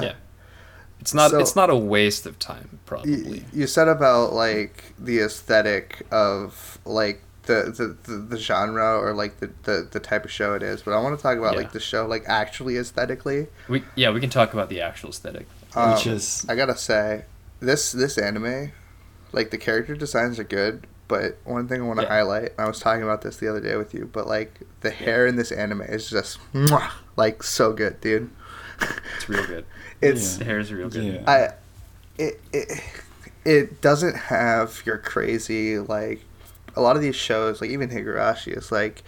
Yeah, 0.00 0.14
it's 1.00 1.14
not 1.14 1.30
So- 1.32 1.38
it's 1.40 1.56
not 1.56 1.70
a 1.70 1.76
waste 1.76 2.26
of 2.26 2.38
time 2.38 2.68
you, 2.72 2.78
probably. 2.86 3.44
you 3.52 3.66
said 3.66 3.88
about 3.88 4.32
like 4.32 4.94
the 4.98 5.18
aesthetic 5.20 6.06
of 6.10 6.78
like 6.84 7.22
the, 7.48 7.74
the, 8.04 8.12
the, 8.12 8.18
the 8.18 8.38
genre 8.38 8.96
or 8.98 9.12
like 9.12 9.40
the, 9.40 9.50
the, 9.64 9.88
the 9.90 9.98
type 10.00 10.24
of 10.24 10.30
show 10.30 10.54
it 10.54 10.62
is, 10.62 10.82
but 10.82 10.92
I 10.94 11.00
want 11.00 11.18
to 11.18 11.22
talk 11.22 11.36
about 11.36 11.54
Yeah. 11.54 11.58
like 11.62 11.72
the 11.72 11.80
show 11.80 12.06
like 12.06 12.22
actually 12.28 12.76
aesthetically. 12.78 13.48
We 13.68 13.82
yeah 13.96 14.10
we 14.10 14.20
can 14.20 14.30
talk 14.30 14.52
about 14.54 14.68
the 14.68 14.80
actual 14.80 15.10
aesthetic. 15.10 15.46
Um, 15.74 15.92
Which 15.94 16.06
is- 16.06 16.46
I 16.48 16.54
gotta 16.54 16.76
say, 16.76 17.24
this 17.60 17.90
this 17.92 18.16
anime, 18.16 18.72
like 19.32 19.50
the 19.50 19.58
character 19.58 19.94
designs 19.96 20.38
are 20.38 20.44
good, 20.44 20.86
but 21.08 21.36
one 21.44 21.66
thing 21.68 21.82
I 21.82 21.84
want 21.84 21.98
to 21.98 22.04
Yeah. 22.06 22.10
highlight, 22.10 22.52
I 22.58 22.66
was 22.68 22.78
talking 22.80 23.02
about 23.02 23.22
this 23.22 23.36
the 23.38 23.48
other 23.48 23.60
day 23.60 23.76
with 23.76 23.92
you, 23.94 24.08
but 24.12 24.26
like 24.28 24.60
the 24.80 24.90
hair 24.90 25.26
in 25.26 25.36
this 25.36 25.50
anime 25.50 25.82
is 25.82 26.08
just 26.08 26.38
mwah, 26.54 26.90
like 27.16 27.42
so 27.42 27.72
good, 27.72 28.00
dude. 28.00 28.30
It's 29.16 29.28
real 29.28 29.46
good. 29.46 29.64
it's 30.00 30.36
The 30.36 30.44
hair 30.44 30.58
is 30.60 30.72
real 30.72 30.88
good. 30.88 31.04
Yeah. 31.04 31.22
I 31.26 31.48
it, 32.16 32.40
it 32.52 32.82
it 33.44 33.80
doesn't 33.80 34.16
have 34.16 34.82
your 34.84 34.98
crazy 34.98 35.78
like 35.78 36.20
a 36.78 36.80
lot 36.80 36.96
of 36.96 37.02
these 37.02 37.16
shows 37.16 37.60
like 37.60 37.70
even 37.70 37.88
Higurashi 37.90 38.56
is 38.56 38.70
like 38.72 39.02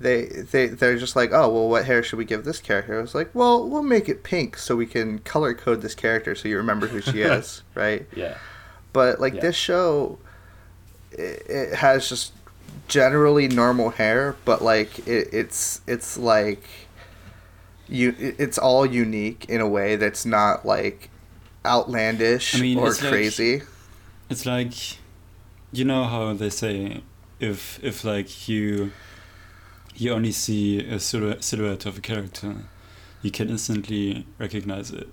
they 0.00 0.26
they 0.26 0.66
they're 0.68 0.96
just 0.96 1.16
like 1.16 1.30
oh 1.32 1.48
well 1.48 1.68
what 1.68 1.84
hair 1.84 2.02
should 2.02 2.18
we 2.18 2.24
give 2.24 2.44
this 2.44 2.60
character? 2.60 3.00
It's 3.00 3.14
like 3.14 3.34
well 3.34 3.68
we'll 3.68 3.82
make 3.82 4.08
it 4.08 4.22
pink 4.22 4.56
so 4.56 4.76
we 4.76 4.86
can 4.86 5.18
color 5.20 5.52
code 5.54 5.82
this 5.82 5.94
character 5.94 6.34
so 6.34 6.48
you 6.48 6.56
remember 6.56 6.86
who 6.86 7.00
she 7.00 7.20
is 7.36 7.62
right 7.74 8.06
Yeah. 8.14 8.36
but 8.92 9.20
like 9.20 9.34
Yeah. 9.34 9.40
this 9.40 9.56
show 9.56 10.18
it, 11.12 11.42
it 11.48 11.74
has 11.74 12.08
just 12.08 12.32
generally 12.86 13.48
normal 13.48 13.90
hair 13.90 14.36
but 14.44 14.62
like 14.62 15.00
it, 15.06 15.28
it's 15.32 15.80
it's 15.86 16.16
like 16.16 16.62
you 17.88 18.14
it's 18.18 18.58
all 18.58 18.86
unique 18.86 19.46
in 19.48 19.60
a 19.60 19.68
way 19.68 19.96
that's 19.96 20.24
not 20.24 20.64
like 20.64 21.10
outlandish 21.66 22.54
I 22.54 22.60
mean, 22.60 22.78
or 22.78 22.88
it's 22.88 23.02
like- 23.02 23.10
crazy 23.10 23.62
It's 24.30 24.44
like, 24.46 24.74
you 25.72 25.84
know 25.84 26.04
how 26.04 26.32
they 26.34 26.50
say, 26.50 27.02
if 27.40 27.78
if 27.82 28.04
like 28.04 28.48
you, 28.48 28.92
you 29.94 30.12
only 30.12 30.32
see 30.32 30.80
a 30.80 30.98
silhouette, 30.98 31.44
silhouette 31.44 31.86
of 31.86 31.98
a 31.98 32.00
character, 32.00 32.56
you 33.22 33.30
can 33.30 33.48
instantly 33.48 34.26
recognize 34.38 34.90
it, 34.90 35.08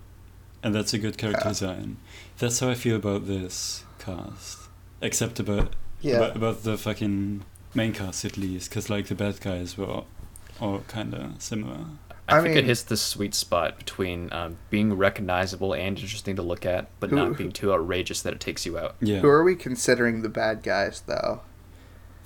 and 0.63 0.73
that's 0.73 0.93
a 0.93 0.97
good 0.97 1.17
character 1.17 1.41
Yeah. 1.45 1.49
design. 1.49 1.97
That's 2.37 2.59
how 2.59 2.69
I 2.69 2.75
feel 2.75 2.95
about 2.95 3.27
this 3.27 3.83
cast, 3.99 4.59
except 5.01 5.39
about 5.39 5.75
yeah 6.01 6.17
about, 6.17 6.35
about 6.35 6.63
the 6.63 6.77
fucking 6.77 7.43
main 7.73 7.93
cast 7.93 8.25
at 8.25 8.37
least, 8.37 8.69
because 8.69 8.89
like 8.89 9.07
the 9.07 9.15
bad 9.15 9.39
guys 9.41 9.77
were 9.77 9.85
all, 9.85 10.07
all 10.61 10.79
kind 10.87 11.13
of 11.13 11.41
similar. 11.41 11.85
I, 12.27 12.37
I 12.39 12.41
think 12.41 12.55
mean- 12.55 12.63
it 12.63 12.65
hits 12.65 12.81
the 12.81 12.97
sweet 12.97 13.35
spot 13.35 13.77
between 13.77 14.33
um, 14.33 14.57
being 14.71 14.93
recognizable 14.97 15.73
and 15.73 15.99
interesting 15.99 16.35
to 16.37 16.41
look 16.41 16.65
at, 16.65 16.87
but 16.99 17.11
Who- 17.11 17.15
not 17.17 17.37
being 17.37 17.51
too 17.51 17.71
outrageous 17.71 18.23
that 18.23 18.33
it 18.33 18.39
takes 18.39 18.65
you 18.65 18.79
out. 18.79 18.95
Yeah. 18.99 19.19
who 19.19 19.27
are 19.27 19.43
we 19.43 19.55
considering 19.55 20.23
the 20.23 20.29
bad 20.29 20.63
guys 20.63 21.01
though 21.05 21.41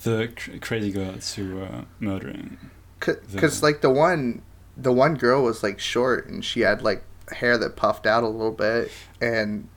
the 0.04 0.32
cr- 0.36 0.58
crazy 0.62 0.92
gods 0.92 1.36
who 1.36 1.56
were 1.56 1.86
murdering. 2.00 2.58
because 3.00 3.60
The- 3.60 3.66
like 3.66 3.82
the 3.82 3.90
one 3.90 4.42
the 4.78 4.92
one 4.94 5.16
girl 5.16 5.44
was 5.44 5.62
like 5.64 5.80
short 5.80 6.28
and 6.28 6.44
she 6.44 6.62
had 6.62 6.82
like 6.82 7.04
hair 7.34 7.58
that 7.58 7.76
puffed 7.76 8.06
out 8.06 8.24
a 8.24 8.28
little 8.28 8.52
bit 8.52 8.92
and 9.22 9.68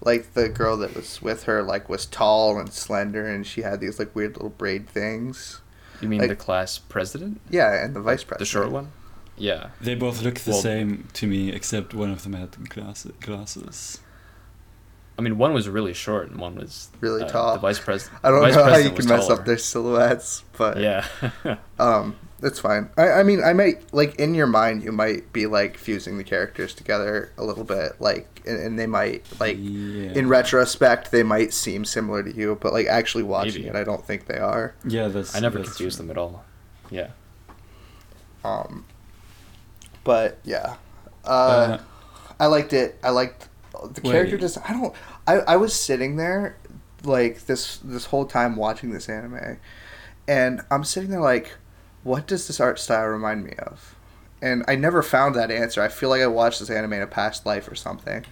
like 0.00 0.34
the 0.34 0.48
girl 0.48 0.76
that 0.78 0.94
was 0.96 1.22
with 1.22 1.44
her 1.44 1.62
like 1.62 1.88
was 1.88 2.06
tall 2.06 2.58
and 2.58 2.72
slender 2.72 3.26
and 3.26 3.46
she 3.46 3.62
had 3.62 3.80
these 3.80 3.98
like 3.98 4.14
weird 4.16 4.32
little 4.34 4.48
braid 4.50 4.88
things 4.88 5.60
You 6.00 6.08
mean 6.08 6.20
Like- 6.20 6.30
the 6.30 6.36
class 6.36 6.78
president? 6.78 7.40
yeah 7.50 7.84
and 7.84 7.94
the 7.94 8.00
vice 8.00 8.24
president 8.24 8.38
The 8.40 8.46
short 8.46 8.70
one? 8.72 8.92
Yeah. 9.36 9.68
They 9.80 9.94
both 9.94 10.20
look 10.22 10.38
the 10.40 10.50
Well- 10.50 10.60
same 10.60 11.08
to 11.14 11.26
me, 11.26 11.50
except 11.52 11.94
one 11.94 12.10
of 12.10 12.22
them 12.22 12.34
had 12.34 12.68
glass- 12.68 13.06
glasses. 13.20 13.98
I 15.18 15.22
mean, 15.22 15.36
one 15.38 15.52
was 15.52 15.68
really 15.68 15.92
short 15.94 16.30
and 16.30 16.40
one 16.40 16.56
was 16.56 16.88
Really 17.00 17.22
uh, 17.22 17.28
tall. 17.28 17.52
The 17.54 17.60
vice 17.60 17.78
president. 17.78 18.18
i 18.24 18.30
don't 18.30 18.42
know 18.42 18.52
how 18.52 18.58
you 18.60 18.64
president 18.64 18.86
can 18.88 18.96
was 18.96 19.06
mess 19.08 19.26
taller. 19.28 19.40
up 19.40 19.46
their 19.46 19.58
silhouettes 19.58 20.44
but 20.56 20.78
Yeah. 20.78 21.06
um 21.78 22.16
it's 22.42 22.58
fine 22.58 22.90
I, 22.96 23.10
I 23.10 23.22
mean 23.22 23.40
i 23.44 23.52
might 23.52 23.92
like 23.94 24.16
in 24.16 24.34
your 24.34 24.48
mind 24.48 24.82
you 24.82 24.90
might 24.90 25.32
be 25.32 25.46
like 25.46 25.76
fusing 25.78 26.18
the 26.18 26.24
characters 26.24 26.74
together 26.74 27.30
a 27.38 27.44
little 27.44 27.62
bit 27.62 28.00
like 28.00 28.42
and, 28.46 28.58
and 28.58 28.78
they 28.78 28.86
might 28.88 29.24
like 29.38 29.56
yeah. 29.60 30.10
in 30.12 30.28
retrospect 30.28 31.12
they 31.12 31.22
might 31.22 31.52
seem 31.54 31.84
similar 31.84 32.22
to 32.24 32.34
you 32.34 32.58
but 32.60 32.72
like 32.72 32.86
actually 32.88 33.22
watching 33.22 33.62
Maybe. 33.62 33.68
it 33.68 33.76
i 33.80 33.84
don't 33.84 34.04
think 34.04 34.26
they 34.26 34.38
are 34.38 34.74
yeah, 34.84 35.06
that's. 35.06 35.36
I 35.36 35.40
never 35.40 35.58
that's 35.58 35.68
confused 35.70 35.98
true. 35.98 36.06
them 36.06 36.10
at 36.10 36.18
all. 36.18 36.44
Yeah. 36.90 37.10
um 38.44 38.84
but 40.02 40.38
yeah 40.44 40.74
uh, 41.24 41.28
Uh, 41.28 41.80
i 42.40 42.46
liked 42.46 42.72
it 42.72 42.98
i 43.04 43.10
liked 43.10 43.48
the 43.88 44.00
character 44.00 44.36
just 44.38 44.58
i 44.68 44.72
don't 44.72 44.94
I, 45.26 45.34
I 45.34 45.56
was 45.56 45.74
sitting 45.74 46.16
there 46.16 46.56
like 47.04 47.46
this 47.46 47.78
this 47.78 48.06
whole 48.06 48.26
time 48.26 48.56
watching 48.56 48.90
this 48.92 49.08
anime 49.08 49.58
and 50.28 50.62
i'm 50.70 50.84
sitting 50.84 51.10
there 51.10 51.20
like 51.20 51.54
what 52.02 52.26
does 52.26 52.46
this 52.46 52.60
art 52.60 52.78
style 52.78 53.06
remind 53.06 53.44
me 53.44 53.52
of 53.58 53.96
and 54.40 54.64
i 54.68 54.76
never 54.76 55.02
found 55.02 55.34
that 55.34 55.50
answer 55.50 55.82
i 55.82 55.88
feel 55.88 56.08
like 56.08 56.22
i 56.22 56.26
watched 56.26 56.60
this 56.60 56.70
anime 56.70 56.92
in 56.94 57.02
a 57.02 57.06
past 57.06 57.44
life 57.46 57.68
or 57.70 57.74
something 57.74 58.24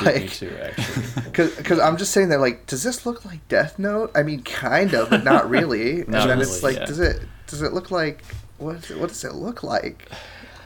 Me- 0.00 0.06
me 0.14 0.20
like 0.20 0.32
too, 0.32 0.56
actually. 0.60 1.22
because 1.56 1.78
I'm 1.78 1.96
just 1.96 2.12
sitting 2.12 2.28
there 2.30 2.38
like, 2.38 2.66
does 2.66 2.82
this 2.82 3.04
look 3.04 3.24
like 3.24 3.46
Death 3.48 3.78
Note? 3.78 4.10
I 4.14 4.22
mean, 4.22 4.42
kind 4.42 4.94
of, 4.94 5.10
but 5.10 5.22
not 5.24 5.50
really. 5.56 6.04
not 6.08 6.22
and 6.22 6.30
then 6.30 6.40
it's 6.40 6.62
like, 6.62 6.76
yeah. 6.76 6.86
does 6.86 6.98
it 6.98 7.22
does 7.46 7.60
it 7.62 7.72
look 7.74 7.90
like 7.90 8.24
what? 8.58 8.90
What 8.92 9.08
does 9.08 9.24
it 9.24 9.34
look 9.34 9.62
like? 9.62 10.08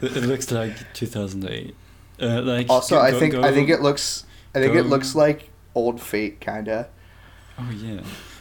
It 0.01 0.13
looks 0.23 0.53
like 0.53 0.77
2008. 0.95 1.75
Uh, 2.21 2.43
like 2.43 2.71
Also, 2.71 2.97
go- 2.97 3.01
I 3.03 3.11
go- 3.11 3.19
think 3.21 3.35
I 3.35 3.53
think 3.53 3.69
it 3.69 3.81
looks 3.83 4.25
I 4.55 4.61
think 4.61 4.75
it 4.75 4.85
looks 4.85 5.15
like 5.15 5.51
Old 5.75 6.01
Fate, 6.01 6.41
kinda. 6.41 6.89
Oh 7.59 7.71
yeah. 7.71 8.01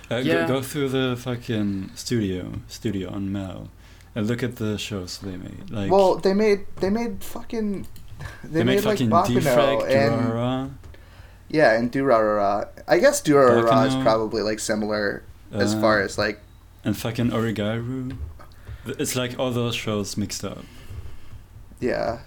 Uh, 0.09 0.17
Yeah. 0.17 0.47
Go, 0.47 0.55
go 0.55 0.61
through 0.61 0.89
the 0.89 1.15
fucking 1.17 1.91
studio 1.95 2.53
studio 2.67 3.09
on 3.11 3.31
MAL 3.31 3.69
and 4.15 4.27
look 4.27 4.43
at 4.43 4.55
the 4.57 4.77
shows 4.77 5.17
they 5.17 5.35
made. 5.35 5.69
Like 5.69 5.91
well, 5.91 6.15
they 6.15 6.33
made 6.33 6.65
they 6.79 6.89
made 6.89 7.23
fucking 7.23 7.87
they, 8.43 8.49
they, 8.49 8.63
made, 8.63 8.75
made, 8.77 8.85
like 8.85 8.97
fucking 8.99 9.09
Baccano 9.09 9.41
Defrag, 9.41 9.91
and 9.91 10.13
Durarara, 10.31 10.71
yeah, 11.49 11.77
and 11.77 11.91
Durarara. 11.91 12.69
I 12.87 12.99
guess 12.99 13.21
Durarara 13.21 13.87
is 13.87 13.95
probably 13.95 14.41
like 14.41 14.59
similar 14.59 15.23
as 15.51 15.75
uh, 15.75 15.81
far 15.81 16.01
as 16.01 16.17
like 16.17 16.39
and 16.85 16.95
fucking 16.95 17.31
Oregairu. 17.31 18.15
It's 18.85 19.15
like 19.15 19.37
all 19.39 19.51
those 19.51 19.75
shows 19.75 20.15
mixed 20.15 20.45
up. 20.45 20.63
yeah. 21.81 22.19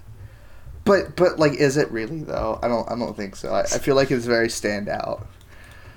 But 0.88 1.16
but 1.16 1.38
like, 1.38 1.52
is 1.52 1.76
it 1.76 1.90
really 1.90 2.22
though? 2.22 2.58
I 2.62 2.68
don't 2.68 2.90
I 2.90 2.96
don't 2.96 3.14
think 3.14 3.36
so. 3.36 3.52
I, 3.52 3.60
I 3.60 3.78
feel 3.78 3.94
like 3.94 4.10
it's 4.10 4.24
very 4.24 4.48
standout. 4.48 5.26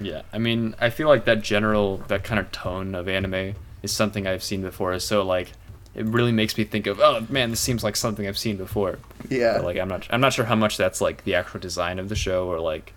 Yeah, 0.02 0.24
I 0.34 0.38
mean, 0.38 0.76
I 0.82 0.90
feel 0.90 1.08
like 1.08 1.26
that 1.26 1.42
general, 1.42 1.98
that 2.08 2.24
kind 2.24 2.40
of 2.40 2.52
tone 2.52 2.94
of 2.94 3.08
anime 3.08 3.56
is 3.84 3.92
something 3.92 4.28
I've 4.28 4.44
seen 4.44 4.62
before. 4.62 5.00
So 5.00 5.24
like, 5.24 5.54
it 5.96 6.06
really 6.06 6.32
makes 6.32 6.58
me 6.58 6.64
think 6.66 6.88
of, 6.88 7.00
oh 7.00 7.26
man, 7.30 7.52
this 7.52 7.60
seems 7.60 7.84
like 7.84 7.96
something 7.96 8.28
I've 8.28 8.38
seen 8.38 8.58
before. 8.58 9.00
Yeah. 9.30 9.58
But, 9.58 9.66
like 9.66 9.78
I'm 9.78 9.88
not, 9.88 10.08
I'm 10.10 10.22
not 10.22 10.34
sure 10.34 10.46
how 10.46 10.56
much 10.56 10.76
that's 10.76 11.00
like 11.02 11.24
the 11.24 11.36
actual 11.36 11.60
design 11.60 12.00
of 12.00 12.10
the 12.10 12.16
show 12.16 12.48
or 12.48 12.60
like 12.60 12.94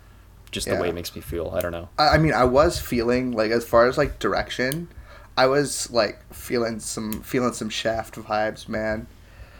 just 0.50 0.68
the 0.68 0.76
way 0.76 0.88
it 0.88 0.94
makes 0.94 1.14
me 1.14 1.20
feel. 1.20 1.52
I 1.54 1.60
don't 1.60 1.72
know. 1.72 1.88
I 1.98 2.08
I 2.10 2.18
mean, 2.18 2.32
I 2.32 2.44
was 2.44 2.80
feeling 2.80 3.32
like 3.32 3.50
as 3.50 3.64
far 3.64 3.86
as 3.86 3.98
like 3.98 4.18
direction, 4.18 4.88
I 5.36 5.46
was 5.46 5.90
like 5.90 6.18
feeling 6.32 6.80
some 6.80 7.22
feeling 7.22 7.52
some 7.52 7.68
Shaft 7.68 8.16
vibes, 8.16 8.68
man. 8.68 9.06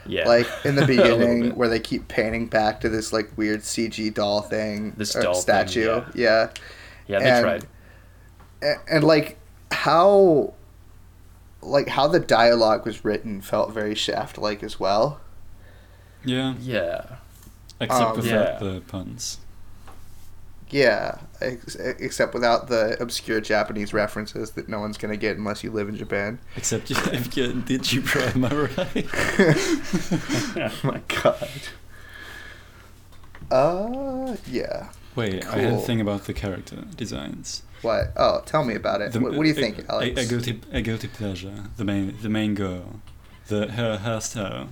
Yeah. 0.07 0.29
Like 0.29 0.47
in 0.65 0.75
the 0.75 0.87
beginning, 0.87 1.55
where 1.57 1.69
they 1.69 1.81
keep 1.81 2.09
panning 2.09 2.47
back 2.47 2.81
to 2.83 2.89
this 2.89 3.13
like 3.13 3.31
weird 3.37 3.61
CG 3.61 4.13
doll 4.15 4.43
thing, 4.43 4.93
This 4.97 5.15
or 5.17 5.23
doll 5.23 5.35
thing, 5.35 5.43
statue, 5.43 6.03
yeah. 6.15 6.51
yeah, 7.07 7.19
they 7.19 7.31
and- 7.31 7.43
tried. 7.43 7.67
And, 8.63 8.79
and 8.91 9.05
like 9.05 9.39
how, 9.71 10.55
like 11.63 11.89
how 11.89 12.07
the 12.09 12.21
dialogue 12.21 12.85
was 12.87 13.05
written 13.05 13.41
felt 13.41 13.73
very 13.73 13.95
Shaft 13.95 14.39
like 14.39 14.63
as 14.63 14.79
well. 14.81 15.21
Yeah, 16.25 16.55
Yeah. 16.61 17.05
except 17.81 18.03
Um, 18.11 18.17
without 18.17 18.63
Yeah. 18.63 18.69
the 18.73 18.81
puns. 18.81 19.39
Yeah, 20.71 21.19
ex- 21.45 21.75
except 21.77 22.35
without 22.35 22.69
the 22.69 22.97
obscure 23.01 23.41
Japanese 23.41 23.93
references 23.93 24.53
that 24.53 24.69
no 24.69 24.81
one's 24.81 24.99
gonna 24.99 25.17
get 25.17 25.37
unless 25.37 25.63
you 25.65 25.71
live 25.71 25.89
in 25.89 25.97
Japan. 25.97 26.39
Except 26.57 26.91
if 26.91 27.37
you 27.37 27.53
did 27.63 27.93
you 27.93 28.01
bro, 28.03 28.23
am 28.23 28.45
I 28.45 28.55
right? 28.55 29.07
oh 30.57 30.81
my 30.85 31.01
god. 31.23 31.49
Uh, 33.51 34.37
yeah. 34.51 34.89
Wait, 35.15 35.47
I 35.47 35.59
had 35.59 35.73
a 35.75 35.79
thing 35.79 36.01
about 36.01 36.25
the 36.25 36.33
character 36.33 36.85
designs. 36.97 37.63
What? 37.83 38.13
Oh, 38.17 38.43
tell 38.47 38.65
me 38.65 38.75
about 38.75 39.01
it. 39.01 39.13
The- 39.13 39.21
what, 39.21 39.35
what 39.35 39.43
do 39.43 39.49
you 39.49 39.55
a- 39.55 39.61
think, 39.61 39.85
Alex? 39.89 40.19
A, 40.19 40.25
a 40.25 40.27
guilty, 40.27 40.61
a 40.73 40.81
guilty 40.81 41.09
pleasure. 41.09 41.65
The 41.77 41.85
main, 41.85 42.17
the 42.23 42.29
main 42.31 42.55
girl, 42.55 43.01
the 43.49 43.71
her 43.73 43.99
hairstyle, 43.99 44.69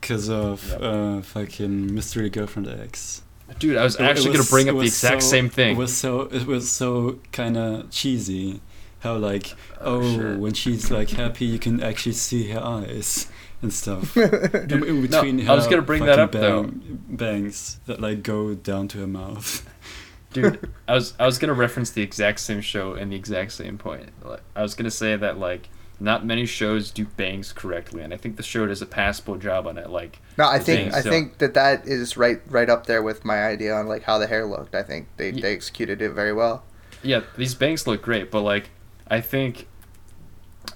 because 0.00 0.28
of 0.30 0.68
Yep. 0.70 0.80
uh, 0.82 1.20
fucking 1.22 1.94
mystery 1.94 2.30
girlfriend 2.30 2.68
X. 2.68 3.22
Dude, 3.58 3.76
I 3.76 3.84
was 3.84 3.94
It- 3.96 4.02
it 4.02 4.04
actually 4.04 4.30
was- 4.30 4.48
gonna 4.48 4.50
bring 4.50 4.68
up 4.68 4.76
the 4.76 4.86
exact 4.86 5.22
so- 5.22 5.28
same 5.30 5.48
thing. 5.48 5.76
It 5.76 5.78
was 5.78 5.96
so 5.96 6.22
it 6.22 6.46
was 6.46 6.70
so 6.70 7.18
kind 7.32 7.56
of 7.56 7.90
cheesy. 7.90 8.60
How 9.00 9.16
like 9.16 9.54
Oh, 9.80 10.00
oh, 10.00 10.36
when 10.38 10.54
she's 10.54 10.90
like 10.90 11.10
happy, 11.10 11.44
you 11.44 11.58
can 11.58 11.82
actually 11.82 12.12
see 12.12 12.50
her 12.50 12.60
eyes 12.62 13.26
and 13.60 13.72
stuff. 13.72 14.14
Dude, 14.14 14.72
in, 14.72 14.84
in 14.84 14.94
no, 14.96 15.08
between 15.08 15.48
I 15.48 15.54
was 15.54 15.64
her 15.64 15.70
gonna 15.70 15.82
bring 15.82 16.04
that 16.06 16.16
fucking 16.16 16.22
up, 16.22 16.32
though. 16.32 16.70
Bangs 17.08 17.78
that 17.86 18.00
like 18.00 18.22
go 18.22 18.54
down 18.54 18.86
to 18.88 18.98
her 18.98 19.06
mouth. 19.06 19.68
Dude, 20.32 20.70
I 20.88 20.94
was 20.94 21.14
I 21.18 21.26
was 21.26 21.38
gonna 21.38 21.52
reference 21.52 21.90
the 21.90 22.02
exact 22.02 22.38
same 22.40 22.60
show 22.60 22.94
and 22.94 23.10
the 23.12 23.16
exact 23.16 23.52
same 23.52 23.76
point. 23.76 24.10
Like, 24.24 24.40
I 24.56 24.62
was 24.62 24.74
gonna 24.74 24.90
say 24.90 25.16
that 25.16 25.38
like 25.38 25.68
not 26.02 26.26
many 26.26 26.44
shows 26.46 26.90
do 26.90 27.04
bangs 27.04 27.52
correctly, 27.52 28.02
and 28.02 28.12
I 28.12 28.16
think 28.16 28.36
the 28.36 28.42
show 28.42 28.66
does 28.66 28.82
a 28.82 28.86
passable 28.86 29.36
job 29.36 29.66
on 29.66 29.78
it. 29.78 29.88
Like, 29.90 30.18
no, 30.36 30.46
I 30.48 30.58
think 30.58 30.90
bangs 30.90 30.94
I 30.94 31.02
don't- 31.02 31.12
think 31.12 31.38
that 31.38 31.54
that 31.54 31.86
is 31.86 32.16
right 32.16 32.40
right 32.48 32.68
up 32.68 32.86
there 32.86 33.02
with 33.02 33.24
my 33.24 33.44
idea 33.46 33.74
on 33.74 33.86
like 33.86 34.02
how 34.02 34.18
the 34.18 34.26
hair 34.26 34.44
looked. 34.44 34.74
I 34.74 34.82
think 34.82 35.06
they, 35.16 35.30
Ye- 35.30 35.40
they 35.40 35.52
executed 35.52 36.02
it 36.02 36.10
very 36.10 36.32
well. 36.32 36.64
yeah, 37.02 37.20
these 37.36 37.54
bangs 37.54 37.86
look 37.86 38.02
great, 38.02 38.30
but 38.30 38.42
like 38.42 38.70
I 39.08 39.20
think 39.20 39.66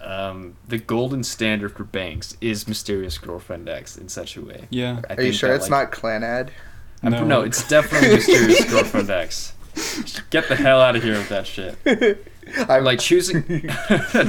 um, 0.00 0.56
the 0.68 0.78
golden 0.78 1.22
standard 1.24 1.72
for 1.76 1.84
bangs 1.84 2.36
is 2.40 2.68
Mysterious 2.68 3.18
Girlfriend 3.18 3.68
X 3.68 3.96
in 3.96 4.08
such 4.08 4.36
a 4.36 4.42
way. 4.42 4.66
Yeah. 4.70 5.00
I 5.08 5.14
Are 5.14 5.22
you 5.22 5.32
sure 5.32 5.50
that, 5.50 5.56
it's 5.56 5.70
like- 5.70 5.90
not 5.90 5.98
Clannad? 5.98 6.50
I'm- 7.02 7.12
No. 7.12 7.24
no, 7.24 7.40
it's 7.42 7.66
definitely 7.68 8.08
Mysterious 8.16 8.64
Girlfriend 8.70 9.10
X. 9.10 9.52
Get 10.30 10.48
the 10.48 10.56
hell 10.56 10.80
out 10.80 10.96
of 10.96 11.02
here 11.02 11.14
with 11.14 11.28
that 11.28 11.46
shit. 11.46 11.76
I'm 12.68 12.84
like 12.84 13.00
choosing 13.00 13.42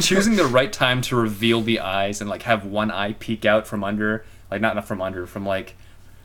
choosing 0.02 0.36
the 0.36 0.48
right 0.52 0.72
time 0.74 1.02
to 1.04 1.16
reveal 1.16 1.62
the 1.62 1.80
eyes 1.82 2.20
and 2.22 2.30
like 2.30 2.44
have 2.44 2.66
one 2.66 2.90
eye 2.92 3.14
peek 3.14 3.46
out 3.46 3.68
from 3.68 3.84
under 3.84 4.26
like 4.50 4.60
not, 4.62 4.76
not 4.76 4.88
from 4.88 5.02
under 5.02 5.28
from 5.28 5.46
like 5.46 5.76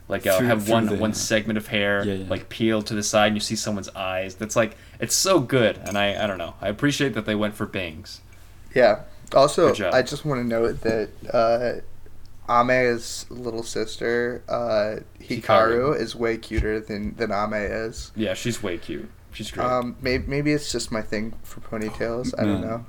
like 0.07 0.25
uh, 0.25 0.37
Through- 0.39 0.47
have 0.47 0.63
through 0.65 0.73
one 0.73 0.85
the- 0.87 0.95
one 0.95 1.13
segment 1.13 1.57
of 1.57 1.67
hair 1.67 2.03
Yeah, 2.03 2.13
yeah. 2.15 2.29
like 2.29 2.49
peel 2.49 2.81
to 2.81 2.93
the 2.95 3.03
side 3.03 3.27
and 3.27 3.35
you 3.35 3.41
see 3.41 3.55
someone's 3.55 3.89
eyes 3.89 4.33
that's 4.35 4.55
like 4.55 4.75
it's 4.99 5.15
so 5.15 5.39
good 5.39 5.77
and 5.77 5.95
i 5.97 6.23
i 6.23 6.25
don't 6.27 6.39
know 6.39 6.55
i 6.61 6.67
appreciate 6.67 7.13
that 7.13 7.25
they 7.25 7.35
went 7.35 7.53
for 7.53 7.65
bangs 7.67 8.21
Yeah. 8.75 9.01
Also, 9.35 9.73
I 9.91 10.01
just 10.03 10.25
want 10.25 10.41
to 10.41 10.47
note 10.47 10.81
that 10.81 11.09
uh, 11.33 11.81
Ame's 12.49 13.25
little 13.29 13.63
sister, 13.63 14.43
uh, 14.49 14.97
Hikaru, 15.21 15.41
Hikaru. 15.41 15.99
is 15.99 16.15
way 16.15 16.37
cuter 16.37 16.79
than, 16.79 17.15
than 17.15 17.31
Ame 17.31 17.53
is. 17.53 18.11
yeah 18.15 18.33
she's 18.33 18.61
way 18.61 18.77
cute 18.77 19.09
she's 19.31 19.49
great 19.51 19.65
Um, 19.65 19.95
maybe, 20.01 20.25
maybe 20.27 20.51
it's 20.51 20.71
just 20.71 20.91
my 20.91 21.01
thing 21.01 21.33
for 21.43 21.61
ponytails. 21.61 22.33
I 22.37 22.43
don't 22.43 22.61
No. 22.61 22.67
know. 22.67 22.85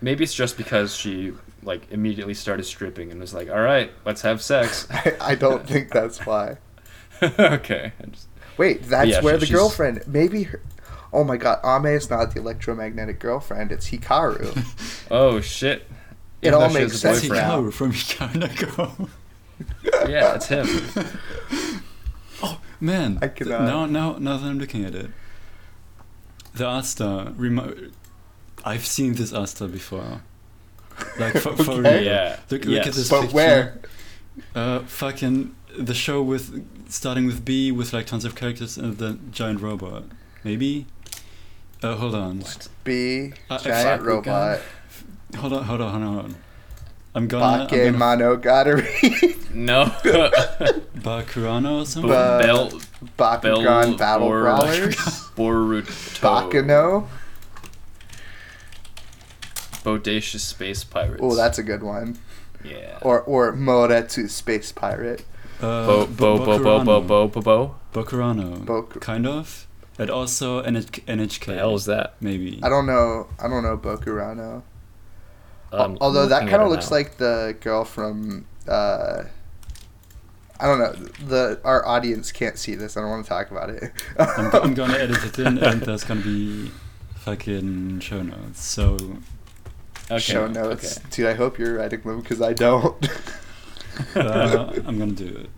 maybe 0.00 0.24
it's 0.24 0.34
just 0.34 0.56
because 0.56 0.94
she 0.96 1.32
like 1.62 1.86
immediately 1.92 2.34
started 2.34 2.64
stripping 2.64 3.12
and 3.12 3.20
was 3.20 3.32
like 3.32 3.48
all 3.48 3.60
right 3.60 3.92
let's 4.04 4.22
have 4.22 4.42
sex 4.42 4.88
I, 4.90 5.14
I 5.20 5.34
don't 5.36 5.64
think 5.66 5.90
that's 5.92 6.26
why. 6.26 6.56
okay 7.22 7.92
I 8.02 8.06
just- 8.06 8.26
Wait, 8.58 8.82
that's 8.82 9.08
Yeah, 9.08 9.20
where 9.22 9.34
she- 9.34 9.40
the 9.40 9.46
she's- 9.46 9.58
girlfriend. 9.58 10.02
Maybe. 10.06 10.42
Her, 10.42 10.60
oh 11.12 11.24
my 11.24 11.36
God, 11.38 11.58
Ame 11.64 11.94
is 11.96 12.10
not 12.10 12.34
the 12.34 12.40
electromagnetic 12.40 13.18
girlfriend. 13.18 13.72
It's 13.72 13.88
Hikaru. 13.90 15.06
oh 15.10 15.40
shit 15.40 15.86
It 16.42 16.48
Even 16.48 16.54
all 16.54 16.60
though 16.60 16.68
she 16.68 16.74
makes 16.80 16.92
has 16.92 16.94
a 16.94 16.98
sense 16.98 17.28
That's 17.28 17.28
boyfriend. 17.28 17.48
now. 17.48 17.62
Hikaru 17.62 17.72
from 17.72 17.92
Hikaru 17.92 19.08
yeah 20.08 20.34
it's 20.34 20.46
him 20.46 20.66
oh 22.42 22.60
man! 22.80 23.18
I 23.22 23.28
th- 23.28 23.36
cannot- 23.48 23.62
Now, 23.62 23.86
now, 23.86 24.18
now 24.18 24.36
that 24.36 24.46
I'm 24.46 24.58
looking 24.58 24.84
at 24.84 24.94
it, 24.94 25.10
the 26.54 26.66
art 26.66 26.84
style 26.84 27.32
remo- 27.36 27.76
I've 28.64 28.84
seen 28.86 29.14
this 29.14 29.32
Asta 29.32 29.68
before. 29.68 30.22
Like 31.18 31.34
for, 31.38 31.56
for 31.56 31.80
real. 31.80 32.02
Yeah. 32.02 32.38
Look, 32.50 32.64
yes. 32.64 32.68
look 32.78 32.86
at 32.88 32.92
this 32.94 33.08
But 33.10 33.20
picture. 33.22 33.34
where? 33.34 33.80
Uh, 34.54 34.80
fucking 34.80 35.54
the 35.78 35.94
show 35.94 36.22
with 36.22 36.64
starting 36.90 37.26
with 37.26 37.44
B 37.44 37.70
with 37.72 37.92
like 37.92 38.06
tons 38.06 38.24
of 38.24 38.34
characters 38.34 38.76
and 38.76 38.98
the 38.98 39.18
giant 39.30 39.60
robot. 39.60 40.04
Maybe. 40.44 40.86
Uh, 41.82 41.96
hold 41.96 42.14
on. 42.14 42.40
What? 42.40 42.68
B 42.84 43.32
Uh, 43.50 43.58
giant 43.58 44.02
Bakugan? 44.02 44.06
robot. 44.06 44.60
Hold 45.36 45.52
on. 45.52 45.64
Hold 45.64 45.80
on. 45.80 46.02
Hold 46.02 46.18
on. 46.24 46.34
I'm 47.14 47.28
gonna. 47.28 47.44
I'm 47.44 47.66
gonna 47.68 48.38
Bakemonogatari. 48.38 49.54
No. 49.54 49.84
Bakurano 51.02 51.82
or 51.82 51.86
something. 51.86 52.10
Ba- 52.10 52.38
Bell 52.42 52.70
Bakugan 53.18 53.62
Bell 53.62 53.96
Battle 53.96 54.28
or- 54.28 54.40
Brawlers. 54.42 54.94
Boruto. 55.36 56.20
Baccano. 56.20 57.06
Bodacious 59.84 60.40
Space 60.40 60.84
Pirates. 60.84 61.20
Oh, 61.22 61.34
that's 61.34 61.58
a 61.58 61.62
good 61.62 61.82
one. 61.82 62.18
yeah. 62.64 62.98
Or 63.02 63.20
or 63.22 63.52
Moretsu 63.52 64.28
Space 64.30 64.72
Pirate. 64.72 65.24
Uh, 65.60 65.86
Bo 65.86 66.06
bo 66.06 66.38
bo 66.38 66.58
bo 66.58 66.84
bo 66.84 67.00
bo 67.00 67.28
bo 67.28 67.40
bo. 67.42 67.74
Bokurano. 67.92 68.64
Bok- 68.64 69.00
kind 69.00 69.26
of. 69.26 69.66
And 69.98 70.08
also 70.08 70.62
NH- 70.62 71.04
NHK. 71.04 71.44
The 71.46 71.54
hell 71.56 71.74
is 71.74 71.84
that? 71.86 72.14
Maybe. 72.20 72.58
I 72.62 72.68
don't 72.68 72.86
know. 72.86 73.26
I 73.38 73.48
don't 73.48 73.62
know 73.62 73.76
Bokurano. 73.76 74.62
Um, 75.72 75.96
Although 76.00 76.26
that 76.26 76.48
kind 76.48 76.62
of 76.62 76.68
looks 76.70 76.90
now. 76.90 76.96
like 76.96 77.16
the 77.16 77.56
girl 77.60 77.84
from. 77.84 78.44
Uh, 78.68 79.24
I 80.60 80.66
don't 80.66 80.78
know. 80.78 80.92
The 81.26 81.60
our 81.64 81.84
audience 81.86 82.30
can't 82.30 82.56
see 82.58 82.74
this. 82.76 82.96
I 82.96 83.00
don't 83.00 83.10
want 83.10 83.24
to 83.24 83.28
talk 83.28 83.50
about 83.50 83.70
it. 83.70 83.90
I'm, 84.18 84.54
I'm 84.54 84.74
gonna 84.74 84.94
edit 84.98 85.24
it 85.24 85.38
in, 85.38 85.58
and 85.58 85.80
there's 85.82 86.04
gonna 86.04 86.20
be 86.20 86.70
fucking 87.16 88.00
show 88.00 88.22
notes. 88.22 88.62
So 88.64 88.96
Okay, 90.10 90.18
show 90.18 90.46
notes. 90.46 90.98
okay. 90.98 91.06
Dude, 91.10 91.26
I 91.26 91.34
hope 91.34 91.58
you're 91.58 91.78
writing 91.78 92.02
them 92.02 92.20
because 92.20 92.40
I 92.42 92.52
don't. 92.52 92.94
uh, 94.16 94.72
I'm 94.86 94.98
gonna 94.98 95.12
do 95.12 95.26
it. 95.26 95.50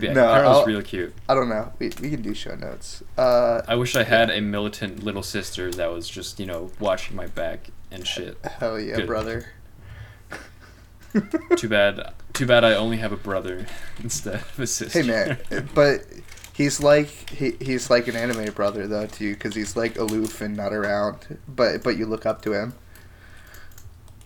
Yeah, 0.00 0.12
No, 0.14 0.32
Carol's 0.32 0.56
I'll- 0.58 0.66
really 0.66 0.82
cute. 0.84 1.14
I 1.28 1.34
don't 1.34 1.48
know. 1.50 1.70
We, 1.78 1.90
we 2.00 2.08
can 2.10 2.22
do 2.22 2.32
show 2.32 2.54
notes. 2.54 3.02
Uh, 3.18 3.60
I 3.68 3.74
wish 3.74 3.94
I 3.96 4.04
had 4.04 4.30
a 4.30 4.40
militant 4.40 5.02
little 5.02 5.22
sister 5.22 5.70
that 5.72 5.92
was 5.92 6.08
just, 6.08 6.40
you 6.40 6.46
know, 6.46 6.70
watching 6.80 7.14
my 7.14 7.26
back 7.26 7.68
and 7.92 8.06
shit. 8.06 8.38
hell 8.44 8.78
yeah, 8.80 8.96
Good. 8.96 9.06
brother. 9.06 9.46
Too 11.56 11.68
bad. 11.68 12.14
Too 12.32 12.46
bad 12.46 12.64
I 12.64 12.74
only 12.74 12.96
have 12.96 13.12
a 13.12 13.16
brother 13.16 13.66
instead 14.02 14.36
of 14.36 14.58
a 14.60 14.66
sister. 14.66 15.02
Hey 15.02 15.06
man, 15.08 15.38
but 15.74 16.00
he's 16.54 16.80
like 16.80 17.08
he, 17.30 17.52
he's 17.60 17.90
like 17.90 18.08
an 18.08 18.16
anime 18.16 18.50
brother 18.54 18.86
though 18.86 19.06
to 19.06 19.24
you 19.24 19.34
because 19.34 19.54
he's 19.54 19.76
like 19.76 19.98
aloof 19.98 20.40
and 20.40 20.56
not 20.56 20.72
around. 20.72 21.38
But 21.46 21.82
but 21.82 21.96
you 21.98 22.06
look 22.06 22.24
up 22.24 22.40
to 22.42 22.52
him. 22.54 22.72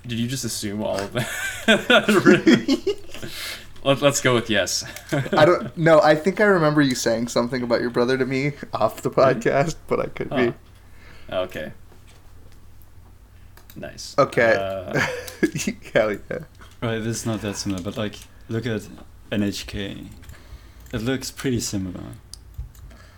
Did 0.06 0.20
you 0.20 0.28
just 0.28 0.44
assume 0.44 0.82
all 0.84 0.98
of 1.00 1.12
that? 1.14 1.26
Let, 3.84 4.02
let's 4.02 4.20
go 4.20 4.34
with 4.34 4.48
yes. 4.50 4.84
I 5.32 5.44
don't 5.44 5.76
no. 5.76 6.00
I 6.00 6.14
think 6.14 6.40
I 6.40 6.44
remember 6.44 6.80
you 6.82 6.94
saying 6.94 7.28
something 7.28 7.62
about 7.62 7.80
your 7.80 7.90
brother 7.90 8.16
to 8.18 8.26
me 8.26 8.52
off 8.72 9.02
the 9.02 9.10
podcast, 9.10 9.74
but 9.88 9.98
I 10.00 10.06
could 10.06 10.28
Huh. 10.28 10.36
be. 10.36 10.54
Okay. 11.34 11.72
Nice. 13.76 14.14
Okay. 14.18 14.54
Uh, 14.54 14.98
Hell 15.94 16.12
yeah. 16.12 16.38
Right, 16.82 16.98
this 16.98 17.18
is 17.18 17.26
not 17.26 17.40
that 17.42 17.56
similar, 17.56 17.82
but 17.82 17.96
like, 17.96 18.16
look 18.48 18.66
at 18.66 18.82
NHK. 19.30 20.06
It 20.92 21.02
looks 21.02 21.30
pretty 21.30 21.60
similar. 21.60 22.00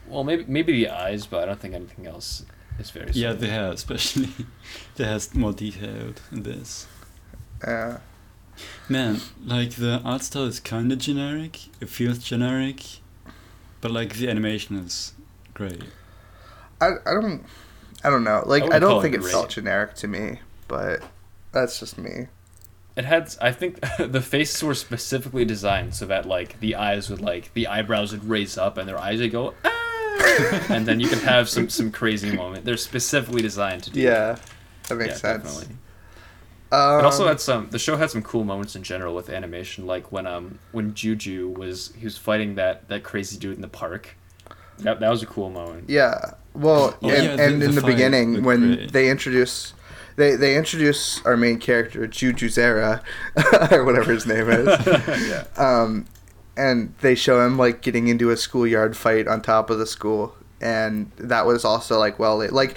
well, 0.09 0.25
maybe 0.25 0.45
maybe 0.49 0.73
the 0.73 0.89
eyes, 0.89 1.27
but 1.27 1.43
I 1.43 1.47
don't 1.47 1.61
think 1.61 1.75
anything 1.75 2.07
else 2.07 2.45
is 2.79 2.91
very. 2.91 3.07
Yeah, 3.09 3.13
similar. 3.13 3.35
the 3.35 3.47
hair 3.49 3.73
especially. 3.73 4.29
the 4.97 5.05
hair's 5.05 5.35
more 5.35 5.53
detailed 5.53 6.21
in 6.33 6.43
this. 6.43 6.87
Uh, 7.63 7.99
Man, 8.89 9.21
like 9.45 9.71
the 9.73 10.01
art 10.05 10.23
style 10.23 10.45
is 10.45 10.59
kind 10.61 10.91
of 10.91 10.99
generic. 10.99 11.61
It 11.81 11.89
feels 11.89 12.19
generic, 12.19 12.83
but 13.81 13.91
like 13.93 14.15
the 14.15 14.29
animation 14.29 14.77
is 14.77 15.13
great. 15.55 15.83
I 16.81 16.95
I 17.07 17.15
don't 17.15 17.45
I 18.03 18.11
don't 18.11 18.25
know. 18.25 18.43
Like 18.47 18.65
I 18.73 18.77
I, 18.77 18.79
don't 18.79 19.01
think 19.03 19.15
it 19.15 19.21
great. 19.21 19.31
felt 19.33 19.51
generic 19.51 19.95
to 19.97 20.09
me, 20.09 20.41
but 20.69 21.03
that's 21.53 21.81
just 21.81 21.99
me. 21.99 22.29
It 22.97 23.05
had, 23.05 23.35
I 23.41 23.53
think, 23.53 23.81
the 23.99 24.21
faces 24.21 24.63
were 24.63 24.75
specifically 24.75 25.45
designed 25.45 25.95
so 25.95 26.07
that 26.07 26.27
like 26.27 26.61
the 26.61 26.75
eyes 26.77 27.09
would 27.11 27.21
like 27.21 27.53
the 27.55 27.67
eyebrows 27.69 28.13
would 28.13 28.25
raise 28.25 28.57
up 28.59 28.77
and 28.79 28.89
their 28.89 28.99
eyes 28.99 29.21
would 29.21 29.33
go, 29.33 29.55
ah! 29.65 30.67
and 30.69 30.85
then 30.87 31.01
you 31.01 31.09
can 31.09 31.21
have 31.21 31.49
some 31.49 31.69
some 31.69 31.91
crazy 31.91 32.35
moment. 32.35 32.65
They're 32.65 32.77
specifically 32.77 33.43
designed 33.43 33.83
to 33.85 33.91
do. 33.91 34.01
Yeah, 34.01 34.33
that 34.37 34.41
that. 34.89 34.95
makes 34.97 35.11
yeah, 35.11 35.17
sense. 35.17 35.45
Definitely. 35.45 35.77
Um, 36.71 36.99
It 37.01 37.05
also 37.05 37.27
had 37.27 37.41
some. 37.41 37.71
The 37.71 37.79
show 37.79 37.97
had 37.97 38.11
some 38.11 38.21
cool 38.23 38.45
moments 38.45 38.77
in 38.77 38.83
general 38.83 39.15
with 39.15 39.31
animation, 39.31 39.87
like 39.87 40.13
when 40.13 40.27
um 40.27 40.59
when 40.73 40.93
Juju 40.93 41.49
was 41.57 41.93
he 41.97 42.05
was 42.05 42.19
fighting 42.19 42.57
that 42.57 42.89
that 42.89 43.05
crazy 43.05 43.39
dude 43.39 43.55
in 43.57 43.63
the 43.63 43.69
park. 43.69 44.17
That 44.79 45.01
that 45.01 45.09
was 45.09 45.23
a 45.23 45.27
cool 45.27 45.51
moment. 45.51 45.89
Yeah. 45.89 46.33
Well, 46.55 46.97
Oh, 47.03 47.09
and, 47.09 47.25
yeah, 47.25 47.37
the- 47.37 47.43
and 47.45 47.63
the 47.63 47.67
in 47.67 47.75
the 47.75 47.81
fight 47.81 47.87
beginning 47.93 48.33
looked 48.35 48.45
when 48.47 48.75
great. 48.75 48.93
they 48.93 49.09
introduce 49.09 49.73
they 50.19 50.37
they 50.37 50.57
introduce 50.57 51.25
our 51.25 51.37
main 51.37 51.59
character 51.59 52.07
Juju 52.07 52.49
Zera 52.49 53.03
or 53.73 53.85
whatever 53.85 54.13
his 54.13 54.27
name 54.27 54.51
is. 54.51 54.67
yeah. 55.29 55.45
um, 55.57 56.07
and 56.57 56.93
they 57.01 57.15
show 57.15 57.41
him 57.47 57.57
like 57.57 57.81
getting 57.83 58.09
into 58.09 58.31
a 58.31 58.37
schoolyard 58.37 58.97
fight 58.97 59.29
on 59.29 59.41
top 59.41 59.71
of 59.71 59.79
the 59.79 59.87
school, 59.87 60.35
and 60.61 61.11
that 61.17 61.47
was 61.47 61.65
also 61.65 61.99
like 61.99 62.19
well 62.19 62.37
like 62.51 62.77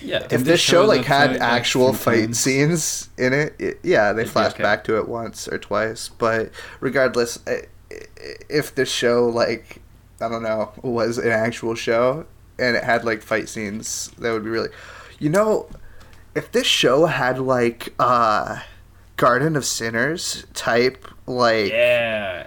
Yeah. 0.00 0.26
if 0.30 0.44
this 0.44 0.60
show 0.60 0.84
like 0.84 1.04
had 1.04 1.32
like, 1.32 1.40
actual 1.40 1.92
fight 1.92 2.26
times? 2.26 2.38
scenes 2.40 3.08
in 3.18 3.32
it, 3.32 3.56
it 3.58 3.80
yeah 3.82 4.12
they 4.12 4.22
It'd 4.22 4.30
be 4.30 4.32
flash 4.32 4.52
okay. 4.52 4.62
back 4.62 4.84
to 4.84 4.96
it 4.98 5.08
once 5.08 5.48
or 5.48 5.58
twice 5.58 6.08
but 6.08 6.50
regardless 6.80 7.40
if 8.48 8.74
this 8.74 8.90
show 8.90 9.26
like 9.26 9.80
i 10.20 10.28
don't 10.28 10.42
know 10.42 10.70
was 10.82 11.18
an 11.18 11.30
actual 11.32 11.74
show 11.74 12.26
and 12.58 12.76
it 12.76 12.84
had 12.84 13.04
like 13.04 13.22
fight 13.22 13.48
scenes 13.48 14.10
that 14.18 14.30
would 14.32 14.44
be 14.44 14.50
really 14.50 14.68
you 15.18 15.28
know 15.28 15.66
if 16.38 16.50
this 16.52 16.66
show 16.66 17.06
had 17.06 17.38
like 17.38 17.92
uh 17.98 18.60
garden 19.16 19.56
of 19.56 19.64
sinners 19.64 20.46
type 20.54 21.06
like 21.26 21.70
yeah. 21.72 22.46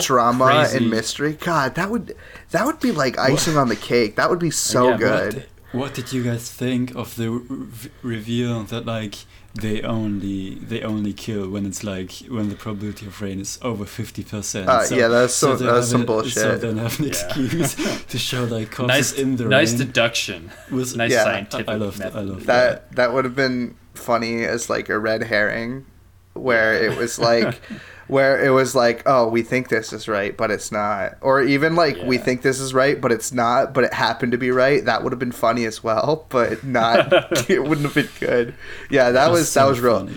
drama 0.00 0.44
crazy. 0.46 0.76
and 0.78 0.90
mystery 0.90 1.32
god 1.34 1.74
that 1.74 1.90
would 1.90 2.14
that 2.50 2.64
would 2.64 2.80
be 2.80 2.92
like 2.92 3.18
icing 3.18 3.56
on 3.56 3.68
the 3.68 3.76
cake 3.76 4.16
that 4.16 4.30
would 4.30 4.38
be 4.38 4.50
so 4.50 4.90
Yeah, 4.90 4.96
good 4.96 5.34
What, 5.72 5.80
what 5.80 5.94
did 5.94 6.12
you 6.12 6.22
guys 6.22 6.50
think 6.50 6.94
of 6.94 7.16
the 7.16 7.28
re- 7.30 7.90
reveal 8.02 8.62
that 8.64 8.86
like 8.86 9.16
they 9.54 9.82
only 9.82 10.54
they 10.56 10.80
only 10.82 11.12
kill 11.12 11.48
when 11.50 11.66
it's 11.66 11.84
like 11.84 12.12
when 12.28 12.48
the 12.48 12.54
probability 12.54 13.06
of 13.06 13.20
rain 13.20 13.38
is 13.38 13.58
over 13.62 13.84
fifty 13.84 14.22
percent? 14.24 14.68
Uh, 14.68 14.82
yeah, 14.90 15.08
that's 15.08 15.34
some- 15.34 15.58
they 15.58 15.66
that's 15.66 15.76
have 15.76 15.84
some 15.86 16.02
a- 16.02 16.04
So 16.04 16.06
bullshit. 16.06 16.60
then 16.62 16.78
have 16.78 16.98
an 16.98 17.04
Yeah. 17.06 17.10
excuse 17.10 18.04
to 18.08 18.18
show 18.18 18.44
like 18.44 18.70
corpses 18.72 19.12
Nice, 19.12 19.12
in 19.12 19.36
the 19.36 19.44
nice 19.44 19.70
rain. 19.72 19.78
deduction. 19.86 20.50
was 20.70 20.96
Nice 20.96 21.10
Yeah. 21.12 21.24
scientific 21.24 21.68
I 21.68 21.74
loved 21.74 22.00
it, 22.00 22.04
method. 22.04 22.18
I 22.18 22.22
loved 22.22 22.46
that 22.46 22.92
that 22.96 23.12
would 23.12 23.24
have 23.26 23.36
been 23.36 23.74
funny 23.94 24.44
as 24.44 24.70
like 24.70 24.88
a 24.88 24.98
red 24.98 25.24
herring 25.24 25.84
where 26.32 26.72
it 26.72 26.96
was 26.96 27.18
like 27.18 27.60
where 28.12 28.44
it 28.44 28.50
was 28.50 28.74
like 28.74 29.02
oh 29.06 29.26
we 29.26 29.42
think 29.42 29.68
this 29.68 29.92
is 29.92 30.06
right 30.06 30.36
but 30.36 30.50
it's 30.50 30.70
not 30.70 31.16
or 31.22 31.42
even 31.42 31.74
like 31.74 31.96
we 32.04 32.18
think 32.18 32.42
this 32.42 32.60
is 32.60 32.72
right 32.74 33.00
but 33.00 33.10
it's 33.10 33.32
not 33.32 33.72
but 33.72 33.82
it 33.84 33.92
happened 33.92 34.30
to 34.32 34.38
be 34.38 34.50
right 34.50 34.84
that 34.84 35.02
would 35.02 35.12
have 35.12 35.18
been 35.18 35.32
funny 35.32 35.64
as 35.64 35.82
well 35.82 36.26
but 36.28 36.62
not 36.62 37.10
it 37.50 37.64
wouldn't 37.64 37.82
have 37.86 37.94
been 37.94 38.08
good 38.20 38.54
yeah 38.90 39.10
that 39.10 39.30
was 39.30 39.52
that 39.54 39.64
was 39.64 39.80
real. 39.80 40.08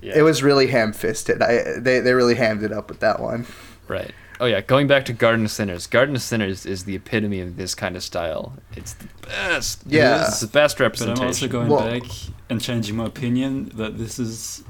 Yeah. 0.00 0.18
it 0.18 0.22
was 0.22 0.42
really 0.42 0.66
ham-fisted 0.68 1.42
i 1.42 1.78
they, 1.78 2.00
they 2.00 2.12
really 2.12 2.34
hammed 2.34 2.62
it 2.62 2.72
up 2.72 2.88
with 2.88 3.00
that 3.00 3.20
one 3.20 3.46
Right. 3.88 4.12
Oh 4.40 4.46
yeah, 4.46 4.60
going 4.60 4.86
back 4.86 5.06
to 5.06 5.12
Garden 5.12 5.46
of 5.46 5.50
Sinners. 5.50 5.86
Garden 5.86 6.14
of 6.14 6.22
Sinners 6.22 6.64
is 6.66 6.84
the 6.84 6.94
epitome 6.94 7.40
of 7.40 7.56
this 7.56 7.74
kind 7.74 7.96
of 7.96 8.02
style. 8.04 8.52
It's 8.76 8.92
the 8.92 9.08
best. 9.26 9.82
Yeah. 9.86 10.26
It's 10.26 10.40
the 10.40 10.46
best 10.46 10.76
But 10.78 10.84
representation. 10.84 11.22
I'm 11.22 11.28
also 11.28 11.48
going 11.48 11.68
Well- 11.68 11.80
back 11.90 12.02
and 12.50 12.60
changing 12.60 12.96
my 12.96 13.06
opinion 13.06 13.72
that 13.74 13.98
this 13.98 14.18
is 14.18 14.62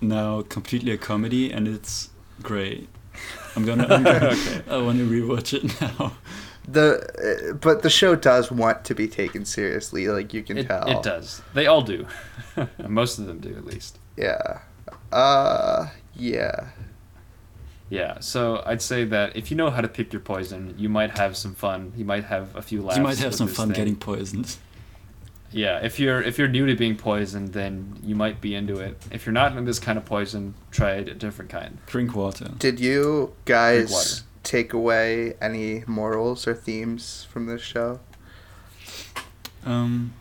now 0.00 0.42
completely 0.42 0.92
a 0.92 0.98
comedy 0.98 1.50
and 1.50 1.66
it's 1.68 2.10
great. 2.42 2.88
I'm 3.54 3.64
gonna. 3.64 3.86
I'm 3.88 4.02
gonna 4.02 4.26
Okay. 4.26 4.62
I 4.70 4.76
want 4.78 4.98
to 4.98 5.08
rewatch 5.08 5.54
it 5.54 5.80
now. 5.80 6.12
the 6.68 7.50
uh, 7.50 7.54
but 7.54 7.82
the 7.82 7.88
show 7.90 8.14
does 8.14 8.50
want 8.50 8.84
to 8.84 8.94
be 8.94 9.08
taken 9.08 9.44
seriously 9.44 10.08
like 10.08 10.34
you 10.34 10.42
can 10.42 10.58
it, 10.58 10.66
tell 10.66 10.86
it 10.88 11.02
does. 11.02 11.40
They 11.54 11.66
all 11.66 11.82
do. 11.82 12.06
Most 12.88 13.18
of 13.18 13.26
them 13.26 13.38
do, 13.38 13.54
at 13.56 13.64
least. 13.64 13.98
yeah 14.16 14.60
uh 15.12 15.88
yeah 16.14 16.68
Yeah. 17.88 18.18
So 18.20 18.62
I'd 18.66 18.82
say 18.82 19.04
that 19.04 19.36
if 19.36 19.50
you 19.50 19.56
know 19.56 19.70
how 19.70 19.80
to 19.80 19.88
pick 19.88 20.12
your 20.12 20.20
poison, 20.20 20.74
you 20.76 20.88
might 20.88 21.16
have 21.18 21.36
some 21.36 21.54
fun. 21.54 21.92
You 21.96 22.04
might 22.04 22.24
have 22.24 22.54
a 22.56 22.62
few 22.62 22.82
laughs. 22.82 22.96
you 22.98 23.02
might 23.04 23.18
have 23.18 23.34
some 23.34 23.46
fun 23.48 23.68
thing. 23.68 23.76
getting 23.76 23.96
poisoned. 23.96 24.56
Yeah. 25.56 25.78
If 25.82 25.98
you're 25.98 26.20
if 26.20 26.36
you're 26.36 26.48
new 26.48 26.66
to 26.66 26.76
being 26.76 26.96
poisoned, 26.96 27.54
then 27.54 27.98
you 28.02 28.14
might 28.14 28.42
be 28.42 28.54
into 28.54 28.78
it. 28.78 29.02
If 29.10 29.24
you're 29.24 29.32
not 29.32 29.52
into 29.52 29.62
this 29.62 29.78
kind 29.78 29.96
of 29.96 30.04
poison, 30.04 30.54
try 30.70 30.90
a 30.90 31.02
different 31.14 31.50
kind. 31.50 31.78
Drink 31.86 32.14
water. 32.14 32.52
Did 32.58 32.78
you 32.78 33.32
guys 33.46 34.22
take 34.42 34.74
away 34.74 35.32
any 35.40 35.82
morals 35.86 36.46
or 36.46 36.54
themes 36.54 37.26
from 37.30 37.46
this 37.46 37.62
show? 37.62 38.00
Um, 39.64 40.12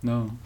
no. 0.00 0.38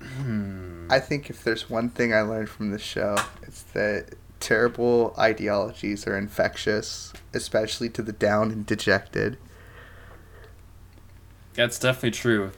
Hmm. 0.00 0.86
I 0.88 1.00
think 1.00 1.30
if 1.30 1.42
there's 1.42 1.68
one 1.68 1.88
thing 1.88 2.14
I 2.14 2.20
learned 2.20 2.48
from 2.48 2.70
this 2.70 2.82
show, 2.82 3.16
it's 3.42 3.62
that 3.72 4.14
terrible 4.38 5.14
ideologies 5.18 6.06
are 6.06 6.16
infectious, 6.16 7.12
especially 7.32 7.88
to 7.88 8.02
the 8.02 8.12
down 8.12 8.52
and 8.52 8.64
dejected. 8.64 9.36
That's 11.54 11.78
definitely 11.78 12.12
true. 12.12 12.52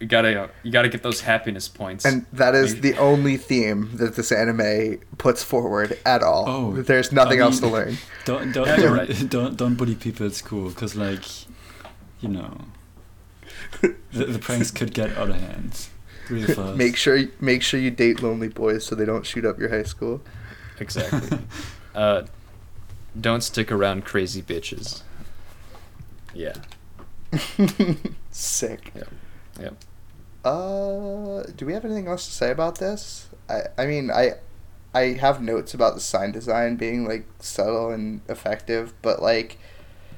You 0.00 0.06
gotta 0.08 0.50
you 0.64 0.72
gotta 0.72 0.88
get 0.88 1.02
those 1.04 1.20
happiness 1.20 1.68
points. 1.68 2.04
And 2.04 2.26
that 2.32 2.54
is 2.56 2.74
Maybe- 2.74 2.90
the 2.90 2.98
only 2.98 3.36
theme 3.36 3.90
that 3.94 4.16
this 4.16 4.32
anime 4.32 4.98
puts 5.16 5.44
forward 5.44 5.96
at 6.04 6.22
all. 6.24 6.44
Oh, 6.48 6.82
There's 6.82 7.12
nothing 7.12 7.40
I 7.40 7.44
else 7.44 7.60
to 7.60 7.68
learn. 7.68 7.96
Don't 8.24 8.50
don't 8.52 8.66
Yeah, 8.66 8.76
don't, 8.76 8.92
right. 8.96 9.28
don't 9.30 9.56
don't 9.56 9.74
bully 9.76 9.94
people 9.94 10.26
at 10.26 10.34
school 10.34 10.70
because 10.70 10.96
like, 10.96 11.22
you 12.20 12.28
know, 12.28 12.56
the, 13.80 13.94
the 14.12 14.38
pranks 14.40 14.70
could 14.72 14.92
get 14.92 15.16
out 15.16 15.30
of 15.30 15.36
hand 15.36 15.86
really 16.28 16.52
fast. 16.54 16.76
Make 16.76 16.96
sure 16.96 17.20
make 17.40 17.62
sure 17.62 17.78
you 17.78 17.90
date 17.92 18.20
lonely 18.22 18.48
boys 18.48 18.84
so 18.84 18.94
they 18.96 19.04
don't 19.04 19.24
shoot 19.24 19.44
up 19.44 19.58
your 19.60 19.68
high 19.70 19.84
school. 19.84 20.20
exactly. 20.80 21.38
uh, 21.94 22.22
don't 23.20 23.42
stick 23.42 23.70
around 23.72 24.04
crazy 24.04 24.42
bitches. 24.42 25.02
Yeah. 26.34 26.54
Sick. 28.30 28.92
Yep. 28.94 29.08
Yep. 29.60 29.74
Uh, 30.44 31.42
do 31.56 31.66
we 31.66 31.72
have 31.72 31.84
anything 31.84 32.08
else 32.08 32.26
to 32.26 32.32
say 32.32 32.50
about 32.50 32.78
this? 32.78 33.28
I 33.48 33.62
I 33.76 33.86
mean 33.86 34.10
I 34.10 34.34
I 34.94 35.12
have 35.20 35.40
notes 35.42 35.74
about 35.74 35.94
the 35.94 36.00
sign 36.00 36.32
design 36.32 36.76
being 36.76 37.06
like 37.06 37.26
subtle 37.40 37.90
and 37.90 38.20
effective, 38.28 38.92
but 39.02 39.20
like 39.22 39.58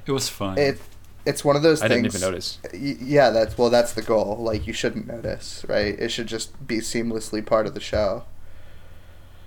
It 0.05 0.11
was 0.11 0.29
fun. 0.29 0.57
it 0.57 0.79
it's 1.25 1.43
one 1.45 1.55
of 1.55 1.61
those 1.61 1.79
things. 1.79 1.91
I 1.91 1.95
things. 1.95 2.13
didn't 2.13 2.15
even 2.21 2.31
notice. 2.31 2.59
Y- 2.73 2.97
Yeah, 2.99 3.29
that's 3.29 3.57
well, 3.57 3.69
that's 3.69 3.93
the 3.93 4.01
goal. 4.01 4.37
Like 4.39 4.65
you 4.67 4.73
shouldn't 4.73 5.07
notice, 5.07 5.65
right? 5.67 5.97
It 5.99 6.09
should 6.09 6.27
just 6.27 6.65
be 6.67 6.77
seamlessly 6.79 7.45
part 7.45 7.65
of 7.67 7.73
the 7.73 7.79
show. 7.79 8.23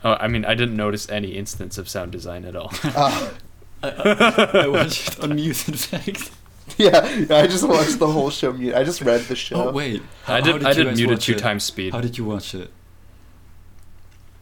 Oh, 0.04 0.16
I 0.20 0.28
mean, 0.28 0.44
I 0.44 0.54
didn't 0.54 0.76
notice 0.76 1.08
any 1.08 1.30
instance 1.36 1.78
of 1.78 1.88
sound 1.88 2.12
design 2.12 2.44
at 2.44 2.54
all. 2.54 2.70
Uh, 2.84 3.30
I, 3.82 3.88
I, 3.88 4.50
I 4.64 4.68
watched 4.68 5.18
it 5.18 5.20
on 5.24 5.34
mute, 5.34 5.68
in 5.68 5.74
fact. 5.74 6.30
yeah, 6.78 7.26
I 7.30 7.46
just 7.46 7.66
watched 7.66 7.98
the 7.98 8.06
whole 8.08 8.30
show. 8.30 8.52
Mute. 8.52 8.74
I 8.74 8.82
just 8.84 9.00
read 9.00 9.20
the 9.22 9.36
show. 9.36 9.68
Oh 9.68 9.72
wait, 9.72 10.02
I 10.26 10.32
How- 10.32 10.40
did. 10.40 10.62
how 10.62 10.68
I 10.70 10.72
did 10.74 10.86
guys 10.86 10.96
muted 10.96 11.16
watch 11.18 11.24
two 11.26 11.32
it? 11.32 11.38
times 11.38 11.64
speed. 11.64 11.92
How 11.92 12.00
did 12.00 12.18
you 12.18 12.24
watch 12.24 12.54
it? 12.54 12.70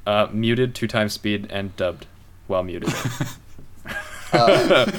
Uh, 0.06 0.28
muted 0.32 0.74
two 0.74 0.86
times 0.86 1.12
speed 1.14 1.46
and 1.50 1.74
dubbed 1.76 2.06
while 2.46 2.62
muted. 2.62 2.92
Uh, 4.32 4.90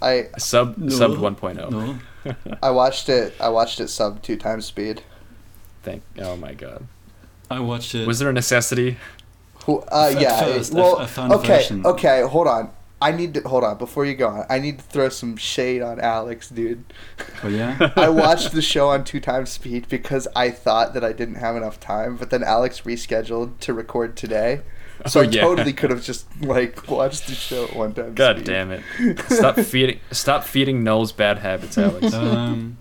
I 0.00 0.28
Sub 0.38 0.78
No. 0.78 0.88
sub 0.88 1.10
1.0. 1.12 1.70
No. 1.70 1.98
I 2.62 2.70
watched 2.70 3.10
it. 3.10 3.34
I 3.38 3.50
watched 3.50 3.78
it 3.78 3.88
sub 3.88 4.22
two 4.22 4.36
times 4.38 4.64
speed. 4.64 5.02
Thank. 5.82 6.02
Oh 6.18 6.34
my 6.36 6.54
god. 6.54 6.86
I 7.50 7.60
watched 7.60 7.94
it. 7.94 8.06
Was 8.06 8.20
there 8.20 8.30
a 8.30 8.32
necessity? 8.32 8.96
Who? 9.66 9.80
Uh, 9.80 10.14
yeah. 10.18 10.40
first, 10.42 10.72
well, 10.72 10.98
I 10.98 11.04
found 11.06 11.32
okay. 11.34 11.58
version. 11.58 11.84
Okay. 11.84 12.22
Hold 12.22 12.46
on. 12.46 12.70
I 13.00 13.12
need 13.12 13.34
to 13.34 13.40
hold 13.48 13.62
on 13.64 13.78
before 13.78 14.04
you 14.04 14.14
go 14.14 14.28
on. 14.28 14.44
I 14.50 14.58
need 14.58 14.78
to 14.80 14.84
throw 14.84 15.08
some 15.08 15.36
shade 15.36 15.82
on 15.82 16.00
Alex, 16.00 16.48
dude. 16.48 16.84
Oh 17.44 17.48
yeah. 17.48 17.92
I 17.96 18.08
watched 18.08 18.52
the 18.52 18.62
show 18.62 18.88
on 18.88 19.04
two 19.04 19.20
times 19.20 19.50
speed 19.50 19.88
because 19.88 20.26
I 20.34 20.50
thought 20.50 20.94
that 20.94 21.04
I 21.04 21.12
didn't 21.12 21.36
have 21.36 21.54
enough 21.56 21.78
time, 21.78 22.16
but 22.16 22.30
then 22.30 22.42
Alex 22.42 22.80
rescheduled 22.82 23.58
to 23.60 23.72
record 23.72 24.16
today. 24.16 24.62
So 25.06 25.20
Oh, 25.20 25.22
I 25.22 25.26
yeah. 25.26 25.42
totally 25.42 25.72
could 25.72 25.90
have 25.90 26.02
just 26.02 26.26
like 26.42 26.88
watched 26.90 27.28
the 27.28 27.34
show 27.34 27.66
at 27.66 27.76
one 27.76 27.94
time. 27.94 28.14
God 28.14 28.36
speed. 28.38 28.46
damn 28.46 28.72
it! 28.72 28.82
Stop 29.28 29.56
feeding. 29.60 30.00
Stop 30.10 30.42
feeding 30.42 30.82
Noel's 30.82 31.12
bad 31.12 31.38
habits, 31.38 31.78
Alex. 31.78 32.12
um, 32.12 32.78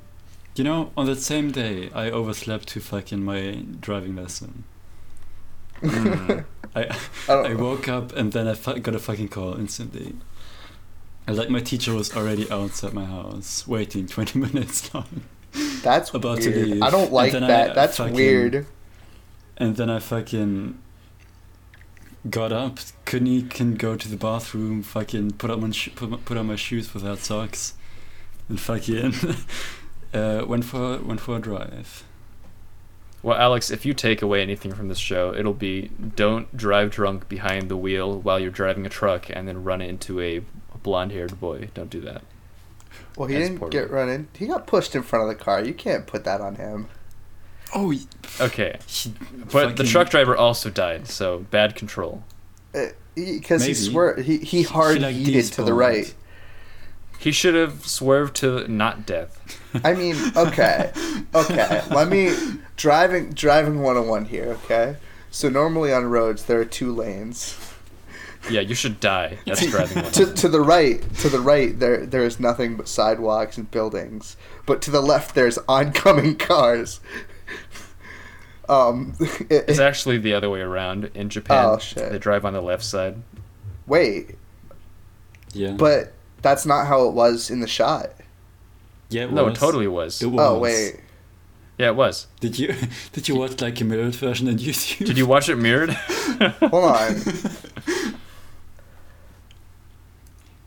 you 0.55 0.63
know, 0.63 0.91
on 0.97 1.05
that 1.05 1.17
same 1.19 1.51
day, 1.51 1.91
I 1.93 2.09
overslept 2.09 2.67
to 2.69 2.79
fucking 2.79 3.23
my 3.23 3.63
driving 3.79 4.15
lesson. 4.15 4.63
Mm. 5.81 6.45
I 6.75 6.97
I 7.29 7.33
I 7.33 7.53
woke 7.53 7.87
up 7.87 8.13
and 8.15 8.31
then 8.33 8.47
I 8.47 8.53
fu- 8.53 8.79
got 8.79 8.95
a 8.95 8.99
fucking 8.99 9.29
call 9.29 9.55
instantly. 9.55 10.15
And 11.25 11.35
like 11.37 11.49
my 11.49 11.59
teacher 11.59 11.93
was 11.93 12.15
already 12.15 12.49
outside 12.51 12.93
my 12.93 13.05
house, 13.05 13.67
waiting 13.67 14.07
twenty 14.15 14.39
minutes 14.39 14.93
long. 14.93 15.23
That's 15.81 16.13
About 16.13 16.41
to 16.41 16.49
weird. 16.49 16.67
leave. 16.67 16.81
I 16.83 16.89
don't 16.89 17.11
like 17.11 17.31
that. 17.31 17.71
I 17.71 17.73
That's 17.73 17.97
fucking- 17.97 18.13
weird. 18.15 18.65
And 19.57 19.75
then 19.75 19.89
I 19.89 19.99
fucking 19.99 20.77
got 22.29 22.51
up, 22.51 22.79
couldn't 23.05 23.27
even 23.27 23.75
go 23.75 23.95
to 23.95 24.07
the 24.07 24.17
bathroom, 24.17 24.83
fucking 24.83 25.31
put 25.31 25.49
on 25.49 25.61
my 25.61 25.71
sh- 25.71 25.89
put, 25.95 26.09
my- 26.09 26.17
put 26.17 26.37
on 26.37 26.47
my 26.47 26.55
shoes 26.55 26.93
without 26.93 27.19
socks, 27.19 27.73
and 28.49 28.59
fucking 28.59 29.13
uh, 30.13 30.43
went 30.47 30.65
for 30.65 30.97
went 30.99 31.21
for 31.21 31.37
a 31.37 31.39
drive. 31.39 32.03
Well, 33.23 33.37
Alex, 33.37 33.71
if 33.71 33.85
you 33.85 33.93
take 33.93 34.21
away 34.21 34.41
anything 34.41 34.73
from 34.73 34.87
this 34.87 34.99
show, 34.99 35.33
it'll 35.33 35.53
be 35.53 35.89
don't 36.15 36.55
drive 36.55 36.91
drunk 36.91 37.27
behind 37.27 37.69
the 37.69 37.75
wheel 37.77 38.19
while 38.19 38.39
you're 38.39 38.51
driving 38.51 38.85
a 38.85 38.89
truck 38.89 39.29
and 39.29 39.47
then 39.47 39.63
run 39.63 39.81
into 39.81 40.21
a 40.21 40.41
blonde-haired 40.83 41.39
boy. 41.39 41.69
Don't 41.73 41.89
do 41.89 41.99
that. 42.01 42.21
Well, 43.17 43.27
he 43.27 43.35
That's 43.35 43.47
didn't 43.47 43.59
poorly. 43.59 43.71
get 43.71 43.89
run 43.89 44.09
in. 44.09 44.27
He 44.37 44.45
got 44.47 44.67
pushed 44.67 44.95
in 44.95 45.01
front 45.03 45.29
of 45.29 45.37
the 45.37 45.43
car. 45.43 45.63
You 45.63 45.73
can't 45.73 46.05
put 46.05 46.23
that 46.25 46.39
on 46.41 46.55
him. 46.55 46.87
Oh, 47.75 47.93
Okay, 48.39 48.77
but 49.51 49.75
the 49.75 49.83
truck 49.83 50.09
driver 50.09 50.37
also 50.37 50.69
died, 50.69 51.07
so 51.07 51.39
bad 51.51 51.75
control. 51.75 52.23
Uh, 52.73 52.85
because 53.15 53.63
he 53.63 53.69
Maybe. 53.69 53.73
swerved. 53.73 54.19
He 54.21 54.37
he 54.37 54.63
hard 54.63 55.01
like, 55.01 55.15
heated 55.15 55.45
to 55.53 55.63
the 55.63 55.71
despawned. 55.71 55.77
right. 55.77 56.15
He 57.19 57.31
should 57.31 57.55
have 57.55 57.85
swerved 57.87 58.35
to 58.37 58.67
not 58.71 59.05
death. 59.05 59.59
I 59.83 59.93
mean, 59.93 60.15
okay, 60.35 60.91
okay. 61.35 61.81
Let 61.91 62.07
me 62.09 62.33
driving 62.77 63.31
driving 63.31 63.81
one 63.81 63.97
on 63.97 64.07
one 64.07 64.25
here. 64.25 64.57
Okay, 64.63 64.97
so 65.31 65.49
normally 65.49 65.91
on 65.91 66.05
roads 66.05 66.43
there 66.45 66.59
are 66.59 66.65
two 66.65 66.93
lanes. 66.93 67.57
Yeah, 68.49 68.61
you 68.61 68.75
should 68.75 68.99
die. 68.99 69.39
That's 69.45 69.65
driving 69.65 70.03
one. 70.03 70.11
To 70.13 70.33
to 70.33 70.47
the 70.47 70.61
right, 70.61 71.01
to 71.15 71.29
the 71.29 71.39
right 71.41 71.77
there 71.77 72.05
there 72.05 72.23
is 72.23 72.39
nothing 72.39 72.75
but 72.77 72.87
sidewalks 72.87 73.57
and 73.57 73.69
buildings. 73.71 74.37
But 74.65 74.81
to 74.83 74.91
the 74.91 75.01
left 75.01 75.33
there's 75.35 75.57
oncoming 75.67 76.35
cars. 76.49 76.99
Um, 78.69 79.15
it- 79.49 79.65
It's 79.67 79.79
actually 79.79 80.17
the 80.17 80.33
other 80.33 80.49
way 80.49 80.61
around. 80.61 81.09
In 81.13 81.29
Japan, 81.29 81.65
Oh, 81.65 81.77
shit. 81.77 82.11
they 82.11 82.19
drive 82.19 82.45
on 82.45 82.53
the 82.53 82.61
left 82.61 82.83
side. 82.83 83.21
wait, 83.85 84.35
Yeah. 85.53 85.71
but 85.71 86.13
that's 86.47 86.65
not 86.65 86.87
how 86.87 87.07
it 87.07 87.13
was 87.13 87.49
in 87.49 87.59
the 87.59 87.67
shot. 87.67 88.11
yeah, 89.09 89.23
it 89.25 89.31
No, 89.33 89.47
it 89.47 89.55
totally 89.55 89.87
was. 89.87 90.21
It 90.21 90.27
oh, 90.27 90.29
was. 90.29 90.41
Oh 90.49 90.59
wait, 90.59 90.99
Yeah, 91.77 91.87
it 91.89 91.95
was. 91.95 92.27
Did 92.39 92.57
you 92.59 92.73
did 93.13 93.27
you 93.27 93.35
watch 93.35 93.59
like 93.61 93.79
a 93.81 93.83
mirrored 93.83 94.15
version 94.15 94.47
on 94.47 94.57
YouTube? 94.57 95.05
Did 95.05 95.17
you 95.17 95.25
watch 95.27 95.49
it 95.49 95.55
mirrored? 95.57 95.91
hold 96.71 96.83
on. 96.95 97.15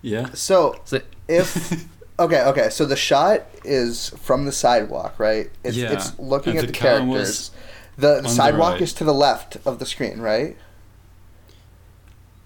Yeah. 0.02 0.30
So 0.34 0.76
So- 0.84 1.02
if 1.28 1.86
okay, 2.18 2.42
okay, 2.44 2.70
so 2.70 2.84
the 2.86 2.96
shot 2.96 3.42
is 3.64 4.10
from 4.20 4.46
the 4.46 4.52
sidewalk, 4.52 5.14
right? 5.18 5.50
It's 5.62 5.76
Yeah, 5.76 5.92
it's 5.92 6.18
looking 6.18 6.52
and 6.56 6.60
at 6.60 6.66
the 6.66 6.72
the, 6.72 6.78
characters. 6.78 7.50
The, 7.96 8.20
the 8.22 8.28
sidewalk 8.28 8.72
right. 8.74 8.82
is 8.82 8.94
to 8.94 9.04
the 9.04 9.12
left 9.12 9.58
of 9.66 9.78
the 9.78 9.84
screen, 9.86 10.20
right? 10.20 10.56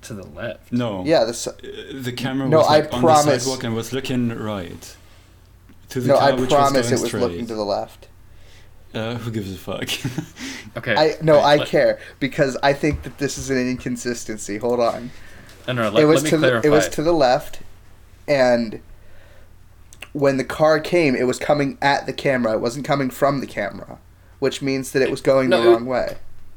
To 0.04 0.14
the 0.14 0.26
left. 0.26 0.72
No. 0.72 1.02
Yeah, 1.04 1.24
the 1.24 1.34
si- 1.34 1.50
Uh, 1.50 2.00
the 2.02 2.12
camera 2.12 2.48
No, 2.48 2.58
was 2.58 2.66
I 2.68 2.78
like 2.80 2.92
on 2.94 3.00
promise- 3.00 3.24
the 3.24 3.40
sidewalk 3.40 3.64
and 3.64 3.74
was 3.74 3.92
looking 3.92 4.28
right. 4.36 4.96
To 5.90 6.00
the 6.00 6.08
no, 6.08 6.18
car 6.18 6.28
I 6.28 6.32
which 6.32 6.50
promise 6.50 6.90
was 6.90 7.00
it 7.00 7.02
was 7.04 7.12
going 7.12 7.22
looking 7.24 7.46
to 7.46 7.54
the 7.54 7.64
left. 7.64 8.08
Uh, 8.94 9.14
who 9.16 9.30
gives 9.30 9.52
a 9.52 9.56
fuck? 9.56 9.88
Okay. 10.76 10.94
I 10.96 11.14
no, 11.22 11.34
right, 11.36 11.44
I 11.44 11.56
let- 11.58 11.68
care 11.68 12.00
because 12.18 12.56
I 12.62 12.72
think 12.72 13.04
that 13.04 13.18
this 13.18 13.38
is 13.38 13.48
an 13.48 13.58
inconsistency. 13.58 14.58
Hold 14.58 14.80
on. 14.80 15.12
No, 15.68 15.72
no, 15.74 15.88
let, 15.88 16.02
it 16.02 16.06
was 16.06 16.16
let 16.16 16.24
me 16.24 16.30
to 16.30 16.38
clarify. 16.38 16.60
the, 16.62 16.66
it 16.66 16.70
was 16.70 16.88
to 16.88 17.02
the 17.02 17.12
left, 17.12 17.60
and 18.26 18.80
when 20.12 20.36
the 20.36 20.44
car 20.44 20.80
came, 20.80 21.14
it 21.14 21.28
was 21.28 21.38
coming 21.38 21.78
at 21.80 22.06
the 22.06 22.12
camera. 22.12 22.54
It 22.54 22.60
wasn't 22.60 22.84
coming 22.84 23.08
from 23.10 23.40
the 23.40 23.46
camera, 23.46 23.98
which 24.40 24.62
means 24.62 24.90
that 24.92 25.02
it 25.02 25.10
was 25.12 25.20
going 25.20 25.48
No, 25.48 25.62
the 25.62 25.68
it- 25.68 25.72
wrong 25.72 25.86
way. 25.86 26.16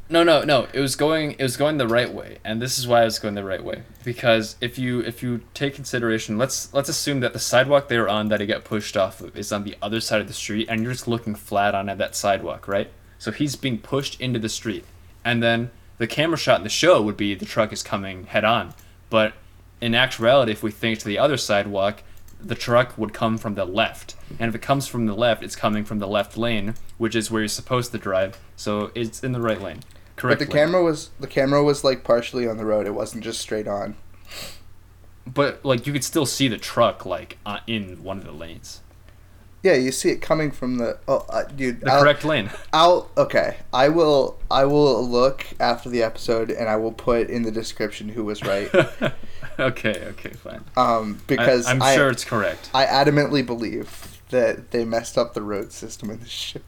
No, 0.10 0.24
no, 0.24 0.44
no. 0.44 0.68
It 0.72 0.80
was 0.80 0.96
going. 0.96 1.34
It 1.34 1.44
was 1.44 1.58
going 1.58 1.78
the 1.78 1.88
right 1.88 2.14
way, 2.14 2.38
and 2.46 2.62
this 2.62 2.80
is 2.80 2.88
why 2.88 3.02
it 3.02 3.06
was 3.06 3.20
going 3.20 3.36
the 3.36 3.44
right 3.44 3.64
way. 3.64 3.84
Because 4.06 4.56
if 4.62 4.80
you 4.80 5.02
if 5.02 5.22
you 5.22 5.42
take 5.54 5.76
consideration, 5.76 6.38
let's 6.38 6.74
let's 6.74 6.88
assume 6.88 7.20
that 7.20 7.34
the 7.34 7.40
sidewalk 7.40 7.90
they 7.90 7.98
were 7.98 8.08
on 8.08 8.30
that 8.30 8.40
he 8.40 8.48
got 8.48 8.64
pushed 8.64 8.96
off 8.96 9.20
of 9.20 9.38
is 9.38 9.52
on 9.52 9.66
the 9.66 9.76
other 9.82 10.00
side 10.00 10.22
of 10.22 10.28
the 10.28 10.34
street, 10.34 10.68
and 10.70 10.82
you're 10.82 10.94
just 10.94 11.08
looking 11.08 11.36
flat 11.36 11.76
on 11.76 11.90
at 11.90 11.98
that 11.98 12.16
sidewalk, 12.16 12.68
right? 12.68 12.90
So 13.20 13.32
he's 13.32 13.56
being 13.58 13.80
pushed 13.80 14.22
into 14.22 14.40
the 14.40 14.50
street, 14.50 14.86
and 15.26 15.44
then 15.44 15.72
the 15.98 16.08
camera 16.08 16.38
shot 16.38 16.60
in 16.60 16.64
the 16.64 16.70
show 16.70 17.02
would 17.02 17.18
be 17.18 17.36
the 17.36 17.46
truck 17.46 17.74
is 17.74 17.84
coming 17.84 18.28
head 18.28 18.46
on, 18.46 18.74
but 19.10 19.34
in 19.82 19.94
actuality, 19.94 20.52
if 20.52 20.64
we 20.64 20.72
think 20.72 21.00
to 21.00 21.06
the 21.06 21.20
other 21.20 21.38
sidewalk, 21.38 22.02
the 22.40 22.56
truck 22.56 22.98
would 22.98 23.14
come 23.14 23.38
from 23.38 23.56
the 23.56 23.66
left. 23.66 24.16
And 24.40 24.50
if 24.50 24.56
it 24.56 24.62
comes 24.62 24.88
from 24.88 25.06
the 25.06 25.16
left, 25.16 25.44
it's 25.44 25.56
coming 25.56 25.84
from 25.84 26.00
the 26.00 26.08
left 26.08 26.38
lane, 26.38 26.76
which 26.98 27.16
is 27.16 27.30
where 27.30 27.42
you're 27.42 27.50
supposed 27.50 27.92
to 27.92 27.98
drive. 27.98 28.40
So 28.56 28.92
it's 28.96 29.24
in 29.24 29.32
the 29.32 29.42
right 29.42 29.62
lane. 29.62 29.80
Correct. 30.18 30.40
But 30.40 30.48
the 30.48 30.52
camera 30.52 30.84
was 30.84 31.12
the 31.20 31.28
camera 31.28 31.64
was 31.64 31.84
like 31.84 32.04
partially 32.04 32.48
on 32.48 32.58
the 32.58 32.66
road. 32.66 32.86
It 32.86 32.94
wasn't 32.94 33.24
just 33.24 33.40
straight 33.40 33.68
on. 33.68 33.96
But 35.26 35.64
like 35.64 35.88
you 35.88 35.94
could 35.94 36.04
still 36.04 36.26
see 36.26 36.48
the 36.48 36.58
truck 36.58 37.06
like 37.06 37.38
uh, 37.46 37.60
in 37.68 38.04
one 38.04 38.18
of 38.18 38.26
the 38.26 38.32
lanes. 38.32 38.82
Yeah, 39.64 39.74
you 39.74 39.92
see 39.92 40.10
it 40.10 40.22
coming 40.22 40.52
from 40.52 40.78
the. 40.78 40.98
Oh, 41.08 41.26
uh, 41.30 41.44
dude. 41.44 41.82
The 41.82 41.92
I'll- 41.92 42.02
correct 42.02 42.26
lane. 42.26 42.50
I'll 42.74 43.12
okay. 43.16 43.58
I 43.72 43.90
will. 43.90 44.40
I 44.50 44.66
will 44.66 45.08
look 45.08 45.46
after 45.60 45.90
the 45.90 46.02
episode, 46.02 46.50
and 46.50 46.68
I 46.68 46.78
will 46.78 46.92
put 46.94 47.30
in 47.30 47.44
the 47.44 47.52
description 47.52 48.10
who 48.10 48.24
was 48.24 48.44
right. 48.44 48.74
okay, 49.60 50.04
okay, 50.10 50.30
fine. 50.32 50.64
Um, 50.76 51.22
because 51.28 51.68
I, 51.68 51.72
am 51.72 51.82
I, 51.82 51.96
sure 51.96 52.10
it's 52.10 52.24
correct. 52.24 52.70
I 52.74 52.86
adamantly 52.86 53.46
believe 53.46 54.20
that 54.30 54.72
they 54.72 54.86
messed 54.86 55.18
up 55.18 55.34
the 55.34 55.42
road 55.44 55.72
system 55.72 56.10
in 56.10 56.20
the 56.22 56.30
show. 56.30 56.60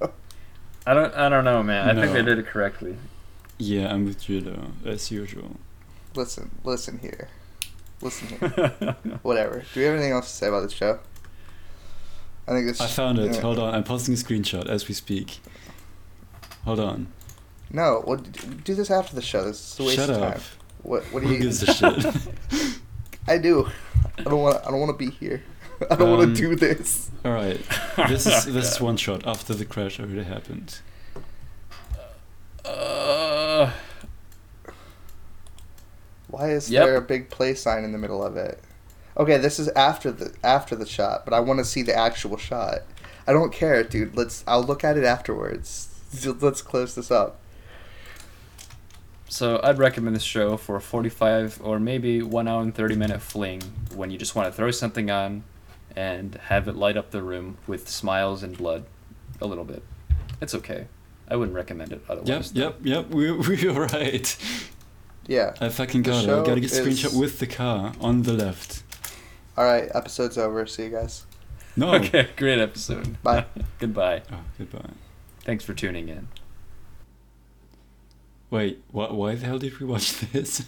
I 0.86 0.93
don't. 0.93 1.14
I 1.16 1.30
don't 1.30 1.45
know, 1.45 1.64
man. 1.64 1.89
I 1.89 2.00
think 2.00 2.14
they 2.14 2.22
did 2.22 2.38
it 2.38 2.47
correctly. 2.47 2.95
Yeah, 3.60 3.93
I'm 3.93 4.05
with 4.05 4.30
you 4.30 4.41
though, 4.41 4.68
as 4.86 5.12
usual. 5.12 5.57
Listen, 6.16 6.49
listen 6.64 6.97
here, 6.99 7.28
listen 8.01 8.28
here. 8.39 8.95
Whatever. 9.22 9.60
Do 9.74 9.80
we 9.80 9.84
have 9.86 9.95
anything 9.95 10.14
else 10.14 10.30
to 10.32 10.36
say 10.38 10.47
about 10.47 10.64
the 10.64 10.70
show? 10.74 10.99
I 12.47 12.51
think 12.51 12.68
this. 12.68 12.82
I 12.82 12.88
found 12.88 13.20
it. 13.20 13.36
yeah. 13.36 13.41
Hold 13.41 13.60
on, 13.60 13.74
I'm 13.76 13.84
posting 13.84 14.14
a 14.14 14.18
screenshot 14.18 14.68
as 14.68 14.88
we 14.88 14.93
speak. 14.93 15.39
Hold 16.66 16.80
on. 16.80 17.07
No, 17.72 18.03
well, 18.07 18.18
do 18.18 18.74
this 18.74 18.89
after 18.89 19.16
the 19.16 19.22
show. 19.22 19.43
This 19.45 19.74
is 19.74 19.80
a 19.80 19.84
waste 19.84 19.95
Shut 19.97 20.10
of 20.10 20.22
up. 20.22 20.34
time. 20.36 20.41
What? 20.82 21.03
What 21.12 21.22
do 21.22 21.28
Who 21.28 21.34
you? 21.36 21.39
gives 21.41 21.62
a 21.62 21.74
shit? 21.74 22.05
I 23.28 23.38
do. 23.38 23.68
I 24.18 24.24
don't 24.24 24.41
want. 24.41 24.66
I 24.66 24.72
don't 24.72 24.80
want 24.80 24.97
to 24.97 25.05
be 25.05 25.12
here. 25.12 25.43
I 25.91 25.95
don't 25.95 26.10
want 26.10 26.24
Um, 26.24 26.34
to 26.34 26.41
do 26.41 26.55
this. 26.55 27.12
All 27.24 27.32
right. 27.34 27.60
This 28.07 28.26
is 28.26 28.45
this 28.45 28.72
is 28.74 28.82
one 28.82 28.97
shot 28.97 29.28
after 29.28 29.53
the 29.53 29.66
crash 29.66 29.99
already 29.99 30.24
happened. 30.24 30.80
Uh, 32.66 33.72
Why 36.28 36.51
is 36.51 36.70
Yep. 36.70 36.86
there 36.86 36.95
a 36.97 37.01
big 37.01 37.30
play 37.30 37.53
sign 37.55 37.84
in 37.84 37.91
the 37.91 37.97
middle 37.97 38.24
of 38.24 38.38
it? 38.38 38.60
Okay, 39.18 39.38
this 39.38 39.60
is 39.60 39.68
after 39.70 40.12
the 40.12 40.34
after 40.43 40.76
the 40.76 40.86
shot, 40.86 41.26
but 41.26 41.34
I 41.34 41.39
want 41.39 41.60
to 41.60 41.66
see 41.66 41.82
the 41.82 41.95
actual 41.95 42.38
shot. 42.38 42.80
I 43.28 43.34
don't 43.34 43.51
care, 43.51 43.84
dude. 43.84 44.16
Let's. 44.16 44.43
I'll 44.47 44.64
look 44.64 44.84
at 44.84 44.97
it 44.97 45.03
afterwards. 45.03 45.88
Let's 46.26 46.62
close 46.62 46.95
this 46.95 47.12
up. 47.12 47.39
so 49.28 49.60
I'd 49.64 49.78
recommend 49.78 50.16
this 50.16 50.24
show 50.24 50.57
for 50.57 50.76
a 50.76 50.82
45 50.82 51.60
or 51.64 51.80
maybe 51.80 52.22
one 52.24 52.47
hour 52.47 52.62
and 52.64 52.74
30 52.74 52.95
minute 52.95 53.22
fling 53.22 53.62
when 53.93 54.10
you 54.10 54.18
just 54.18 54.34
want 54.36 54.47
to 54.47 54.51
throw 54.51 54.72
something 54.72 55.12
on 55.12 55.43
and 55.95 56.34
have 56.45 56.68
it 56.68 56.76
light 56.76 56.97
up 56.97 57.12
the 57.12 57.22
room 57.22 57.57
with 57.68 57.88
smiles 57.88 58.41
and 58.41 58.57
blood 58.57 58.86
a 59.39 59.45
little 59.45 59.66
bit. 59.66 59.84
It's 60.41 60.55
okay. 60.55 60.88
I 61.30 61.36
wouldn't 61.36 61.55
recommend 61.55 61.91
it 61.93 62.01
Yep, 62.09 62.19
otherwise. 62.21 62.53
yep, 62.53 62.77
yep. 62.84 63.09
We 63.09 63.32
we 63.47 63.67
were 63.67 63.86
right. 63.88 64.36
Yeah. 65.27 65.53
I 65.61 65.69
fucking 65.69 66.01
got 66.01 66.23
it. 66.23 66.30
I 66.30 66.43
gotta 66.45 66.59
get 66.59 66.71
a 66.71 66.75
screenshot 66.82 67.05
is- 67.07 67.15
with 67.15 67.39
the 67.39 67.45
car 67.47 67.93
on 68.01 68.23
the 68.23 68.34
left. 68.34 68.84
All 69.57 69.63
right. 69.65 69.89
Episode's 69.93 70.38
over. 70.38 70.65
See 70.65 70.84
you 70.86 70.89
guys. 70.89 71.25
No. 71.75 71.93
Okay, 71.99 72.27
great 72.36 72.59
episode. 72.59 73.21
Bye. 73.23 73.45
Goodbye. 73.80 74.23
Oh, 74.32 74.39
goodbye. 74.57 74.89
Thanks 75.41 75.63
for 75.63 75.73
tuning 75.73 76.09
in. 76.09 76.27
Wait, 78.49 78.82
wh- 78.91 79.13
why 79.13 79.36
the 79.36 79.45
hell 79.45 79.59
did 79.59 79.80
we 79.80 79.86
watch 79.86 80.19
this? 80.19 80.65